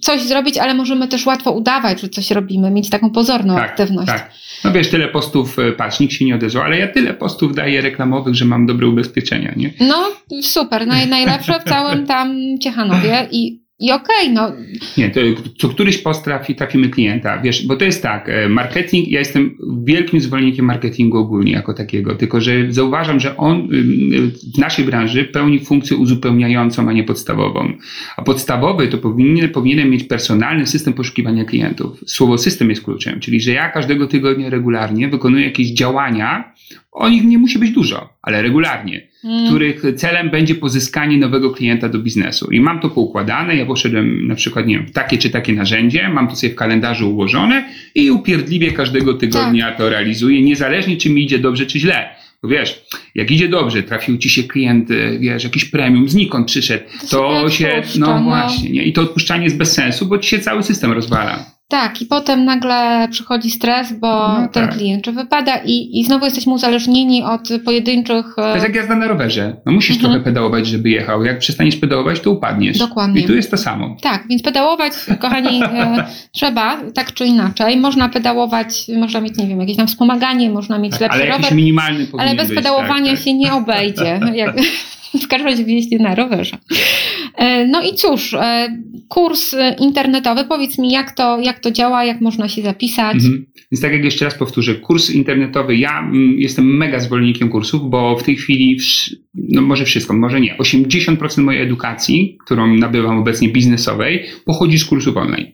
coś 0.00 0.22
zrobić, 0.22 0.58
ale 0.58 0.74
możemy 0.74 1.08
też 1.08 1.26
łatwo 1.26 1.52
udawać, 1.52 2.00
że 2.00 2.08
coś 2.08 2.30
robimy, 2.30 2.70
mieć 2.70 2.90
taką 2.90 3.10
pozorną 3.10 3.54
Tak, 3.54 3.64
aktywność. 3.70 4.06
tak. 4.08 4.30
No 4.64 4.72
wiesz, 4.72 4.90
tyle 4.90 5.08
postów, 5.08 5.56
patrz, 5.76 6.00
nikt 6.00 6.12
się 6.12 6.24
nie 6.24 6.34
odezwał, 6.34 6.64
ale 6.64 6.78
ja 6.78 6.88
tyle 6.88 7.14
postów 7.14 7.54
daję 7.54 7.80
reklamowych, 7.80 8.34
że 8.34 8.44
mam 8.44 8.66
dobre 8.66 8.86
ubezpieczenia, 8.88 9.52
nie? 9.56 9.70
No, 9.80 10.04
super, 10.42 10.86
naj, 10.86 11.08
najlepsze 11.08 11.60
w 11.60 11.64
całym 11.68 12.06
tam 12.06 12.36
Ciechanowie 12.60 13.28
i, 13.30 13.65
i 13.78 13.92
okej, 13.92 14.30
no 14.32 14.52
Nie, 14.98 15.10
to 15.10 15.20
co 15.58 15.68
któryś 15.68 15.98
post 15.98 16.24
trafi, 16.24 16.54
trafimy 16.54 16.88
klienta, 16.88 17.38
wiesz, 17.38 17.66
bo 17.66 17.76
to 17.76 17.84
jest 17.84 18.02
tak, 18.02 18.28
e, 18.28 18.48
marketing, 18.48 19.08
ja 19.08 19.18
jestem 19.18 19.58
wielkim 19.84 20.20
zwolennikiem 20.20 20.64
marketingu 20.64 21.18
ogólnie 21.18 21.52
jako 21.52 21.74
takiego, 21.74 22.14
tylko 22.14 22.40
że 22.40 22.72
zauważam, 22.72 23.20
że 23.20 23.36
on 23.36 23.56
ym, 23.58 24.32
w 24.54 24.58
naszej 24.58 24.84
branży 24.84 25.24
pełni 25.24 25.60
funkcję 25.60 25.96
uzupełniającą, 25.96 26.88
a 26.88 26.92
nie 26.92 27.04
podstawową. 27.04 27.72
A 28.16 28.22
podstawowy 28.22 28.88
to 28.88 28.98
powinien, 28.98 29.48
powinienem 29.48 29.90
mieć 29.90 30.04
personalny 30.04 30.66
system 30.66 30.94
poszukiwania 30.94 31.44
klientów. 31.44 32.00
Słowo 32.06 32.38
system 32.38 32.70
jest 32.70 32.82
kluczem, 32.82 33.20
czyli 33.20 33.40
że 33.40 33.52
ja 33.52 33.68
każdego 33.68 34.06
tygodnia 34.06 34.50
regularnie 34.50 35.08
wykonuję 35.08 35.44
jakieś 35.44 35.70
działania, 35.70 36.52
o 36.96 37.08
nich 37.08 37.24
nie 37.24 37.38
musi 37.38 37.58
być 37.58 37.70
dużo, 37.70 38.08
ale 38.22 38.42
regularnie 38.42 39.08
mm, 39.24 39.46
których 39.46 39.82
celem 39.96 40.30
będzie 40.30 40.54
pozyskanie 40.54 41.18
nowego 41.18 41.50
klienta 41.50 41.88
do 41.88 41.98
biznesu. 41.98 42.50
I 42.50 42.60
mam 42.60 42.80
to 42.80 42.90
poukładane, 42.90 43.56
ja 43.56 43.66
poszedłem 43.66 44.26
na 44.26 44.34
przykład, 44.34 44.66
nie 44.66 44.76
wiem, 44.78 44.86
w 44.86 44.92
takie 44.92 45.18
czy 45.18 45.30
takie 45.30 45.52
narzędzie, 45.52 46.08
mam 46.08 46.28
to 46.28 46.36
sobie 46.36 46.52
w 46.52 46.56
kalendarzu 46.56 47.10
ułożone 47.10 47.64
i 47.94 48.10
upierdliwie 48.10 48.72
każdego 48.72 49.14
tygodnia 49.14 49.68
Tak. 49.68 49.78
to 49.78 49.88
realizuję, 49.88 50.42
niezależnie 50.42 50.96
czy 50.96 51.10
mi 51.10 51.22
idzie 51.22 51.38
dobrze 51.38 51.66
czy 51.66 51.78
źle. 51.80 52.08
Bo 52.42 52.48
wiesz, 52.48 52.84
jak 53.14 53.30
idzie 53.30 53.48
dobrze, 53.48 53.82
trafił 53.82 54.18
ci 54.18 54.30
się 54.30 54.42
klient, 54.42 54.90
y, 54.90 55.18
wiesz, 55.20 55.44
jakiś 55.44 55.64
premium, 55.64 56.08
znikąd 56.08 56.46
przyszedł, 56.46 56.84
To 57.00 57.42
to 57.42 57.50
się 57.50 57.82
się, 57.84 58.00
no 58.00 58.06
no. 58.06 58.22
właśnie, 58.24 58.70
nie? 58.70 58.84
I 58.84 58.92
to 58.92 59.02
odpuszczanie 59.02 59.44
jest 59.44 59.56
bez 59.56 59.72
sensu, 59.72 60.06
bo 60.06 60.18
ci 60.18 60.28
się 60.30 60.38
cały 60.38 60.62
system 60.62 60.92
rozwala. 60.92 61.55
Tak, 61.68 62.02
i 62.02 62.06
potem 62.06 62.44
nagle 62.44 63.08
przychodzi 63.10 63.50
stres, 63.50 63.92
bo 63.92 64.06
No 64.28 64.48
ten 64.52 64.68
tak. 64.68 64.76
klient 64.76 65.04
czy 65.04 65.12
wypada 65.12 65.56
i, 65.64 66.00
i 66.00 66.04
znowu 66.04 66.24
jesteśmy 66.24 66.52
uzależnieni 66.52 67.22
od 67.22 67.48
pojedynczych... 67.64 68.26
To 68.36 68.52
jest 68.54 68.66
jak 68.66 68.74
jazda 68.74 68.96
na 68.96 69.08
rowerze. 69.08 69.56
No 69.66 69.72
musisz 69.72 69.96
Mhm. 69.96 70.12
trochę 70.12 70.24
pedałować, 70.24 70.66
żeby 70.66 70.90
jechał. 70.90 71.24
Jak 71.24 71.38
przestaniesz 71.38 71.76
pedałować, 71.76 72.20
to 72.20 72.30
upadniesz. 72.30 72.78
Dokładnie. 72.78 73.20
I 73.20 73.24
tu 73.24 73.34
jest 73.36 73.50
to 73.50 73.56
samo. 73.56 73.96
Tak, 74.02 74.24
więc 74.28 74.42
pedałować, 74.42 74.92
kochani, 75.20 75.62
e, 75.64 76.04
trzeba, 76.32 76.76
tak 76.94 77.12
czy 77.12 77.26
inaczej. 77.26 77.76
Można 77.76 78.08
pedałować, 78.08 78.86
można 78.98 79.20
mieć, 79.20 79.36
nie 79.38 79.46
wiem, 79.46 79.60
jakieś 79.60 79.76
tam 79.76 79.86
wspomaganie, 79.86 80.50
można 80.50 80.78
mieć 80.78 80.92
lepszy 80.92 81.08
Tak, 81.08 81.12
Ale 81.12 81.26
jakiś 81.26 81.42
rower, 81.44 81.56
minimalny 81.56 82.06
ale 82.18 82.34
bez 82.34 82.48
być, 82.48 82.56
pedałowania 82.56 83.10
tak, 83.10 83.16
tak. 83.16 83.24
się 83.24 83.34
nie 83.34 83.52
obejdzie. 83.52 84.20
Jak, 84.34 84.56
w 85.24 85.28
każdym 85.28 85.46
razie 85.48 85.62
jeździ 85.62 85.96
na 85.96 86.14
rowerze. 86.14 86.56
E, 87.36 87.66
No 87.66 87.82
i 87.82 87.94
cóż, 87.94 88.34
e, 88.34 88.68
kurs 89.08 89.54
internetowy, 89.78 90.44
powiedz 90.44 90.78
mi, 90.78 90.90
jak 90.90 91.10
to, 91.10 91.40
jak 91.40 91.60
to 91.60 91.70
działa, 91.70 92.04
jak 92.04 92.20
można 92.20 92.48
się 92.48 92.62
zapisać. 92.62 93.14
Mhm. 93.14 93.46
Więc 93.72 93.82
tak 93.82 93.92
jak 93.92 94.04
jeszcze 94.04 94.24
raz 94.24 94.34
powtórzę, 94.34 94.74
kurs 94.74 95.10
internetowy, 95.10 95.76
ja 95.76 96.00
mm, 96.00 96.38
jestem 96.38 96.76
mega 96.76 97.00
zwolennikiem 97.00 97.48
kursów, 97.48 97.90
bo 97.90 98.16
w 98.16 98.22
tej 98.22 98.36
chwili, 98.36 98.78
no 99.34 99.62
może 99.62 99.84
wszystko, 99.84 100.14
może 100.14 100.40
nie, 100.40 100.56
80% 100.58 101.42
mojej 101.42 101.62
edukacji, 101.62 102.38
którą 102.44 102.74
nabywam 102.74 103.18
obecnie 103.18 103.48
biznesowej, 103.48 104.26
pochodzi 104.44 104.78
z 104.78 104.84
kursów 104.84 105.16
online. 105.16 105.46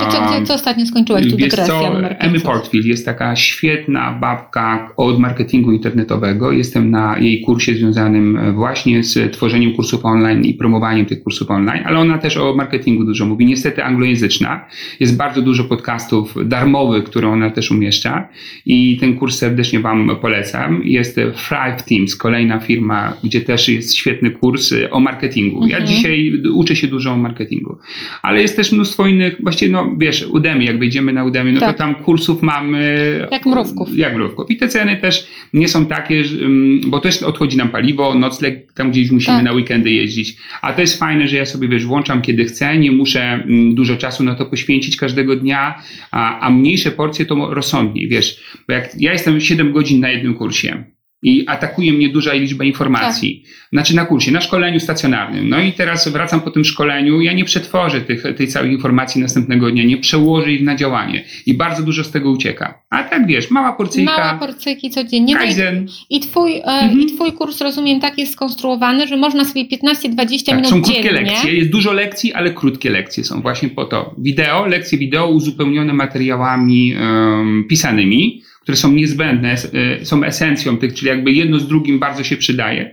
To 0.00 0.10
co, 0.12 0.46
co, 0.46 0.54
ostatnio 0.54 0.86
skończyłeś? 0.86 1.30
Tu 1.30 1.36
numer 1.68 2.16
Emmy 2.18 2.32
500. 2.32 2.42
Portfield 2.42 2.86
jest 2.86 3.04
taka 3.04 3.36
świetna 3.36 4.18
babka 4.20 4.92
od 4.96 5.18
marketingu 5.18 5.72
internetowego. 5.72 6.52
Jestem 6.52 6.90
na 6.90 7.18
jej 7.18 7.40
kursie 7.40 7.74
związanym 7.74 8.38
właśnie 8.54 9.04
z 9.04 9.32
tworzeniem 9.32 9.72
kursów 9.72 10.04
online 10.04 10.44
i 10.44 10.54
promowaniem 10.54 11.06
tych 11.06 11.22
kursów 11.22 11.50
online, 11.50 11.82
ale 11.86 11.98
ona 11.98 12.18
też 12.18 12.36
o 12.36 12.54
marketingu 12.54 13.04
dużo 13.04 13.26
mówi. 13.26 13.46
Niestety 13.46 13.84
anglojęzyczna. 13.84 14.64
Jest 15.00 15.16
bardzo 15.16 15.42
dużo 15.42 15.64
podcastów 15.64 16.34
darmowych, 16.44 17.04
które 17.04 17.28
ona 17.28 17.50
też 17.50 17.70
umieszcza 17.70 18.28
i 18.66 18.96
ten 19.00 19.16
kurs 19.16 19.38
serdecznie 19.38 19.80
Wam 19.80 20.10
polecam. 20.20 20.82
Jest 20.84 21.14
Thrive 21.16 21.82
Teams, 21.88 22.16
kolejna 22.16 22.60
firma, 22.60 23.12
gdzie 23.24 23.40
też 23.40 23.68
jest 23.68 23.96
świetny 23.96 24.30
kurs 24.30 24.74
o 24.90 25.00
marketingu. 25.00 25.66
Ja 25.66 25.78
Mhm. 25.78 25.86
dzisiaj 25.86 26.32
uczę 26.52 26.76
się 26.76 26.86
dużo 26.88 27.12
o 27.12 27.16
marketingu, 27.16 27.78
ale 28.22 28.42
jest 28.42 28.56
też 28.56 28.72
mnóstwo 28.72 29.06
innych, 29.06 29.36
właściwie 29.42 29.72
no 29.72 29.81
wiesz, 29.98 30.26
Udemy, 30.26 30.64
jak 30.64 30.78
wejdziemy 30.78 31.12
na 31.12 31.24
Udemy, 31.24 31.52
no 31.52 31.60
Tak. 31.60 31.72
to 31.72 31.78
tam 31.78 31.94
kursów 31.94 32.42
mamy... 32.42 33.26
Jak 33.32 33.46
mrówków. 33.46 33.96
Jak 33.96 34.14
mrówków. 34.14 34.50
I 34.50 34.56
te 34.56 34.68
ceny 34.68 34.96
też 34.96 35.26
nie 35.52 35.68
są 35.68 35.86
takie, 35.86 36.22
ym, 36.42 36.80
bo 36.86 36.98
też 36.98 37.22
odchodzi 37.22 37.56
nam 37.56 37.68
paliwo, 37.68 38.14
nocleg, 38.14 38.72
tam 38.72 38.90
gdzieś 38.90 39.10
musimy 39.10 39.36
Tak. 39.36 39.44
na 39.44 39.52
weekendy 39.52 39.90
jeździć. 39.90 40.36
A 40.62 40.72
to 40.72 40.80
jest 40.80 40.98
fajne, 40.98 41.28
że 41.28 41.36
ja 41.36 41.46
sobie, 41.46 41.68
wiesz, 41.68 41.86
włączam 41.86 42.22
kiedy 42.22 42.44
chcę, 42.44 42.78
nie 42.78 42.92
muszę 42.92 43.22
mm, 43.22 43.74
dużo 43.74 43.96
czasu 43.96 44.24
na 44.24 44.34
to 44.34 44.46
poświęcić 44.46 44.96
każdego 44.96 45.36
dnia, 45.36 45.82
a, 46.10 46.40
a 46.40 46.50
mniejsze 46.50 46.90
porcje 46.90 47.26
to 47.26 47.54
rozsądniej, 47.54 48.08
wiesz. 48.08 48.40
Bo 48.68 48.74
jak 48.74 49.00
ja 49.00 49.12
jestem 49.12 49.40
7 49.40 49.72
godzin 49.72 50.00
na 50.00 50.10
jednym 50.10 50.34
kursie, 50.34 50.84
i 51.22 51.44
atakuje 51.46 51.92
mnie 51.92 52.08
duża 52.08 52.32
liczba 52.32 52.64
informacji. 52.64 53.42
Znaczy 53.72 53.96
na 53.96 54.04
kursie, 54.04 54.30
na 54.32 54.40
szkoleniu 54.40 54.80
stacjonarnym. 54.80 55.48
No 55.48 55.60
i 55.60 55.72
teraz 55.72 56.08
wracam 56.08 56.40
po 56.40 56.50
tym 56.50 56.64
szkoleniu, 56.64 57.20
ja 57.20 57.32
nie 57.32 57.44
przetworzę 57.44 58.00
tych, 58.00 58.22
tej 58.36 58.48
całej 58.48 58.72
informacji 58.72 59.20
następnego 59.22 59.70
dnia, 59.70 59.84
nie 59.84 59.96
przełożę 59.96 60.52
ich 60.52 60.62
na 60.62 60.76
działanie. 60.76 61.24
I 61.46 61.54
bardzo 61.54 61.82
dużo 61.82 62.04
z 62.04 62.10
tego 62.10 62.30
ucieka. 62.30 62.82
A 62.90 63.02
tak 63.02 63.26
wiesz, 63.26 63.50
mała 63.50 63.72
porcyjka, 63.72 64.16
Małe 64.18 64.38
porcyjki 64.38 64.90
codziennie. 64.90 65.34
No 65.34 65.40
i- 65.40 65.44
kaizen. 65.44 65.86
I 66.10 66.20
twój, 66.20 66.56
e, 66.56 66.62
Mhm. 66.64 67.00
I 67.00 67.06
twój 67.06 67.32
kurs, 67.32 67.60
rozumiem, 67.60 68.00
tak 68.00 68.18
jest 68.18 68.32
skonstruowany, 68.32 69.06
że 69.06 69.16
można 69.16 69.44
sobie 69.44 69.64
15-20 69.68 70.46
Tak, 70.46 70.56
minut 70.56 70.70
są 70.70 70.82
krótkie 70.82 71.02
dziennie. 71.02 71.20
lekcje, 71.20 71.54
jest 71.54 71.70
dużo 71.70 71.92
lekcji, 71.92 72.32
ale 72.32 72.50
krótkie 72.52 72.90
lekcje 72.90 73.24
są 73.24 73.40
właśnie 73.42 73.68
po 73.68 73.84
to. 73.84 74.14
Wideo, 74.18 74.66
lekcje 74.66 74.98
wideo 74.98 75.28
uzupełnione 75.28 75.92
materiałami 75.92 76.92
em, 76.94 77.64
pisanymi, 77.68 78.42
które 78.62 78.76
są 78.76 78.92
niezbędne, 78.92 79.56
e, 80.00 80.04
są 80.04 80.24
esencją 80.24 80.76
tych, 80.78 80.94
czyli 80.94 81.08
jakby 81.08 81.32
jedno 81.32 81.58
z 81.58 81.68
drugim 81.68 81.98
bardzo 81.98 82.24
się 82.24 82.36
przydaje. 82.36 82.90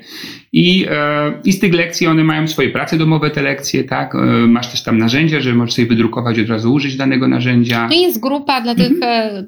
I, 0.53 0.85
e, 0.91 1.31
I 1.45 1.53
z 1.53 1.59
tych 1.59 1.73
lekcji 1.73 2.07
one 2.07 2.23
mają 2.23 2.47
swoje 2.47 2.69
prace 2.69 2.97
domowe, 2.97 3.29
te 3.31 3.41
lekcje, 3.41 3.83
tak? 3.83 4.15
E, 4.15 4.17
masz 4.47 4.67
też 4.71 4.83
tam 4.83 4.97
narzędzia, 4.97 5.39
że 5.39 5.53
możesz 5.53 5.75
sobie 5.75 5.87
wydrukować 5.87 6.37
i 6.37 6.41
od 6.41 6.49
razu 6.49 6.73
użyć 6.73 6.95
danego 6.95 7.27
narzędzia. 7.27 7.87
No 7.91 7.95
jest 7.95 8.19
grupa 8.19 8.61
dla 8.61 8.75
tych 8.75 8.91
e, 9.01 9.43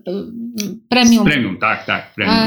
premium. 0.89 1.17
Mhm. 1.21 1.25
Premium, 1.31 1.57
tak, 1.57 1.85
tak, 1.85 2.13
premium. 2.15 2.37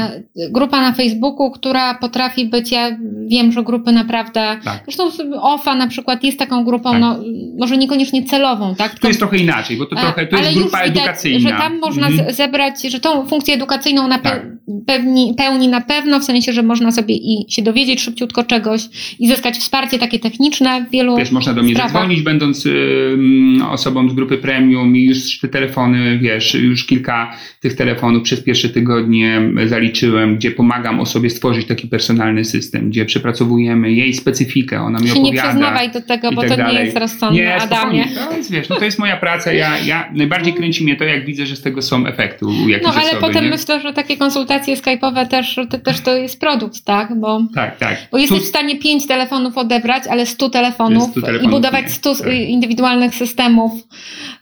Grupa 0.51 0.81
na 0.81 0.93
Facebooku, 0.93 1.51
która 1.51 1.93
potrafi 1.93 2.45
być, 2.45 2.71
ja 2.71 2.97
wiem, 3.27 3.51
że 3.51 3.63
grupy 3.63 3.91
naprawdę, 3.91 4.57
Tak. 4.63 4.83
zresztą 4.85 5.09
OFA 5.41 5.75
na 5.75 5.87
przykład 5.87 6.23
jest 6.23 6.39
taką 6.39 6.63
grupą, 6.65 6.91
Tak. 6.91 7.01
no, 7.01 7.19
może 7.59 7.77
niekoniecznie 7.77 8.23
celową, 8.23 8.75
tak? 8.75 8.99
To 8.99 9.07
jest 9.07 9.19
trochę 9.19 9.37
inaczej, 9.37 9.77
bo 9.77 9.85
to 9.85 9.95
trochę, 9.95 10.27
to 10.27 10.37
jest 10.37 10.53
grupa 10.53 10.83
widać, 10.83 10.97
edukacyjna. 10.97 11.39
Że 11.49 11.55
tam 11.55 11.79
można 11.79 12.07
Mhm. 12.07 12.33
z- 12.33 12.37
zebrać, 12.37 12.81
że 12.81 12.99
tą 12.99 13.25
funkcję 13.25 13.53
edukacyjną 13.53 13.64
na 14.07 14.17
pe- 14.19 14.21
Tak. 14.23 14.41
pewni, 14.87 15.33
pełni 15.37 15.67
na 15.67 15.81
pewno, 15.81 16.19
w 16.19 16.23
sensie, 16.23 16.53
że 16.53 16.63
można 16.63 16.91
sobie 16.91 17.15
i 17.15 17.45
się 17.49 17.61
dowiedzieć 17.61 18.01
szybciutko 18.01 18.43
czegoś 18.43 18.81
i 19.19 19.27
zyskać 19.27 19.55
wsparcie 19.57 19.99
takie 19.99 20.19
techniczne 20.19 20.85
w 20.85 20.91
wielu 20.91 21.17
Wiesz, 21.17 21.31
można 21.31 21.53
do 21.53 21.63
mnie 21.63 21.73
sprawach. 21.73 21.93
zadzwonić, 21.93 22.21
będąc 22.21 22.65
ym, 22.65 23.63
osobą 23.69 24.09
z 24.09 24.13
grupy 24.13 24.37
premium 24.37 24.95
i 24.95 25.03
już 25.03 25.39
te 25.39 25.47
telefony, 25.47 26.19
wiesz, 26.19 26.53
już 26.55 26.85
kilka 26.85 27.31
tych 27.61 27.73
telefonów 27.75 28.23
przez 28.23 28.43
pierwsze 28.43 28.69
tygodnie 28.69 29.41
zaliczyłem, 29.65 30.35
gdzie 30.35 30.51
pomagam 30.51 30.99
osobie 30.99 31.29
stworzyć 31.29 31.67
taki 31.67 31.87
personalny 31.87 32.45
system, 32.45 32.89
gdzie 32.89 33.05
przepracowujemy 33.05 33.91
jej 33.91 34.13
specyfikę, 34.13 34.81
ona 34.81 34.99
mi 34.99 35.07
się 35.07 35.13
nie 35.13 35.21
opowiada. 35.21 35.49
przyznawaj 35.49 35.91
do 35.91 36.01
tego, 36.01 36.31
bo 36.31 36.41
tak 36.41 36.49
to 36.49 36.55
nie 36.57 36.63
dalej. 36.63 36.85
jest 36.85 36.97
rozsądne, 36.97 37.41
Nie, 37.41 37.55
Adamie. 37.55 38.05
To 38.29 38.37
jest, 38.37 38.51
wiesz, 38.51 38.69
no 38.69 38.75
to 38.75 38.85
jest 38.85 38.99
moja 38.99 39.17
praca. 39.17 39.53
Ja, 39.53 39.79
ja, 39.79 40.09
najbardziej 40.15 40.53
kręci 40.53 40.83
mnie 40.83 40.95
to, 40.95 41.03
jak 41.03 41.25
widzę, 41.25 41.45
że 41.45 41.55
z 41.55 41.61
tego 41.61 41.81
są 41.81 42.07
efekty 42.07 42.45
u 42.45 42.69
jakiejś 42.69 42.83
No 42.83 42.93
ale 43.01 43.09
osoby. 43.11 43.21
potem 43.21 43.43
nie? 43.43 43.49
Myślę, 43.57 43.81
że 43.81 43.93
takie 43.93 44.17
konsultacje 44.17 44.75
skype'owe 44.75 45.27
też, 45.27 45.59
to, 45.69 45.77
też 45.77 46.01
to 46.01 46.15
jest 46.15 46.39
produkt, 46.39 46.83
tak? 46.85 47.19
Bo, 47.19 47.41
Tak, 47.55 47.77
tak. 47.77 47.97
bo 48.11 48.17
jesteś 48.17 48.39
Tu- 48.39 48.45
w 48.45 48.47
stanie 48.47 48.79
pięć 48.79 49.07
telefonów 49.07 49.57
odebrać, 49.57 50.03
ale 50.09 50.25
100 50.25 50.49
telefonów, 50.49 51.03
100 51.11 51.19
i 51.19 51.23
telefonów 51.23 51.51
budować 51.51 51.83
nie. 51.83 51.89
100 51.89 52.15
Tak. 52.15 52.27
indywidualnych 52.33 53.15
systemów. 53.15 53.71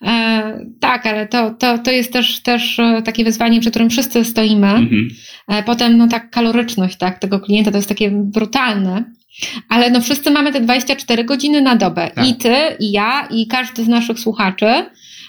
E, 0.01 0.59
tak, 0.79 1.05
ale 1.05 1.27
to, 1.27 1.51
to, 1.51 1.77
to 1.77 1.91
jest 1.91 2.13
też, 2.13 2.41
też 2.41 2.79
e, 2.79 3.01
takie 3.01 3.23
wyzwanie, 3.23 3.59
przed 3.59 3.73
którym 3.73 3.89
wszyscy 3.89 4.25
stoimy. 4.25 4.67
Mhm. 4.67 5.07
E, 5.47 5.63
potem 5.63 5.97
no 5.97 6.07
tak 6.07 6.29
kaloryczność 6.29 6.97
tak, 6.97 7.19
tego 7.19 7.39
klienta 7.39 7.71
to 7.71 7.77
jest 7.77 7.89
takie 7.89 8.11
brutalne. 8.11 9.03
Ale 9.69 9.89
no 9.89 10.01
wszyscy 10.01 10.31
mamy 10.31 10.53
te 10.53 10.61
24 10.61 11.23
godziny 11.23 11.61
na 11.61 11.75
dobę. 11.75 12.11
Tak. 12.15 12.27
I 12.27 12.35
ty, 12.35 12.55
i 12.79 12.91
ja, 12.91 13.27
i 13.31 13.47
każdy 13.47 13.83
z 13.83 13.87
naszych 13.87 14.19
słuchaczy. 14.19 14.85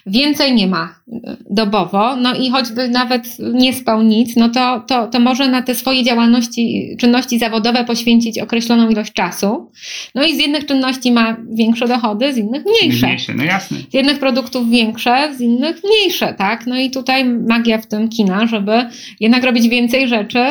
Więcej 0.07 0.55
nie 0.55 0.67
ma 0.67 0.95
e, 1.13 1.37
dobowo, 1.51 2.17
no 2.17 2.35
i 2.35 2.51
choćby 2.51 2.89
nawet 2.89 3.39
nie 3.39 3.73
spał 3.73 4.03
nic, 4.03 4.37
no 4.37 4.49
to, 4.49 4.85
to, 4.87 5.07
to 5.07 5.21
może 5.21 5.49
na 5.49 5.63
te 5.63 5.75
swoje 5.75 6.05
działalności, 6.05 6.97
czynności 6.99 7.39
zawodowe 7.39 7.85
poświęcić 7.85 8.39
określoną 8.39 8.89
ilość 8.89 9.13
czasu. 9.13 9.71
No 10.15 10.25
i 10.25 10.37
z 10.37 10.39
jednych 10.39 10.67
czynności 10.67 11.13
ma 11.13 11.37
większe 11.53 11.89
dochody, 11.89 12.33
z 12.33 12.37
innych 12.37 12.63
mniejsze. 12.65 13.07
Mniejsze, 13.07 13.35
no 13.35 13.45
jasne. 13.45 13.79
Z 13.91 13.95
jednych 13.95 14.19
produktów 14.19 14.71
większe, 14.71 15.35
z 15.37 15.41
innych 15.41 15.77
mniejsze, 15.85 16.35
tak? 16.39 16.67
No 16.67 16.79
i 16.79 16.91
tutaj 16.91 17.25
magia 17.25 17.79
w 17.79 17.87
tym 17.87 18.09
kina, 18.09 18.47
żeby 18.47 18.89
jednak 19.21 19.45
robić 19.45 19.69
więcej 19.69 20.09
rzeczy, 20.09 20.45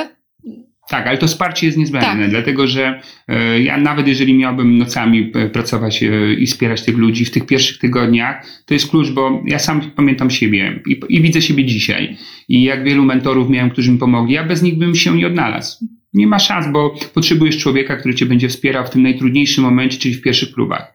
Tak, 0.90 1.08
ale 1.08 1.18
to 1.18 1.28
wsparcie 1.28 1.66
jest 1.66 1.78
niezbędne, 1.78 2.22
Tak. 2.22 2.30
dlatego 2.30 2.68
że 2.68 3.02
e, 3.28 3.62
ja 3.62 3.78
nawet 3.78 4.08
jeżeli 4.08 4.34
miałbym 4.34 4.78
nocami 4.78 5.32
e, 5.36 5.50
pracować 5.50 6.04
e, 6.04 6.34
i 6.34 6.48
wspierać 6.48 6.82
tych 6.82 6.98
ludzi 6.98 7.26
w 7.26 7.32
tych 7.32 7.46
pierwszych 7.46 7.78
tygodniach, 7.78 8.46
to 8.66 8.74
jest 8.74 8.90
klucz, 8.90 9.10
bo 9.10 9.44
ja 9.46 9.60
sam 9.60 9.82
pamiętam 9.92 10.30
siebie 10.30 10.82
i, 10.88 11.00
i 11.10 11.22
widzę 11.22 11.42
siebie 11.42 11.66
dzisiaj. 11.66 12.18
I 12.50 12.64
jak 12.64 12.84
wielu 12.84 13.06
mentorów 13.06 13.50
miałem, 13.50 13.70
którzy 13.70 13.92
mi 13.92 13.98
pomogli, 13.98 14.34
ja 14.34 14.44
bez 14.44 14.62
nich 14.62 14.78
bym 14.78 14.96
się 14.96 15.18
nie 15.18 15.28
odnalazł. 15.28 15.88
Nie 16.14 16.28
ma 16.28 16.40
szans, 16.40 16.68
bo 16.72 16.96
potrzebujesz 17.14 17.58
człowieka, 17.58 17.96
który 17.96 18.16
cię 18.16 18.26
będzie 18.26 18.50
wspierał 18.50 18.86
w 18.86 18.90
tym 18.90 19.04
najtrudniejszym 19.04 19.64
momencie, 19.64 19.98
czyli 19.98 20.16
w 20.16 20.22
pierwszych 20.22 20.54
próbach. 20.54 20.93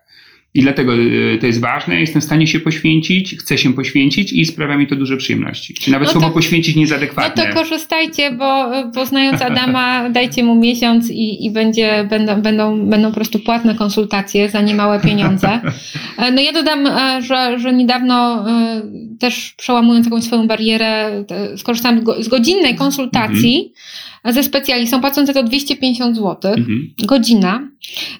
I 0.58 0.62
dlatego 0.62 0.92
e, 0.94 1.38
to 1.40 1.46
jest 1.46 1.60
ważne, 1.60 2.00
jestem 2.00 2.22
w 2.22 2.24
stanie 2.24 2.46
się 2.46 2.60
poświęcić, 2.60 3.36
chcę 3.38 3.58
się 3.58 3.72
poświęcić 3.74 4.32
i 4.32 4.44
sprawia 4.44 4.76
mi 4.76 4.86
to 4.86 4.96
dużo 4.96 5.16
przyjemności. 5.16 5.74
Czy 5.74 5.90
nawet 5.90 6.08
No 6.08 6.12
słowo 6.12 6.26
to- 6.28 6.32
poświęcić 6.34 6.74
nie 6.76 6.80
jest 6.82 6.92
No 6.92 6.96
adekwatne. 6.96 7.46
to 7.46 7.54
korzystajcie, 7.54 8.30
bo 8.32 8.70
poznając 8.94 9.42
Adama, 9.42 9.86
dajcie 10.18 10.44
mu 10.44 10.54
miesiąc 10.54 11.10
i, 11.10 11.46
i 11.46 11.50
będzie, 11.50 12.06
będą, 12.10 12.42
będą, 12.42 12.86
będą 12.86 13.08
po 13.08 13.14
prostu 13.14 13.38
płatne 13.38 13.74
konsultacje 13.74 14.48
za 14.50 14.60
niemałe 14.60 15.00
pieniądze. 15.00 15.48
E, 16.18 16.30
No 16.32 16.40
ja 16.42 16.52
dodam, 16.52 16.86
e, 16.86 17.22
że, 17.22 17.58
że 17.58 17.72
niedawno 17.72 18.44
e, 18.50 18.82
też 19.18 19.54
przełamując 19.56 20.06
jakąś 20.06 20.24
swoją 20.24 20.46
barierę, 20.46 21.24
skorzystałam 21.56 22.00
z 22.00 22.04
go- 22.04 22.22
z 22.22 22.28
godzinnej 22.28 22.74
konsultacji 22.74 23.72
ze 24.24 24.42
specjalistą, 24.42 25.00
płacąc 25.00 25.26
za 25.26 25.34
to 25.34 25.42
250 25.42 26.16
zł. 26.16 26.52
Mhm, 26.52 26.94
Godzina. 27.02 27.68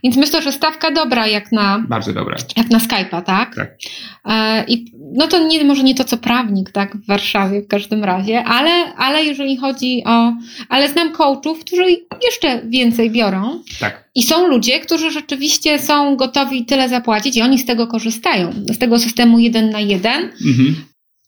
Więc 0.04 0.16
myślę, 0.16 0.42
że 0.42 0.52
stawka 0.52 0.90
dobra 0.90 1.26
jak 1.26 1.52
na, 1.52 1.84
bardzo 1.88 2.12
dobra. 2.12 2.36
jak 2.56 2.70
na 2.70 2.78
Skype'a, 2.78 3.22
tak? 3.22 3.54
Tak. 3.54 3.78
E, 4.24 4.64
I 4.68 4.92
no 5.12 5.26
to 5.26 5.46
nie, 5.46 5.64
może 5.64 5.82
nie 5.82 5.94
to 5.94 6.04
co 6.04 6.16
prawnik, 6.16 6.70
tak, 6.70 6.96
w 6.96 7.06
Warszawie 7.06 7.62
w 7.62 7.68
każdym 7.68 8.04
razie, 8.04 8.44
ale, 8.44 8.94
ale 8.94 9.24
jeżeli 9.24 9.56
chodzi 9.56 10.02
o. 10.06 10.32
Ale 10.68 10.88
znam 10.88 11.12
coachów, 11.12 11.60
którzy 11.60 11.84
jeszcze 12.24 12.62
więcej 12.68 13.10
biorą. 13.10 13.62
Tak. 13.80 14.08
I 14.14 14.22
są 14.22 14.48
ludzie, 14.48 14.80
którzy 14.80 15.10
rzeczywiście 15.10 15.78
są 15.78 16.16
gotowi 16.16 16.64
tyle 16.64 16.88
zapłacić 16.88 17.36
i 17.36 17.42
oni 17.42 17.58
z 17.58 17.66
tego 17.66 17.86
korzystają, 17.86 18.52
z 18.52 18.78
tego 18.78 18.98
systemu 18.98 19.38
jeden 19.38 19.70
na 19.70 19.80
jeden. 19.80 20.22
Mhm. 20.46 20.76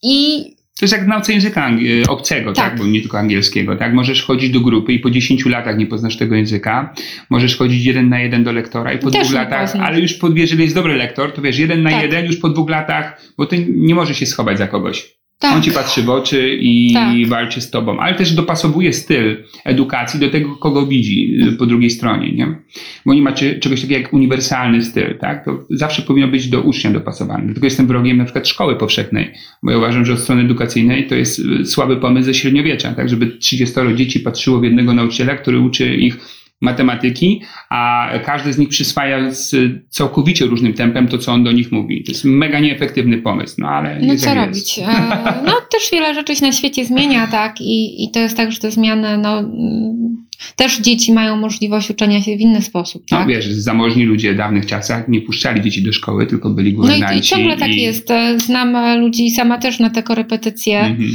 I 0.03 0.45
To 0.81 0.85
jest 0.85 0.93
jak 0.93 1.05
w 1.05 1.09
nauce 1.09 1.33
języka 1.33 1.71
angi- 1.71 2.05
obcego, 2.09 2.53
tak. 2.53 2.71
Tak. 2.71 2.79
bo 2.79 2.87
nie 2.87 3.01
tylko 3.01 3.19
angielskiego, 3.19 3.77
tak? 3.77 3.95
Możesz 3.95 4.23
chodzić 4.23 4.51
do 4.51 4.61
grupy 4.61 4.93
i 4.93 4.99
po 4.99 5.11
10 5.11 5.47
latach 5.47 5.79
nie 5.79 5.87
poznasz 5.87 6.17
tego 6.17 6.35
języka. 6.35 6.95
Możesz 7.31 7.57
chodzić 7.57 7.85
jeden 7.85 8.09
na 8.09 8.21
jeden 8.21 8.45
do 8.45 8.53
lektora 8.53 8.93
i 8.93 8.99
po 8.99 9.11
Też 9.11 9.21
dwóch 9.23 9.35
latach, 9.35 9.71
poznasz. 9.71 9.89
ale 9.89 10.01
już 10.01 10.15
po, 10.15 10.29
jeżeli 10.35 10.63
jest 10.63 10.75
dobry 10.75 10.97
lektor, 10.97 11.33
to 11.33 11.43
wiesz, 11.43 11.59
jeden 11.59 11.83
na 11.83 11.91
Tak. 11.91 12.03
jeden 12.03 12.25
już 12.27 12.37
po 12.37 12.49
dwóch 12.49 12.71
latach, 12.71 13.23
bo 13.37 13.47
ty 13.47 13.67
nie 13.69 13.95
możesz 13.95 14.19
się 14.19 14.27
schować 14.27 14.59
za 14.59 14.67
kogoś. 14.69 15.20
Tak. 15.41 15.57
On 15.57 15.63
ci 15.63 15.71
patrzy 15.71 16.03
w 16.03 16.11
oczy 16.11 16.59
i 16.61 16.93
Tak. 16.95 17.29
walczy 17.29 17.61
z 17.61 17.71
tobą, 17.71 18.01
ale 18.01 18.15
też 18.15 18.33
dopasowuje 18.33 18.93
styl 18.93 19.45
edukacji 19.65 20.21
do 20.21 20.31
tego, 20.31 20.57
kogo 20.57 20.87
widzi 20.87 21.35
y, 21.49 21.53
po 21.53 21.67
drugiej 21.67 21.91
stronie, 21.91 22.33
nie? 22.33 22.55
Bo 23.07 23.15
nie 23.15 23.23
ma 23.23 23.33
czegoś 23.33 23.81
takiego 23.81 24.01
jak 24.01 24.13
uniwersalny 24.13 24.83
styl, 24.83 25.19
tak? 25.19 25.45
To 25.45 25.65
zawsze 25.71 26.03
powinno 26.03 26.29
być 26.29 26.49
do 26.49 26.61
ucznia 26.61 26.91
dopasowane. 26.91 27.45
Dlatego 27.45 27.67
jestem 27.67 27.87
wrogiem 27.87 28.17
na 28.17 28.25
przykład 28.25 28.49
szkoły 28.49 28.77
powszechnej, 28.77 29.31
bo 29.63 29.71
ja 29.71 29.79
uważam, 29.79 30.05
że 30.07 30.13
od 30.13 30.21
strony 30.21 30.43
edukacyjnej 30.43 31.07
to 31.07 31.15
jest 31.15 31.39
y, 31.39 31.67
słaby 31.67 31.97
pomysł 31.97 32.27
ze 32.27 32.35
średniowiecza, 32.35 32.95
tak? 32.95 33.09
Żeby 33.09 33.27
30 33.27 33.75
dzieci 33.95 34.21
patrzyło 34.21 34.61
w 34.61 34.65
jednego 34.65 34.95
nauczyciela, 34.95 35.37
który 35.37 35.59
uczy 35.61 35.97
ich 35.97 36.40
matematyki, 36.61 37.43
a 37.71 38.09
każdy 38.25 38.53
z 38.53 38.59
nich 38.59 38.69
przyswaja 38.69 39.31
z 39.31 39.55
całkowicie 39.89 40.47
różnym 40.47 40.75
tempem 40.75 41.09
to, 41.09 41.19
co 41.19 41.33
on 41.33 41.45
do 41.45 41.53
nich 41.53 41.73
mówi. 41.73 42.05
To 42.05 42.13
jest 42.13 42.25
mega 42.25 42.61
nieefektywny 42.61 43.19
pomysł, 43.19 43.55
no 43.59 43.69
ale 43.69 43.99
No 44.03 44.17
co 44.17 44.35
robić? 44.35 44.79
jest. 44.79 44.91
E, 44.91 45.43
No 45.47 45.53
też 45.73 45.91
wiele 45.93 46.15
rzeczy 46.15 46.37
się 46.37 46.47
na 46.47 46.53
świecie 46.53 46.85
zmienia, 46.85 47.27
tak? 47.27 47.61
I, 47.61 48.05
i 48.05 48.11
to 48.11 48.21
jest 48.21 48.37
tak, 48.37 48.53
że 48.53 48.59
te 48.59 48.71
zmiany, 48.71 49.19
no 49.19 49.39
mm, 49.39 50.27
też 50.57 50.79
dzieci 50.81 51.13
mają 51.13 51.37
możliwość 51.37 51.91
uczenia 51.91 52.23
się 52.23 52.37
w 52.37 52.41
inny 52.41 52.63
sposób, 52.63 53.03
No 53.11 53.19
tak? 53.19 53.29
wiesz, 53.29 53.47
zamożni 53.47 54.05
ludzie 54.05 54.33
w 54.35 54.37
dawnych 54.37 54.67
czasach 54.67 55.09
nie 55.09 55.21
puszczali 55.21 55.61
dzieci 55.61 55.83
do 55.83 55.93
szkoły, 55.93 56.27
tylko 56.27 56.51
byli 56.51 56.71
No 56.73 56.73
i, 56.73 56.77
guwernanci. 56.77 57.19
i 57.19 57.23
ciągle 57.23 57.57
tak 57.57 57.75
jest. 57.75 58.11
E, 58.11 58.41
Znam 58.41 58.77
e, 58.77 58.97
ludzi, 58.97 59.31
sama 59.31 59.59
też 59.59 59.79
na 59.79 59.91
te 59.91 60.03
korepetycje, 60.03 60.81
Mhm. 60.81 61.11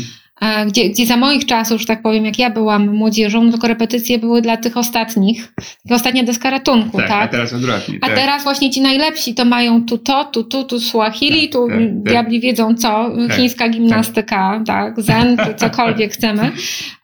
E, 0.45 0.65
gdzie, 0.65 0.89
gdzie 0.89 1.05
za 1.05 1.17
moich 1.17 1.45
czasów, 1.45 1.81
że 1.81 1.87
tak 1.87 2.01
powiem, 2.01 2.25
jak 2.25 2.39
ja 2.39 2.49
byłam 2.49 2.95
młodzieżą, 2.95 3.43
no 3.43 3.51
to 3.51 3.57
korepetycje 3.57 4.19
były 4.19 4.41
dla 4.41 4.57
tych 4.57 4.77
ostatnich, 4.77 5.53
taka 5.83 5.95
ostatnia 5.95 6.23
deska 6.23 6.49
ratunku, 6.49 6.97
Tak, 6.97 7.07
tak? 7.07 7.23
a 7.23 7.27
teraz 7.27 7.53
odwrotnie. 7.53 7.97
A 8.01 8.07
tak. 8.07 8.15
teraz 8.15 8.43
właśnie 8.43 8.69
ci 8.69 8.81
najlepsi 8.81 9.35
to 9.35 9.45
mają 9.45 9.85
tu 9.85 9.97
to, 9.97 10.25
tu, 10.25 10.43
tu, 10.43 10.63
tu 10.63 10.79
Swahili, 10.79 11.41
Tak, 11.41 11.51
tu 11.51 11.67
tak, 11.67 11.77
tak. 11.77 12.03
diabli 12.03 12.39
wiedzą 12.39 12.75
co, 12.75 13.11
Tak, 13.27 13.37
chińska 13.37 13.69
gimnastyka, 13.69 14.63
tak, 14.67 15.01
zen, 15.01 15.37
cokolwiek 15.57 16.13
chcemy. 16.17 16.51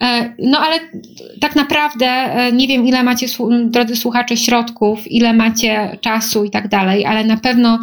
E, 0.04 0.34
No 0.40 0.60
ale 0.60 0.80
tak 1.42 1.56
naprawdę 1.56 2.06
e, 2.08 2.52
nie 2.52 2.68
wiem 2.68 2.88
ile 2.88 3.04
macie, 3.04 3.28
drodzy 3.66 3.96
słuchacze, 3.96 4.38
środków, 4.38 5.12
ile 5.12 5.34
macie 5.34 5.98
czasu 6.02 6.44
i 6.44 6.50
tak 6.50 6.68
dalej, 6.68 7.06
ale 7.06 7.24
na 7.24 7.38
pewno 7.38 7.80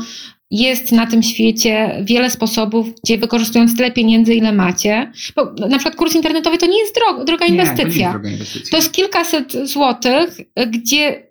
jest 0.50 0.92
na 0.92 1.06
tym 1.06 1.22
świecie 1.22 2.00
wiele 2.02 2.30
sposobów, 2.30 2.86
gdzie 3.04 3.18
wykorzystując 3.18 3.76
tyle 3.76 3.90
pieniędzy, 3.90 4.34
ile 4.34 4.52
macie, 4.52 5.12
bo 5.36 5.44
na 5.68 5.78
przykład 5.78 5.96
kurs 5.96 6.14
internetowy 6.14 6.58
to 6.58 6.66
nie 6.66 6.78
jest 6.78 6.94
droga, 6.94 7.24
droga 7.24 7.46
Nie, 7.46 7.50
to 7.50 7.54
nie 7.56 7.60
inwestycja. 7.62 8.06
jest 8.06 8.12
droga 8.12 8.28
inwestycja. 8.30 8.70
To 8.70 8.76
jest 8.76 8.92
kilkaset 8.92 9.52
złotych, 9.68 10.36
gdzie 10.66 11.28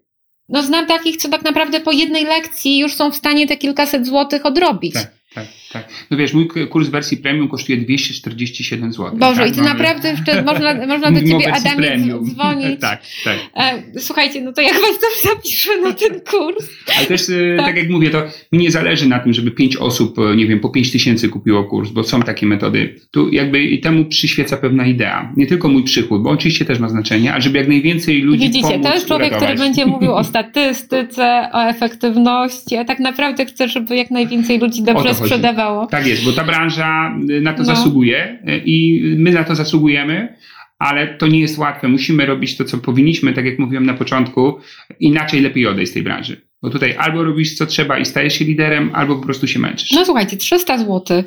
no 0.49 0.63
znam 0.63 0.85
takich, 0.85 1.17
co 1.17 1.29
tak 1.29 1.43
naprawdę 1.43 1.79
po 1.79 1.91
jednej 1.91 2.23
lekcji 2.23 2.77
już 2.79 2.93
są 2.93 3.11
w 3.11 3.15
stanie 3.15 3.47
te 3.47 3.57
kilkaset 3.57 4.05
złotych 4.05 4.45
odrobić. 4.45 4.93
Tak, 4.93 5.11
tak, 5.37 5.47
tak. 5.73 5.89
No 6.11 6.17
wiesz, 6.17 6.33
mój 6.33 6.47
kurs 6.69 6.89
wersji 6.89 7.17
premium 7.17 7.47
kosztuje 7.47 7.77
247 7.77 8.93
zł. 8.93 9.17
Boże, 9.17 9.41
tak? 9.41 9.49
i 9.49 9.51
ty 9.51 9.57
Mamy- 9.57 9.69
naprawdę 9.69 10.09
jeszcze 10.09 10.43
można, 10.43 10.73
można 10.93 11.11
do 11.11 11.19
ciebie, 11.19 11.53
Adamie, 11.53 11.75
premium. 11.75 12.25
dzwonić. 12.25 12.81
tak, 12.89 13.01
tak. 13.23 13.37
E, 13.55 13.83
słuchajcie, 13.99 14.41
no 14.41 14.53
to 14.53 14.61
jak 14.61 14.73
was 14.73 14.99
tam 15.01 15.33
zapiszę 15.35 15.81
na 15.81 15.93
ten 15.93 16.21
kurs? 16.21 16.69
Ale 16.97 17.07
też, 17.07 17.29
e, 17.29 17.57
Tak. 17.57 17.65
tak 17.65 17.77
jak 17.77 17.89
mówię, 17.89 18.09
to 18.09 18.23
mi 18.51 18.59
nie 18.59 18.71
zależy 18.71 19.07
na 19.07 19.19
tym, 19.19 19.33
żeby 19.33 19.51
pięć 19.51 19.77
osób, 19.77 20.19
e, 20.19 20.35
nie 20.35 20.45
wiem, 20.47 20.59
po 20.59 20.69
pięć 20.69 20.91
tysięcy 20.91 21.29
kupiło 21.29 21.63
kurs, 21.63 21.89
bo 21.89 22.03
są 22.03 22.21
takie 22.21 22.45
metody. 22.45 22.95
Tu 23.11 23.29
jakby 23.31 23.63
i 23.63 23.79
temu 23.79 24.05
przyświeca 24.05 24.57
pewna 24.57 24.85
idea. 24.85 25.33
Nie 25.37 25.47
tylko 25.47 25.69
mój 25.69 25.83
przychód, 25.83 26.23
bo 26.23 26.29
oczywiście 26.29 26.65
też 26.65 26.79
ma 26.79 26.89
znaczenie, 26.89 27.33
ale 27.33 27.41
żeby 27.41 27.57
jak 27.57 27.67
najwięcej 27.67 28.21
ludzi 28.21 28.43
Widzicie, 28.43 28.67
pomóc 28.67 28.87
to 28.87 28.93
jest 28.93 29.07
człowiek, 29.07 29.35
który 29.35 29.55
będzie 29.55 29.85
mówił 29.85 30.13
o 30.13 30.23
statystyce, 30.33 31.49
o 31.53 31.63
efektywności, 31.63 32.77
a 32.77 32.85
tak 32.85 32.99
naprawdę 32.99 33.45
chce, 33.45 33.67
żeby 33.67 33.95
jak 33.95 34.11
najwięcej 34.11 34.59
ludzi 34.59 34.83
dobrze. 34.83 35.13
Sprzedawało. 35.27 35.87
Tak 35.87 36.07
jest, 36.07 36.25
bo 36.25 36.31
ta 36.31 36.43
branża 36.43 37.17
y, 37.29 37.41
na 37.41 37.53
to 37.53 37.59
No. 37.59 37.65
zasługuje 37.65 38.39
y, 38.49 38.61
i 38.65 39.01
my 39.17 39.31
na 39.31 39.43
to 39.43 39.55
zasługujemy, 39.55 40.35
ale 40.79 41.07
to 41.07 41.27
nie 41.27 41.39
jest 41.39 41.57
łatwe. 41.57 41.87
Musimy 41.87 42.25
robić 42.25 42.57
to, 42.57 42.63
co 42.65 42.77
powinniśmy, 42.77 43.33
tak 43.33 43.45
jak 43.45 43.59
mówiłem 43.59 43.85
na 43.85 43.93
początku, 43.93 44.53
inaczej 44.99 45.41
lepiej 45.41 45.67
odejść 45.67 45.91
z 45.91 45.93
tej 45.93 46.03
branży. 46.03 46.47
Bo 46.61 46.69
tutaj 46.69 46.95
albo 46.99 47.23
robisz 47.23 47.55
co 47.55 47.65
trzeba 47.65 47.97
i 47.99 48.05
stajesz 48.05 48.33
się 48.39 48.45
liderem, 48.45 48.89
albo 48.93 49.15
po 49.15 49.25
prostu 49.25 49.47
się 49.47 49.59
męczysz. 49.59 49.91
No 49.91 50.05
słuchajcie, 50.05 50.37
300 50.37 50.77
zł 50.77 51.23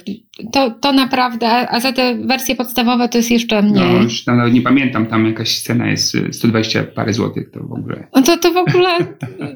to, 0.52 0.70
to 0.70 0.92
naprawdę, 0.92 1.46
a 1.48 1.80
za 1.80 1.92
te 1.92 2.18
wersje 2.26 2.56
podstawowe 2.56 3.08
to 3.08 3.18
jest 3.18 3.30
jeszcze 3.30 3.62
mniej. 3.62 3.92
No, 3.94 4.02
już 4.02 4.24
tam 4.24 4.36
nawet 4.36 4.54
nie 4.54 4.62
pamiętam, 4.62 5.06
tam 5.06 5.26
jakaś 5.26 5.48
scena 5.48 5.90
jest 5.90 6.14
y, 6.14 6.32
120 6.32 6.82
parę 6.84 7.12
złotych, 7.12 7.50
to 7.50 7.60
w 7.60 7.72
ogóle. 7.72 8.06
No 8.16 8.22
to, 8.22 8.36
to 8.36 8.52
w 8.52 8.56
ogóle, 8.56 8.88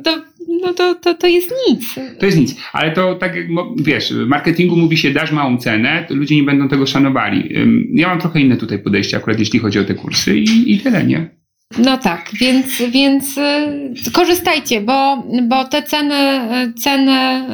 to, 0.04 0.22
no 0.62 0.74
to, 0.74 0.94
to, 0.94 1.14
to 1.14 1.26
jest 1.26 1.54
nic. 1.68 1.94
To 2.18 2.26
jest 2.26 2.38
nic, 2.38 2.56
ale 2.72 2.92
to 2.92 3.14
tak 3.14 3.36
jak 3.36 3.46
wiesz, 3.76 4.12
w 4.12 4.26
marketingu 4.26 4.76
mówi 4.76 4.96
się, 4.96 5.10
dasz 5.10 5.32
małą 5.32 5.58
cenę, 5.58 6.04
to 6.08 6.14
ludzie 6.14 6.36
nie 6.36 6.42
będą 6.42 6.68
tego 6.68 6.86
szanowali. 6.86 7.54
Ja 7.92 8.08
mam 8.08 8.20
trochę 8.20 8.40
inne 8.40 8.56
tutaj 8.56 8.78
podejście, 8.78 9.16
akurat 9.16 9.38
jeśli 9.38 9.58
chodzi 9.58 9.78
o 9.78 9.84
te 9.84 9.94
kursy 9.94 10.38
i, 10.38 10.72
i 10.74 10.78
tyle, 10.78 11.04
nie? 11.04 11.43
No 11.78 11.98
tak, 11.98 12.30
więc, 12.40 12.66
więc 12.90 13.38
y, 13.38 14.10
korzystajcie, 14.12 14.80
bo, 14.80 15.24
bo 15.42 15.64
te 15.64 15.82
ceny, 15.82 16.40
y, 16.68 16.72
ceny 16.72 17.46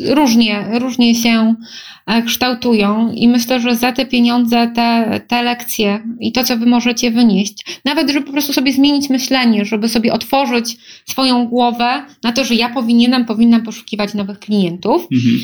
y, 0.00 0.14
różnie, 0.14 0.64
różnie 0.72 1.14
się 1.14 1.54
e, 2.06 2.22
kształtują 2.22 3.12
i 3.12 3.28
myślę, 3.28 3.60
że 3.60 3.76
za 3.76 3.92
te 3.92 4.06
pieniądze, 4.06 4.72
te, 4.74 5.20
te 5.28 5.42
lekcje 5.42 6.02
i 6.20 6.32
to, 6.32 6.44
co 6.44 6.56
wy 6.56 6.66
możecie 6.66 7.10
wynieść, 7.10 7.80
nawet 7.84 8.10
żeby 8.10 8.26
po 8.26 8.32
prostu 8.32 8.52
sobie 8.52 8.72
zmienić 8.72 9.10
myślenie, 9.10 9.64
żeby 9.64 9.88
sobie 9.88 10.12
otworzyć 10.12 10.76
swoją 11.06 11.46
głowę 11.46 12.02
na 12.22 12.32
to, 12.32 12.44
że 12.44 12.54
ja 12.54 12.68
powinienem, 12.68 13.24
powinnam 13.24 13.62
poszukiwać 13.62 14.14
nowych 14.14 14.38
klientów, 14.38 15.06
Mhm. 15.12 15.38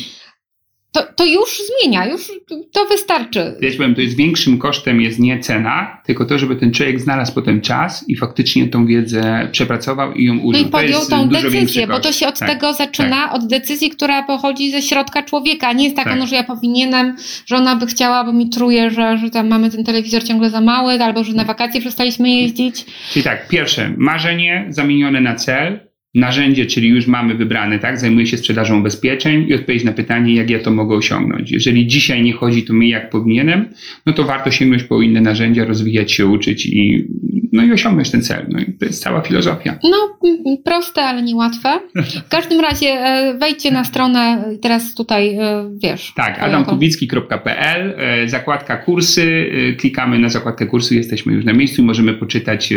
To, 0.93 1.03
to 1.16 1.24
już 1.24 1.62
zmienia, 1.66 2.07
już 2.07 2.32
to 2.72 2.84
wystarczy. 2.84 3.57
Ja 3.61 3.70
powiem, 3.76 3.95
to 3.95 4.01
jest 4.01 4.16
większym 4.16 4.59
kosztem 4.59 5.01
jest 5.01 5.18
nie 5.18 5.38
cena, 5.38 6.03
tylko 6.07 6.24
to, 6.24 6.38
żeby 6.38 6.57
ten 6.57 6.72
człowiek 6.72 7.01
znalazł 7.01 7.34
potem 7.34 7.61
czas 7.61 8.05
i 8.09 8.16
faktycznie 8.16 8.68
tą 8.68 8.86
wiedzę 8.86 9.49
przepracował 9.53 10.12
i 10.12 10.24
ją 10.24 10.38
użył. 10.38 10.62
No 10.62 10.68
i 10.68 10.70
podjął 10.70 11.07
tą 11.07 11.28
decyzję, 11.28 11.86
bo 11.86 12.01
to 12.01 12.12
się 12.12 12.28
od 12.28 12.38
tak, 12.38 12.49
tego 12.49 12.72
zaczyna, 12.72 13.28
tak. 13.28 13.34
od 13.34 13.47
decyzji, 13.47 13.91
która 13.91 14.22
pochodzi 14.22 14.70
ze 14.70 14.82
środka 14.82 15.22
człowieka. 15.22 15.72
Nie 15.72 15.84
jest 15.84 15.97
taka, 15.97 16.11
Tak. 16.11 16.18
no, 16.18 16.26
że 16.26 16.36
ja 16.36 16.45
powinienem, 16.45 17.16
że 17.47 17.57
ona 17.57 17.76
by 17.76 17.86
chciała, 17.86 18.24
bo 18.24 18.32
mi 18.32 18.49
truje, 18.49 18.91
że, 18.91 19.18
że 19.18 19.30
tam 19.30 19.49
mamy 19.49 19.70
ten 19.70 19.84
telewizor 19.84 20.24
ciągle 20.24 20.51
za 20.51 20.61
mały, 20.61 20.93
albo 20.93 21.24
że 21.24 21.32
na 21.32 21.45
wakacje 21.45 21.80
przestaliśmy 21.80 22.30
jeździć. 22.30 22.84
Czyli 23.12 23.22
tak, 23.22 23.49
pierwsze, 23.49 23.95
marzenie 23.97 24.66
zamienione 24.68 25.20
na 25.20 25.34
cel, 25.34 25.89
narzędzie, 26.15 26.67
czyli 26.67 26.89
już 26.89 27.07
mamy 27.07 27.35
wybrane, 27.35 27.79
tak? 27.79 27.99
Zajmuję 28.01 28.27
się 28.27 28.37
sprzedażą 28.37 28.79
ubezpieczeń 28.79 29.47
i 29.49 29.55
odpowiedź 29.55 29.85
na 29.85 29.93
pytanie, 29.93 30.35
jak 30.35 30.51
ja 30.51 30.59
to 30.59 30.71
mogę 30.71 30.97
osiągnąć. 30.97 31.51
Jeżeli 31.51 31.87
dzisiaj 31.87 32.23
nie 32.23 32.33
chodzi 32.33 32.63
to 32.63 32.73
mi 32.73 32.89
jak 32.89 33.11
powinienem, 33.11 33.69
no 34.07 34.13
to 34.13 34.25
warto 34.25 34.51
sięgnąć 34.51 34.83
po 34.83 35.03
inne 35.03 35.21
narzędzia, 35.21 35.65
rozwijać 35.65 36.13
się, 36.13 36.27
uczyć 36.27 36.67
i, 36.67 37.09
no 37.53 37.65
i 37.65 37.73
osiągnąć 37.73 38.11
ten 38.11 38.23
cel. 38.23 38.47
No 38.49 38.59
to 38.81 38.85
jest 38.87 39.03
cała 39.03 39.21
filozofia. 39.21 39.79
No, 39.85 40.19
proste, 40.65 41.03
ale 41.03 41.23
niełatwe. 41.23 41.81
W 42.25 42.29
każdym 42.37 42.61
razie 42.61 42.87
e, 42.89 43.35
wejdźcie 43.39 43.71
na 43.71 43.85
stronę, 43.85 44.45
teraz 44.63 44.95
tutaj, 44.95 45.35
e, 45.35 45.71
wiesz. 45.83 46.13
Tak, 46.17 46.37
twoją- 46.37 46.45
adamkubicki.pl, 46.47 47.95
e, 47.97 48.29
zakładka 48.29 48.77
kursy, 48.77 49.51
e, 49.71 49.73
klikamy 49.73 50.19
na 50.19 50.29
zakładkę 50.29 50.67
kursy, 50.67 50.95
jesteśmy 50.95 51.33
już 51.33 51.45
na 51.45 51.53
miejscu 51.53 51.83
i 51.83 51.85
możemy 51.85 52.15
poczytać 52.15 52.73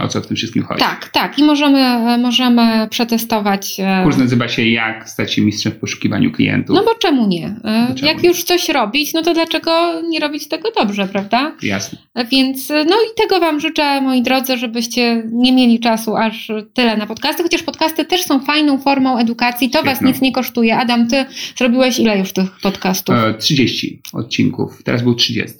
o 0.00 0.08
co 0.08 0.20
w 0.20 0.26
tym 0.26 0.36
wszystkim 0.36 0.62
chodzi. 0.62 0.80
Tak, 0.80 1.08
tak. 1.08 1.38
I 1.38 1.44
możemy, 1.44 1.78
e, 1.78 2.18
możemy 2.50 2.88
przetestować. 2.88 3.76
e, 3.80 4.00
Kurs 4.04 4.16
nazywa 4.16 4.48
się 4.48 4.68
Jak 4.68 5.08
stać 5.10 5.32
się 5.34 5.42
mistrzem 5.42 5.72
w 5.72 5.76
poszukiwaniu 5.76 6.32
klientów. 6.32 6.76
No 6.76 6.82
bo 6.84 6.94
czemu 6.94 7.26
nie? 7.26 7.46
E, 7.46 7.84
Dlaczego 7.86 8.06
Jak 8.06 8.22
nie? 8.22 8.28
już 8.28 8.44
coś 8.44 8.68
robić, 8.68 9.12
no 9.14 9.22
to 9.22 9.34
dlaczego 9.34 10.02
nie 10.08 10.20
robić 10.20 10.48
tego 10.48 10.68
dobrze, 10.78 11.08
prawda? 11.08 11.52
Jasne. 11.62 11.98
Więc 12.30 12.70
e, 12.70 12.84
no 12.84 12.96
i 12.96 13.22
tego 13.22 13.40
Wam 13.40 13.60
życzę, 13.60 14.00
moi 14.00 14.22
drodzy, 14.22 14.56
żebyście 14.58 15.22
nie 15.32 15.52
mieli 15.52 15.80
czasu 15.80 16.16
aż 16.16 16.50
tyle 16.74 16.96
na 16.96 17.06
podcasty, 17.06 17.42
chociaż 17.42 17.62
podcasty 17.62 18.04
też 18.04 18.22
są 18.22 18.40
fajną 18.40 18.78
formą 18.78 19.18
edukacji, 19.18 19.70
to 19.70 19.78
Was 19.82 19.88
Świetną. 19.92 20.08
nic 20.08 20.20
nie 20.20 20.32
kosztuje. 20.32 20.76
Adam, 20.76 21.08
Ty 21.08 21.24
zrobiłeś 21.56 21.98
ile 21.98 22.18
już 22.18 22.32
tych 22.32 22.60
podcastów? 22.62 23.14
E, 23.14 23.34
30 23.34 24.00
odcinków, 24.12 24.82
teraz 24.82 25.02
był 25.02 25.14
30. 25.14 25.56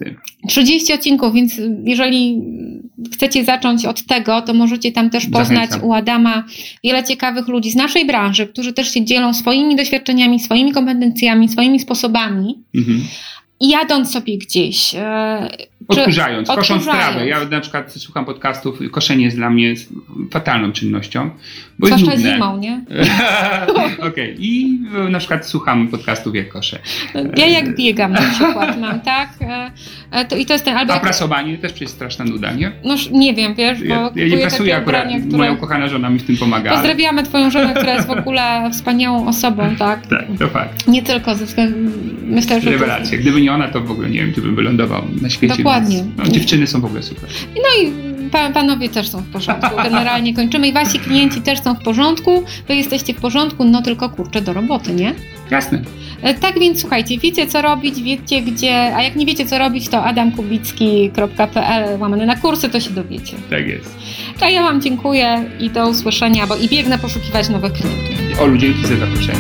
30 0.49 0.93
odcinków, 0.93 1.35
więc 1.35 1.61
jeżeli 1.85 2.43
chcecie 3.15 3.45
zacząć 3.45 3.85
od 3.85 4.03
tego, 4.07 4.43
to 4.43 4.55
możecie 4.55 4.93
tam 4.93 5.11
też 5.11 5.27
poznać 5.27 5.49
Zachęcam. 5.71 5.85
u 5.89 5.93
Adama 5.95 6.45
wiele 6.85 7.05
ciekawych 7.05 7.49
ludzi 7.49 7.71
z 7.71 7.77
naszej 7.77 8.07
branży, 8.07 8.47
którzy 8.47 8.73
też 8.73 8.95
się 8.95 9.05
dzielą 9.05 9.35
swoimi 9.35 9.77
doświadczeniami, 9.77 10.41
swoimi 10.41 10.73
kompetencjami, 10.73 11.49
swoimi 11.49 11.81
sposobami. 11.81 12.59
Mhm. 12.75 13.03
I 13.61 13.69
jadąc 13.69 14.11
sobie 14.13 14.39
gdzieś, 14.39 14.95
e, 14.95 15.49
czy- 15.93 16.01
Odkurzając, 16.01 16.49
kosząc 16.49 16.85
trawę. 16.85 17.27
Ja 17.29 17.45
na 17.45 17.61
przykład 17.61 17.93
słucham 17.93 18.25
podcastów, 18.25 18.79
koszenie 18.91 19.25
jest 19.25 19.37
dla 19.37 19.51
mnie 19.51 19.75
fatalną 20.31 20.73
czynnością, 20.73 21.31
bo 21.79 21.89
jest 21.89 21.99
zwłaszcza 22.01 22.21
nudne. 22.21 22.35
zimą, 22.35 22.57
nie? 22.57 22.85
Okej, 24.09 24.37
i 24.39 24.79
e, 24.97 25.09
na 25.09 25.19
przykład 25.19 25.47
słucham 25.47 25.89
podcastów 25.89 26.35
jak 26.35 26.49
koszę. 26.49 26.79
Ja 27.37 27.47
jak 27.47 27.77
biegam 27.77 28.13
na 28.13 28.21
przykład 28.23 28.81
mam, 28.81 29.01
tak? 29.01 29.29
E, 30.11 30.25
to, 30.25 30.37
I 30.37 30.47
to 30.47 30.53
jest 30.53 30.65
ten, 30.65 30.77
albo 30.77 30.93
A 30.93 30.97
jak, 30.97 31.03
prasowanie 31.03 31.59
też 31.59 31.73
przecież 31.73 31.91
straszna 31.91 32.25
nuda, 32.25 32.53
nie? 32.53 32.73
no 32.85 32.93
już 32.93 33.11
nie 33.11 33.35
wiem, 33.35 33.55
wiesz, 33.55 33.79
bo 33.79 33.85
Ja, 33.85 34.11
ja 34.17 34.27
nie 34.29 34.39
prasuję 34.39 34.77
akurat, 34.77 35.05
które... 35.23 35.39
moja 35.39 35.53
ukochana 35.53 35.89
żona 35.89 36.11
mi 36.11 36.19
w 36.19 36.25
tym 36.27 36.37
pomaga. 36.37 36.71
ale- 36.71 36.79
Pozdrawiamy 36.79 37.23
twoją 37.23 37.51
żonę, 37.51 37.75
która 37.75 37.95
jest 37.95 38.07
w 38.07 38.11
ogóle 38.11 38.71
wspaniałą 38.73 39.27
osobą, 39.29 39.63
tak? 39.79 40.07
Tak, 40.07 40.25
to 40.39 40.49
fakt. 40.49 40.89
Nie 40.89 41.03
tylko 41.03 41.35
ze 41.35 41.47
względu, 41.47 41.91
myślę, 42.23 42.61
że... 42.61 42.71
Rewelacja. 42.71 43.19
Gdyby 43.19 43.41
nie 43.41 43.53
ona, 43.53 43.69
to 43.69 43.81
w 43.81 43.91
ogóle 43.91 44.11
nie 44.11 44.19
wiem, 44.19 44.33
czy 44.35 44.41
bym 44.41 44.55
wylądował 44.57 45.03
na 45.23 45.31
świecie. 45.31 45.57
Dokładnie. 45.57 45.97
Więc, 45.97 46.09
no, 46.19 46.25
dziewczyny 46.29 46.67
są 46.67 46.81
w 46.81 46.85
ogóle 46.85 47.03
super. 47.03 47.31
No 47.57 47.83
i 47.87 47.93
pa, 48.31 48.51
panowie 48.51 48.89
też 48.89 49.09
są 49.09 49.19
w 49.19 49.27
porządku. 49.33 49.77
Generalnie 49.85 50.35
kończymy 50.35 50.69
i 50.69 50.73
wasi 50.73 50.99
klienci 50.99 51.41
też 51.41 51.61
są 51.63 51.75
w 51.75 51.83
porządku. 51.83 52.45
Wy 52.69 52.77
jesteście 52.77 53.15
w 53.15 53.21
porządku, 53.21 53.65
no 53.65 53.83
tylko 53.83 54.11
kurczę 54.11 54.41
do 54.43 54.53
roboty, 54.53 54.93
nie? 54.95 55.15
Jasne. 55.51 55.83
E, 56.23 56.35
Tak 56.35 56.59
więc 56.59 56.81
słuchajcie, 56.81 57.19
wiecie 57.19 57.47
co 57.47 57.63
robić, 57.63 58.03
wiecie 58.03 58.43
gdzie, 58.43 58.97
a 58.97 59.03
jak 59.03 59.17
nie 59.17 59.27
wiecie 59.27 59.47
co 59.47 59.59
robić, 59.59 59.89
to 59.89 60.05
adamkubicki.pl 60.05 61.99
łamane 62.01 62.27
na 62.27 62.37
kursy, 62.37 62.69
to 62.69 62.81
się 62.81 62.91
dowiecie. 62.91 63.33
Tak 63.51 63.67
jest. 63.67 63.97
A 64.41 64.49
ja 64.49 64.63
wam 64.63 64.81
dziękuję 64.81 65.45
i 65.61 65.71
do 65.71 65.89
usłyszenia, 65.89 66.47
bo 66.47 66.57
i 66.57 66.69
biegnę 66.69 66.99
poszukiwać 66.99 67.49
nowych 67.49 67.73
klientów. 67.73 68.41
Olu, 68.41 68.57
dzięki 68.59 68.87
za 68.87 68.97
zaproszenie. 68.97 69.39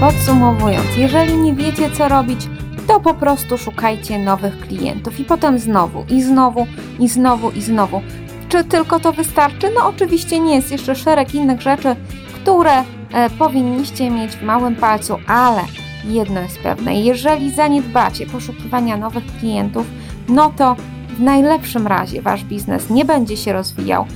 Podsumowując, 0.00 0.96
jeżeli 0.96 1.34
nie 1.36 1.54
wiecie 1.54 1.90
co 1.90 2.08
robić, 2.08 2.40
to 2.86 3.00
po 3.00 3.14
prostu 3.14 3.58
szukajcie 3.58 4.18
nowych 4.18 4.60
klientów 4.60 5.20
i 5.20 5.24
potem 5.24 5.58
znowu, 5.58 6.04
i 6.10 6.22
znowu, 6.22 6.66
i 7.00 7.08
znowu, 7.08 7.50
i 7.50 7.60
znowu. 7.62 8.02
Czy 8.50 8.64
tylko 8.64 9.00
to 9.00 9.12
wystarczy? 9.12 9.70
No 9.74 9.88
oczywiście 9.88 10.40
nie, 10.40 10.54
jest 10.54 10.72
jeszcze 10.72 10.94
szereg 10.94 11.34
innych 11.34 11.60
rzeczy, 11.60 11.96
które 12.34 12.72
e, 13.12 13.30
powinniście 13.30 14.10
mieć 14.10 14.32
w 14.32 14.42
małym 14.42 14.76
palcu, 14.76 15.16
ale 15.26 15.62
jedno 16.04 16.40
jest 16.40 16.58
pewne, 16.58 17.00
jeżeli 17.00 17.50
zaniedbacie 17.50 18.26
poszukiwania 18.26 18.96
nowych 18.96 19.24
klientów, 19.38 19.86
no 20.28 20.52
to 20.56 20.76
w 21.08 21.20
najlepszym 21.20 21.86
razie 21.86 22.22
wasz 22.22 22.44
biznes 22.44 22.90
nie 22.90 23.04
będzie 23.04 23.36
się 23.36 23.52
rozwijał, 23.52 24.06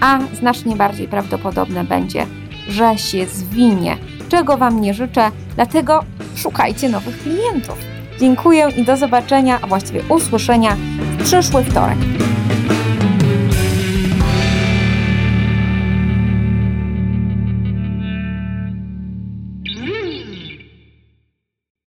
a 0.00 0.18
znacznie 0.34 0.76
bardziej 0.76 1.08
prawdopodobne 1.08 1.84
będzie, 1.84 2.26
że 2.68 2.98
się 2.98 3.26
zwinie 3.26 3.96
czego 4.32 4.56
Wam 4.56 4.80
nie 4.80 4.94
życzę, 4.94 5.30
dlatego 5.54 6.04
szukajcie 6.36 6.88
nowych 6.88 7.22
klientów. 7.22 7.78
Dziękuję 8.20 8.68
i 8.76 8.84
do 8.84 8.96
zobaczenia, 8.96 9.58
a 9.62 9.66
właściwie 9.66 10.02
usłyszenia 10.08 10.76
w 11.00 11.22
przyszły 11.22 11.64
wtorek. 11.64 11.98